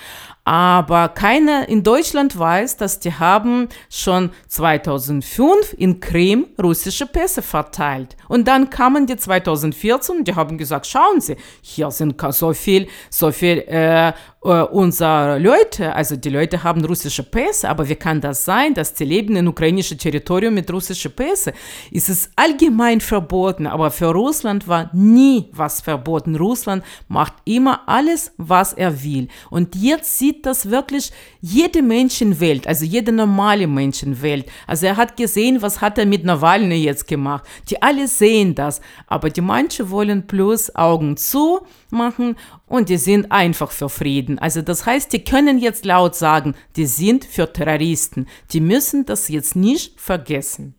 Aber 0.45 1.09
keiner 1.09 1.67
in 1.67 1.81
Deutschland 1.81 2.37
weiß, 2.37 2.77
dass 2.77 2.99
die 2.99 3.11
haben 3.11 3.67
schon 3.89 4.29
2005 4.47 5.73
in 5.75 5.99
Krim 5.99 6.45
russische 6.61 7.07
Pässe 7.07 7.41
verteilt. 7.41 8.15
Und 8.27 8.47
dann 8.47 8.69
kamen 8.69 9.07
die 9.07 9.17
2014 9.17 10.17
und 10.17 10.27
die 10.27 10.35
haben 10.35 10.59
gesagt, 10.59 10.85
schauen 10.85 11.19
Sie, 11.19 11.35
hier 11.61 11.89
sind 11.89 12.21
so 12.29 12.53
viel, 12.53 12.87
so 13.09 13.31
viel 13.31 13.57
äh, 13.67 14.13
äh, 14.45 14.61
unsere 14.61 15.39
Leute, 15.39 15.95
also 15.95 16.15
die 16.15 16.29
Leute 16.29 16.63
haben 16.63 16.85
russische 16.85 17.23
Pässe, 17.23 17.67
aber 17.67 17.89
wie 17.89 17.95
kann 17.95 18.21
das 18.21 18.45
sein, 18.45 18.75
dass 18.75 18.93
die 18.93 19.03
leben 19.03 19.35
in 19.35 19.47
ukrainischem 19.47 19.97
Territorium 19.97 20.53
mit 20.53 20.71
russischen 20.71 21.11
Pässe? 21.11 21.53
Es 21.91 22.09
ist 22.09 22.31
allgemein 22.35 23.01
verboten, 23.01 23.65
aber 23.65 23.89
für 23.89 24.11
Russland 24.11 24.67
war 24.67 24.91
nie 24.93 25.49
was 25.51 25.81
verboten. 25.81 26.35
Russland 26.35 26.83
macht 27.07 27.33
immer 27.45 27.81
alles, 27.87 28.33
was 28.37 28.73
er 28.73 29.03
will. 29.03 29.29
Und 29.49 29.75
jetzt 29.75 30.19
sieht 30.19 30.45
das 30.45 30.69
wirklich 30.69 31.11
jede 31.41 31.81
Menschenwelt, 31.81 32.67
also 32.67 32.85
jede 32.85 33.11
normale 33.11 33.65
Menschenwelt. 33.65 34.45
Also 34.67 34.85
er 34.85 34.97
hat 34.97 35.17
gesehen, 35.17 35.61
was 35.63 35.81
hat 35.81 35.97
er 35.97 36.05
mit 36.05 36.23
Nawalny 36.23 36.83
jetzt 36.83 37.07
gemacht. 37.07 37.45
Die 37.69 37.81
alle 37.81 38.07
sehen 38.07 38.53
das, 38.53 38.79
aber 39.07 39.31
die 39.31 39.41
manche 39.41 39.89
wollen 39.89 40.27
bloß 40.27 40.75
Augen 40.75 41.17
zu 41.17 41.61
machen 41.95 42.35
und 42.67 42.89
die 42.89 42.97
sind 42.97 43.31
einfach 43.31 43.71
für 43.71 43.89
Frieden. 43.89 44.37
Also 44.37 44.61
das 44.61 44.85
heißt, 44.85 45.11
die 45.11 45.23
können 45.23 45.57
jetzt 45.57 45.85
laut 45.85 46.15
sagen, 46.15 46.53
die 46.75 46.85
sind 46.85 47.25
für 47.25 47.51
Terroristen. 47.51 48.27
Die 48.51 48.61
müssen 48.61 49.05
das 49.05 49.27
jetzt 49.29 49.55
nicht 49.55 49.99
vergessen. 49.99 50.75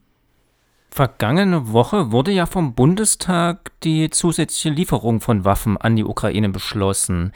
Vergangene 0.91 1.73
Woche 1.73 2.13
wurde 2.13 2.31
ja 2.31 2.47
vom 2.47 2.75
Bundestag 2.75 3.73
die 3.83 4.09
zusätzliche 4.09 4.71
Lieferung 4.71 5.21
von 5.21 5.45
Waffen 5.45 5.77
an 5.77 5.97
die 5.97 6.05
Ukraine 6.05 6.49
beschlossen. 6.49 7.33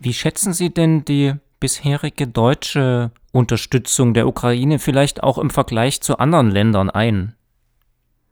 Wie 0.00 0.12
schätzen 0.12 0.52
Sie 0.52 0.74
denn 0.74 1.04
die 1.04 1.34
bisherige 1.60 2.26
deutsche 2.26 3.12
Unterstützung 3.32 4.14
der 4.14 4.26
Ukraine 4.26 4.78
vielleicht 4.78 5.22
auch 5.22 5.38
im 5.38 5.50
Vergleich 5.50 6.00
zu 6.00 6.18
anderen 6.18 6.50
Ländern 6.50 6.90
ein? 6.90 7.34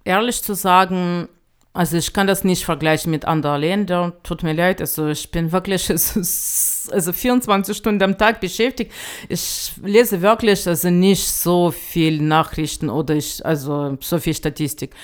Ehrlich 0.04 0.42
zu 0.42 0.54
sagen, 0.54 1.28
also 1.76 1.98
ich 1.98 2.14
kann 2.14 2.26
das 2.26 2.42
nicht 2.42 2.64
vergleichen 2.64 3.10
mit 3.10 3.26
anderen 3.26 3.60
Ländern. 3.60 4.14
Tut 4.22 4.42
mir 4.42 4.54
leid. 4.54 4.80
Also 4.80 5.08
ich 5.08 5.30
bin 5.30 5.52
wirklich 5.52 5.90
also 5.90 7.12
24 7.12 7.76
Stunden 7.76 8.02
am 8.02 8.16
Tag 8.16 8.40
beschäftigt. 8.40 8.92
Ich 9.28 9.72
lese 9.82 10.22
wirklich 10.22 10.66
also 10.66 10.88
nicht 10.88 11.28
so 11.28 11.70
viel 11.70 12.22
Nachrichten 12.22 12.88
oder 12.88 13.14
ich, 13.14 13.44
also 13.44 13.98
so 14.00 14.18
viel 14.18 14.32
Statistik. 14.32 14.94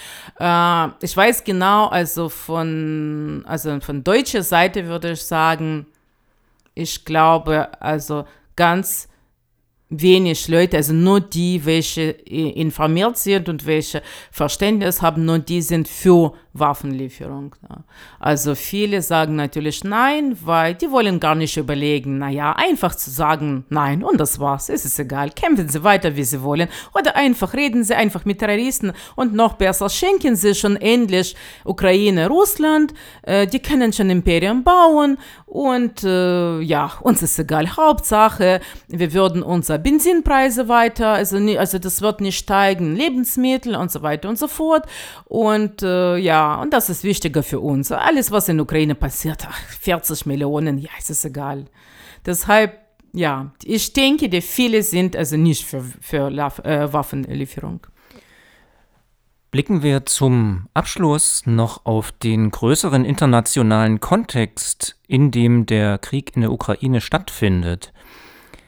Äh, 0.41 0.89
ich 1.03 1.15
weiß 1.15 1.45
genau, 1.45 1.89
also 1.89 2.31
von, 2.31 3.45
also 3.47 3.79
von 3.81 4.03
deutscher 4.03 4.43
Seite 4.43 4.87
würde 4.87 5.13
ich 5.13 5.23
sagen, 5.23 5.87
ich 6.75 7.05
glaube, 7.05 7.69
also 7.83 8.25
ganz 8.57 9.09
wenig 9.93 10.49
Leute, 10.49 10.79
also 10.79 10.93
nur 10.95 11.21
die, 11.21 11.65
welche 11.65 12.03
informiert 12.03 13.19
sind 13.19 13.49
und 13.49 13.67
welche 13.67 14.03
Verständnis 14.31 15.03
haben, 15.03 15.25
nur 15.25 15.39
die 15.39 15.61
sind 15.61 15.87
für 15.87 16.33
Waffenlieferung. 16.55 17.57
Also 18.21 18.55
viele 18.55 19.01
sagen 19.01 19.37
natürlich 19.37 19.85
nein, 19.85 20.37
weil 20.43 20.75
die 20.75 20.91
wollen 20.91 21.19
gar 21.19 21.35
nicht 21.35 21.57
überlegen, 21.57 22.19
naja, 22.19 22.53
einfach 22.53 22.95
zu 22.95 23.11
sagen 23.11 23.65
nein 23.71 24.05
und 24.05 24.21
das 24.21 24.39
war's, 24.39 24.69
es 24.69 24.85
ist 24.85 24.99
egal, 24.99 25.31
kämpfen 25.31 25.69
sie 25.69 25.83
weiter, 25.83 26.15
wie 26.15 26.25
sie 26.25 26.43
wollen 26.43 26.69
oder 26.95 27.17
einfach 27.17 27.55
reden 27.55 27.85
sie 27.85 27.95
einfach 27.95 28.27
mit 28.27 28.41
Terroristen 28.41 28.93
und 29.17 29.33
noch 29.35 29.55
besser 29.55 29.89
schenken 29.89 30.37
sie 30.37 30.55
schon 30.55 30.77
endlich 30.77 31.35
Ukraine, 31.65 32.29
Russland, 32.29 32.93
äh, 33.23 33.47
die 33.47 33.61
können 33.61 33.93
schon 33.93 34.11
Imperium 34.11 34.63
bauen 34.63 35.17
und 35.47 36.05
äh, 36.05 36.61
ja, 36.61 36.93
uns 37.01 37.23
ist 37.23 37.39
egal, 37.39 37.77
Hauptsache, 37.77 38.61
wir 38.89 39.13
würden 39.15 39.43
unsere 39.43 39.79
Benzinpreise 39.79 40.69
weiter, 40.69 41.09
also, 41.09 41.39
also 41.59 41.79
das 41.79 42.03
wird 42.03 42.21
nicht 42.21 42.39
steigen, 42.39 42.95
Lebensmittel 42.95 43.75
und 43.75 43.91
so 43.91 44.03
weiter 44.03 44.29
und 44.29 44.39
so 44.39 44.49
fort 44.49 44.85
und 45.25 45.83
äh, 45.83 46.17
ja, 46.19 46.42
und 46.61 46.73
das 46.73 46.89
ist 46.89 47.05
wichtiger 47.05 47.43
für 47.43 47.61
uns. 47.61 47.93
Alles, 47.93 48.31
was 48.31 48.49
in 48.49 48.61
Ukraine 48.61 48.95
passiert, 48.95 49.47
ach, 49.49 49.59
40 49.81 50.27
Millionen, 50.27 50.79
ja, 50.79 50.91
ist 50.99 51.11
es 51.11 51.25
egal. 51.25 51.67
Deshalb, 52.25 52.79
ja, 53.13 53.53
ich 53.65 53.93
denke, 53.93 54.29
die 54.29 54.41
viele 54.41 54.83
sind 54.83 55.17
also 55.17 55.37
nicht 55.37 55.65
für, 55.65 55.83
für 56.01 56.29
äh, 56.29 56.93
Waffenlieferung. 56.93 57.87
Blicken 59.51 59.83
wir 59.83 60.07
zum 60.07 60.69
Abschluss 60.73 61.43
noch 61.45 61.85
auf 61.85 62.11
den 62.11 62.51
größeren 62.51 63.05
internationalen 63.05 64.01
Kontext, 64.01 64.99
in 65.07 65.31
dem 65.31 65.67
der 65.67 65.99
Krieg 65.99 66.35
in 66.35 66.41
der 66.41 66.53
Ukraine 66.53 67.03
stattfindet. 67.03 67.93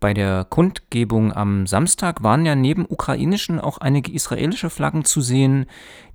Bei 0.00 0.12
der 0.12 0.44
Kundgebung 0.44 1.32
am 1.32 1.66
Samstag 1.66 2.22
waren 2.22 2.44
ja 2.44 2.54
neben 2.54 2.84
ukrainischen 2.86 3.58
auch 3.58 3.78
einige 3.78 4.12
israelische 4.12 4.70
Flaggen 4.70 5.04
zu 5.04 5.20
sehen. 5.20 5.66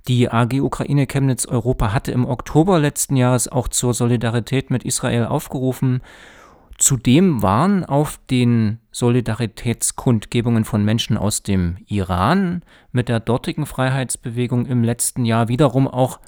Die 0.08 0.30
AG 0.30 0.60
Ukraine 0.60 1.06
Chemnitz 1.06 1.46
Europa 1.46 1.92
hatte 1.92 2.12
im 2.12 2.24
Oktober 2.24 2.78
letzten 2.78 3.16
Jahres 3.16 3.48
auch 3.48 3.68
zur 3.68 3.94
Solidarität 3.94 4.70
mit 4.70 4.84
Israel 4.84 5.24
aufgerufen. 5.26 6.02
Zudem 6.78 7.42
waren 7.42 7.84
auf 7.84 8.18
den 8.30 8.78
Solidaritätskundgebungen 8.90 10.64
von 10.64 10.82
Menschen 10.82 11.18
aus 11.18 11.42
dem 11.42 11.76
Iran 11.86 12.62
mit 12.90 13.10
der 13.10 13.20
dortigen 13.20 13.66
Freiheitsbewegung 13.66 14.64
im 14.64 14.82
letzten 14.82 15.26
Jahr 15.26 15.48
wiederum 15.48 15.86
auch 15.86 16.20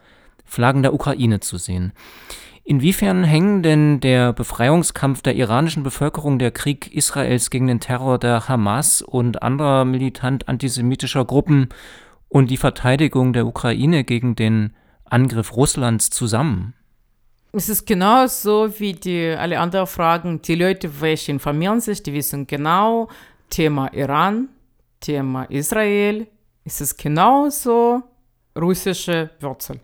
Flaggen 0.44 0.82
der 0.82 0.92
Ukraine 0.92 1.40
zu 1.40 1.56
sehen. 1.56 1.92
Inwiefern 2.64 3.24
hängen 3.24 3.62
denn 3.62 3.98
der 4.00 4.32
Befreiungskampf 4.32 5.20
der 5.22 5.34
iranischen 5.34 5.82
Bevölkerung, 5.82 6.38
der 6.38 6.52
Krieg 6.52 6.94
Israels 6.94 7.50
gegen 7.50 7.66
den 7.66 7.80
Terror 7.80 8.18
der 8.18 8.48
Hamas 8.48 9.02
und 9.02 9.42
anderer 9.42 9.84
militant 9.84 10.48
antisemitischer 10.48 11.24
Gruppen 11.24 11.70
und 12.28 12.50
die 12.50 12.56
Verteidigung 12.56 13.32
der 13.32 13.46
Ukraine 13.46 14.04
gegen 14.04 14.36
den 14.36 14.74
Angriff 15.04 15.56
Russlands 15.56 16.10
zusammen? 16.10 16.74
Es 17.52 17.68
ist 17.68 17.84
genau 17.84 18.26
so 18.28 18.72
wie 18.78 18.94
die 18.94 19.34
alle 19.38 19.58
anderen 19.58 19.86
Fragen. 19.86 20.40
Die 20.40 20.54
Leute, 20.54 21.00
welche 21.00 21.32
informieren 21.32 21.80
sich, 21.80 22.02
die 22.02 22.14
wissen 22.14 22.46
genau, 22.46 23.08
Thema 23.50 23.92
Iran, 23.92 24.48
Thema 25.00 25.44
Israel, 25.44 26.28
es 26.64 26.80
ist 26.80 26.96
genauso 26.96 28.02
russische 28.56 29.30
Wurzel. 29.40 29.80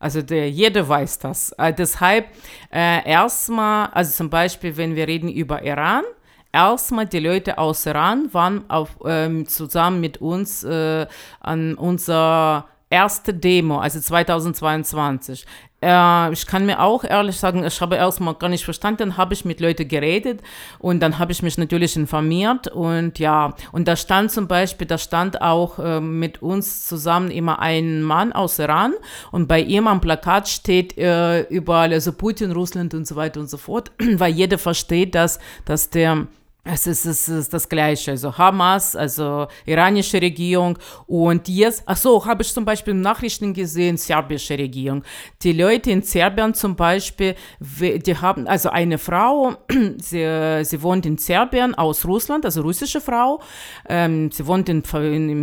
Also 0.00 0.22
der, 0.22 0.50
jeder 0.50 0.88
weiß 0.88 1.18
das. 1.20 1.52
Äh, 1.52 1.74
deshalb 1.74 2.26
äh, 2.72 3.08
erstmal, 3.08 3.90
also 3.90 4.10
zum 4.12 4.30
Beispiel, 4.30 4.76
wenn 4.76 4.96
wir 4.96 5.06
reden 5.06 5.28
über 5.28 5.62
Iran, 5.62 6.04
erstmal 6.52 7.06
die 7.06 7.20
Leute 7.20 7.58
aus 7.58 7.84
Iran 7.84 8.32
waren 8.32 8.68
auf, 8.68 8.98
ähm, 9.04 9.46
zusammen 9.46 10.00
mit 10.00 10.18
uns 10.18 10.64
äh, 10.64 11.06
an 11.40 11.74
unserer 11.74 12.66
erste 12.90 13.32
Demo, 13.32 13.78
also 13.78 14.00
2022. 14.00 15.46
Äh, 15.80 16.32
ich 16.32 16.46
kann 16.46 16.66
mir 16.66 16.80
auch 16.80 17.04
ehrlich 17.04 17.36
sagen, 17.36 17.64
ich 17.64 17.80
habe 17.80 17.96
erstmal 17.96 18.34
gar 18.34 18.48
nicht 18.48 18.64
verstanden, 18.64 19.16
habe 19.16 19.32
ich 19.32 19.44
mit 19.44 19.60
Leuten 19.60 19.88
geredet 19.88 20.42
und 20.80 21.00
dann 21.00 21.18
habe 21.18 21.32
ich 21.32 21.42
mich 21.42 21.56
natürlich 21.56 21.96
informiert 21.96 22.66
und 22.68 23.18
ja, 23.18 23.54
und 23.72 23.86
da 23.88 23.96
stand 23.96 24.32
zum 24.32 24.48
Beispiel, 24.48 24.86
da 24.86 24.98
stand 24.98 25.40
auch 25.40 25.78
äh, 25.78 26.00
mit 26.00 26.42
uns 26.42 26.86
zusammen 26.86 27.30
immer 27.30 27.60
ein 27.60 28.02
Mann 28.02 28.32
aus 28.32 28.58
Iran 28.58 28.92
und 29.30 29.46
bei 29.46 29.60
ihm 29.60 29.86
am 29.86 30.00
Plakat 30.00 30.48
steht 30.48 30.98
äh, 30.98 31.42
überall, 31.42 31.92
also 31.92 32.12
Putin, 32.12 32.50
Russland 32.50 32.92
und 32.92 33.06
so 33.06 33.14
weiter 33.16 33.40
und 33.40 33.48
so 33.48 33.56
fort, 33.56 33.92
weil 33.98 34.32
jeder 34.32 34.58
versteht, 34.58 35.14
dass, 35.14 35.38
dass 35.64 35.90
der 35.90 36.26
es 36.62 36.86
ist, 36.86 37.06
es 37.06 37.28
ist 37.28 37.54
das 37.54 37.68
Gleiche, 37.68 38.10
also 38.10 38.36
Hamas, 38.36 38.94
also 38.94 39.46
iranische 39.64 40.20
Regierung 40.20 40.78
und 41.06 41.48
jetzt, 41.48 41.82
ach 41.86 41.96
so, 41.96 42.24
habe 42.26 42.42
ich 42.42 42.52
zum 42.52 42.66
Beispiel 42.66 42.92
Nachrichten 42.92 43.54
gesehen, 43.54 43.96
serbische 43.96 44.58
Regierung. 44.58 45.02
Die 45.42 45.52
Leute 45.52 45.90
in 45.90 46.02
Serbien 46.02 46.52
zum 46.52 46.76
Beispiel, 46.76 47.34
die 47.60 48.16
haben, 48.16 48.46
also 48.46 48.68
eine 48.68 48.98
Frau, 48.98 49.56
sie, 49.96 50.60
sie 50.64 50.82
wohnt 50.82 51.06
in 51.06 51.16
Serbien 51.16 51.74
aus 51.74 52.04
Russland, 52.04 52.44
also 52.44 52.60
russische 52.60 53.00
Frau, 53.00 53.40
ähm, 53.88 54.30
sie 54.30 54.46
wohnt 54.46 54.68
in, 54.68 54.82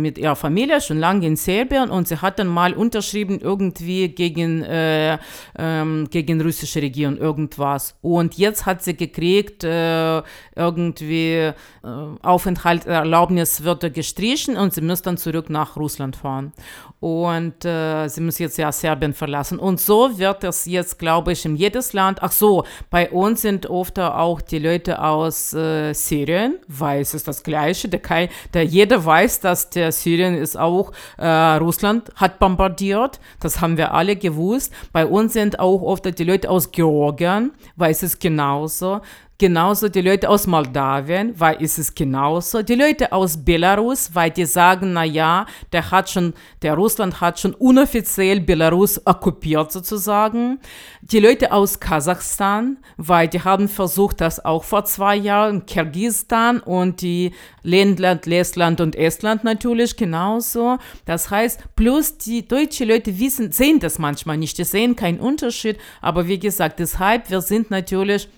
mit 0.00 0.18
ihrer 0.18 0.36
Familie 0.36 0.80
schon 0.80 0.98
lange 0.98 1.26
in 1.26 1.34
Serbien 1.34 1.90
und 1.90 2.06
sie 2.06 2.18
hat 2.18 2.38
dann 2.38 2.46
mal 2.46 2.74
unterschrieben 2.74 3.40
irgendwie 3.40 4.08
gegen, 4.08 4.62
äh, 4.62 5.18
ähm, 5.58 6.06
gegen 6.10 6.40
russische 6.40 6.80
Regierung 6.80 7.16
irgendwas. 7.16 7.96
Und 8.02 8.38
jetzt 8.38 8.66
hat 8.66 8.84
sie 8.84 8.96
gekriegt 8.96 9.64
äh, 9.64 10.22
irgendwie 10.54 11.07
irgendwie 11.08 11.54
äh, 11.84 12.18
Aufenthaltserlaubnis 12.22 13.64
wird 13.64 13.94
gestrichen 13.94 14.56
und 14.56 14.74
sie 14.74 14.80
müssen 14.80 15.04
dann 15.04 15.16
zurück 15.16 15.50
nach 15.50 15.76
Russland 15.76 16.16
fahren. 16.16 16.52
Und 17.00 17.64
äh, 17.64 18.08
sie 18.08 18.20
müssen 18.20 18.42
jetzt 18.42 18.58
ja 18.58 18.72
Serbien 18.72 19.14
verlassen. 19.14 19.58
Und 19.58 19.80
so 19.80 20.18
wird 20.18 20.42
es 20.42 20.66
jetzt, 20.66 20.98
glaube 20.98 21.32
ich, 21.32 21.44
in 21.44 21.54
jedes 21.54 21.92
Land. 21.92 22.18
Ach 22.22 22.32
so, 22.32 22.64
bei 22.90 23.10
uns 23.10 23.42
sind 23.42 23.66
oft 23.66 23.98
auch 24.00 24.40
die 24.40 24.58
Leute 24.58 25.00
aus 25.02 25.52
äh, 25.54 25.92
Syrien, 25.92 26.58
weil 26.66 27.00
es 27.00 27.14
ist 27.14 27.28
das 27.28 27.42
Gleiche. 27.42 27.88
Der, 27.88 28.00
Kai, 28.00 28.28
der 28.52 28.64
jeder 28.64 29.04
weiß, 29.04 29.40
dass 29.40 29.70
der 29.70 29.92
Syrien 29.92 30.34
ist 30.34 30.56
auch 30.58 30.92
äh, 31.18 31.26
Russland 31.26 32.10
hat 32.16 32.40
bombardiert. 32.40 33.20
Das 33.40 33.60
haben 33.60 33.76
wir 33.76 33.94
alle 33.94 34.16
gewusst. 34.16 34.72
Bei 34.92 35.06
uns 35.06 35.34
sind 35.34 35.60
auch 35.60 35.82
oft 35.82 36.04
die 36.18 36.24
Leute 36.24 36.50
aus 36.50 36.72
Georgien, 36.72 37.52
weil 37.76 37.92
es 37.92 38.02
ist 38.02 38.20
genauso 38.20 39.00
genauso 39.38 39.88
die 39.88 40.00
Leute 40.00 40.28
aus 40.28 40.48
Moldawien, 40.48 41.32
weil 41.38 41.62
ist 41.62 41.78
es 41.78 41.94
genauso, 41.94 42.62
die 42.62 42.74
Leute 42.74 43.12
aus 43.12 43.36
Belarus, 43.36 44.10
weil 44.12 44.30
die 44.30 44.44
sagen, 44.44 44.92
na 44.92 45.04
ja, 45.04 45.46
der 45.72 45.90
hat 45.92 46.10
schon, 46.10 46.34
der 46.60 46.74
Russland 46.74 47.20
hat 47.20 47.38
schon 47.38 47.54
unoffiziell 47.54 48.40
Belarus 48.40 49.00
okkupiert 49.06 49.70
sozusagen. 49.70 50.58
Die 51.02 51.20
Leute 51.20 51.52
aus 51.52 51.78
Kasachstan, 51.78 52.78
weil 52.96 53.28
die 53.28 53.40
haben 53.40 53.68
versucht, 53.68 54.20
das 54.20 54.44
auch 54.44 54.64
vor 54.64 54.84
zwei 54.84 55.14
Jahren, 55.14 55.66
Kirgisistan 55.66 56.58
und 56.58 57.00
die 57.00 57.32
Ländland, 57.62 58.26
Estland 58.26 58.80
und 58.80 58.96
Estland 58.96 59.44
natürlich 59.44 59.96
genauso. 59.96 60.78
Das 61.04 61.30
heißt, 61.30 61.60
plus 61.76 62.18
die 62.18 62.46
deutschen 62.46 62.88
Leute 62.88 63.18
wissen, 63.18 63.52
sehen 63.52 63.78
das 63.78 64.00
manchmal 64.00 64.36
nicht, 64.36 64.58
die 64.58 64.64
sehen 64.64 64.96
keinen 64.96 65.20
Unterschied, 65.20 65.78
aber 66.00 66.26
wie 66.26 66.40
gesagt, 66.40 66.80
deshalb, 66.80 67.30
wir 67.30 67.40
sind 67.40 67.70
natürlich 67.70 68.28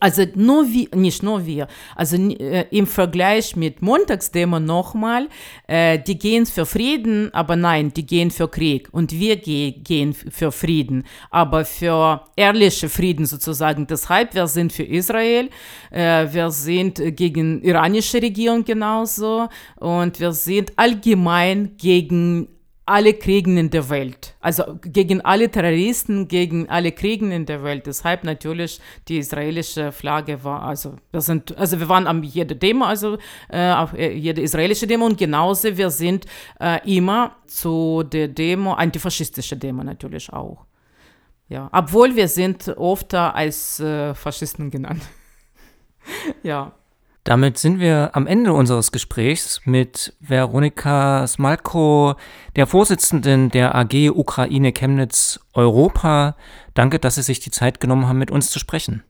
also 0.00 0.22
nur 0.34 0.66
wir, 0.68 0.88
nicht 0.94 1.22
nur 1.22 1.44
wir, 1.44 1.68
also 1.96 2.16
äh, 2.16 2.66
im 2.70 2.86
Vergleich 2.86 3.56
mit 3.56 3.82
Montagsdemo 3.82 4.60
nochmal, 4.60 5.28
äh, 5.66 5.98
die 5.98 6.18
gehen 6.18 6.46
für 6.46 6.66
Frieden, 6.66 7.32
aber 7.34 7.56
nein, 7.56 7.92
die 7.92 8.06
gehen 8.06 8.30
für 8.30 8.48
Krieg 8.48 8.88
und 8.92 9.12
wir 9.12 9.36
ge 9.36 9.72
gehen 9.72 10.14
für 10.14 10.52
Frieden, 10.52 11.04
aber 11.30 11.64
für 11.64 12.22
ehrliche 12.36 12.88
Frieden 12.88 13.26
sozusagen. 13.26 13.86
Deshalb, 13.86 14.34
wir 14.34 14.46
sind 14.46 14.72
für 14.72 14.84
Israel, 14.84 15.50
äh, 15.90 16.26
wir 16.32 16.50
sind 16.50 17.00
gegen 17.16 17.62
iranische 17.62 18.22
Regierung 18.22 18.64
genauso 18.64 19.48
und 19.76 20.20
wir 20.20 20.32
sind 20.32 20.72
allgemein 20.76 21.76
gegen 21.76 22.48
alle 22.88 23.14
Kriegen 23.14 23.56
in 23.56 23.70
der 23.70 23.88
Welt. 23.90 24.34
Also 24.40 24.78
gegen 24.82 25.20
alle 25.20 25.50
Terroristen, 25.50 26.26
gegen 26.26 26.68
alle 26.68 26.92
Kriegen 26.92 27.30
in 27.30 27.44
der 27.44 27.62
Welt. 27.62 27.86
Deshalb 27.86 28.24
natürlich 28.24 28.80
die 29.08 29.18
israelische 29.18 29.92
Flagge 29.92 30.42
war, 30.42 30.62
also 30.62 30.96
wir 31.12 31.20
sind, 31.20 31.56
also 31.56 31.78
wir 31.78 31.88
waren 31.88 32.06
am 32.06 32.22
jede 32.22 32.56
Demo, 32.56 32.84
also 32.86 33.18
äh, 33.50 33.72
auf 33.72 33.92
äh, 33.92 34.12
jede 34.12 34.40
israelische 34.40 34.86
Demo 34.86 35.06
und 35.06 35.18
genauso 35.18 35.76
wir 35.76 35.90
sind 35.90 36.24
äh, 36.60 36.78
immer 36.96 37.36
zu 37.46 38.02
der 38.04 38.28
Demo, 38.28 38.72
antifaschistische 38.72 39.56
Demo 39.56 39.84
natürlich 39.84 40.32
auch. 40.32 40.64
Ja, 41.48 41.68
obwohl 41.72 42.16
wir 42.16 42.28
sind 42.28 42.68
oft 42.76 43.14
als 43.14 43.80
äh, 43.80 44.14
Faschisten 44.14 44.70
genannt. 44.70 45.02
ja. 46.42 46.72
Damit 47.28 47.58
sind 47.58 47.78
wir 47.78 48.12
am 48.14 48.26
Ende 48.26 48.54
unseres 48.54 48.90
Gesprächs 48.90 49.60
mit 49.66 50.14
Veronika 50.18 51.26
Smalko, 51.26 52.14
der 52.56 52.66
Vorsitzenden 52.66 53.50
der 53.50 53.74
AG 53.74 54.12
Ukraine 54.14 54.72
Chemnitz 54.72 55.38
Europa. 55.52 56.36
Danke, 56.72 56.98
dass 56.98 57.16
Sie 57.16 57.22
sich 57.22 57.38
die 57.38 57.50
Zeit 57.50 57.80
genommen 57.80 58.08
haben, 58.08 58.16
mit 58.16 58.30
uns 58.30 58.48
zu 58.48 58.58
sprechen. 58.58 59.04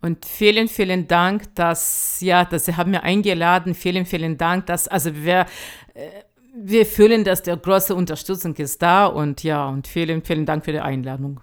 Und 0.00 0.26
vielen, 0.26 0.68
vielen 0.68 1.08
Dank, 1.08 1.56
dass, 1.56 2.20
ja, 2.20 2.44
dass 2.44 2.66
Sie 2.66 2.76
haben 2.76 2.92
mir 2.92 3.02
eingeladen. 3.02 3.74
Vielen, 3.74 4.06
vielen 4.06 4.38
Dank, 4.38 4.66
dass, 4.66 4.86
also 4.86 5.16
wir, 5.16 5.46
äh, 5.94 6.06
wir 6.54 6.86
fühlen, 6.86 7.24
dass 7.24 7.42
der 7.42 7.56
große 7.56 7.96
Unterstützung 7.96 8.54
ist 8.54 8.80
da 8.80 9.06
und 9.06 9.42
ja, 9.42 9.66
und 9.66 9.88
vielen, 9.88 10.22
vielen 10.22 10.46
Dank 10.46 10.64
für 10.64 10.70
die 10.70 10.78
Einladung. 10.78 11.40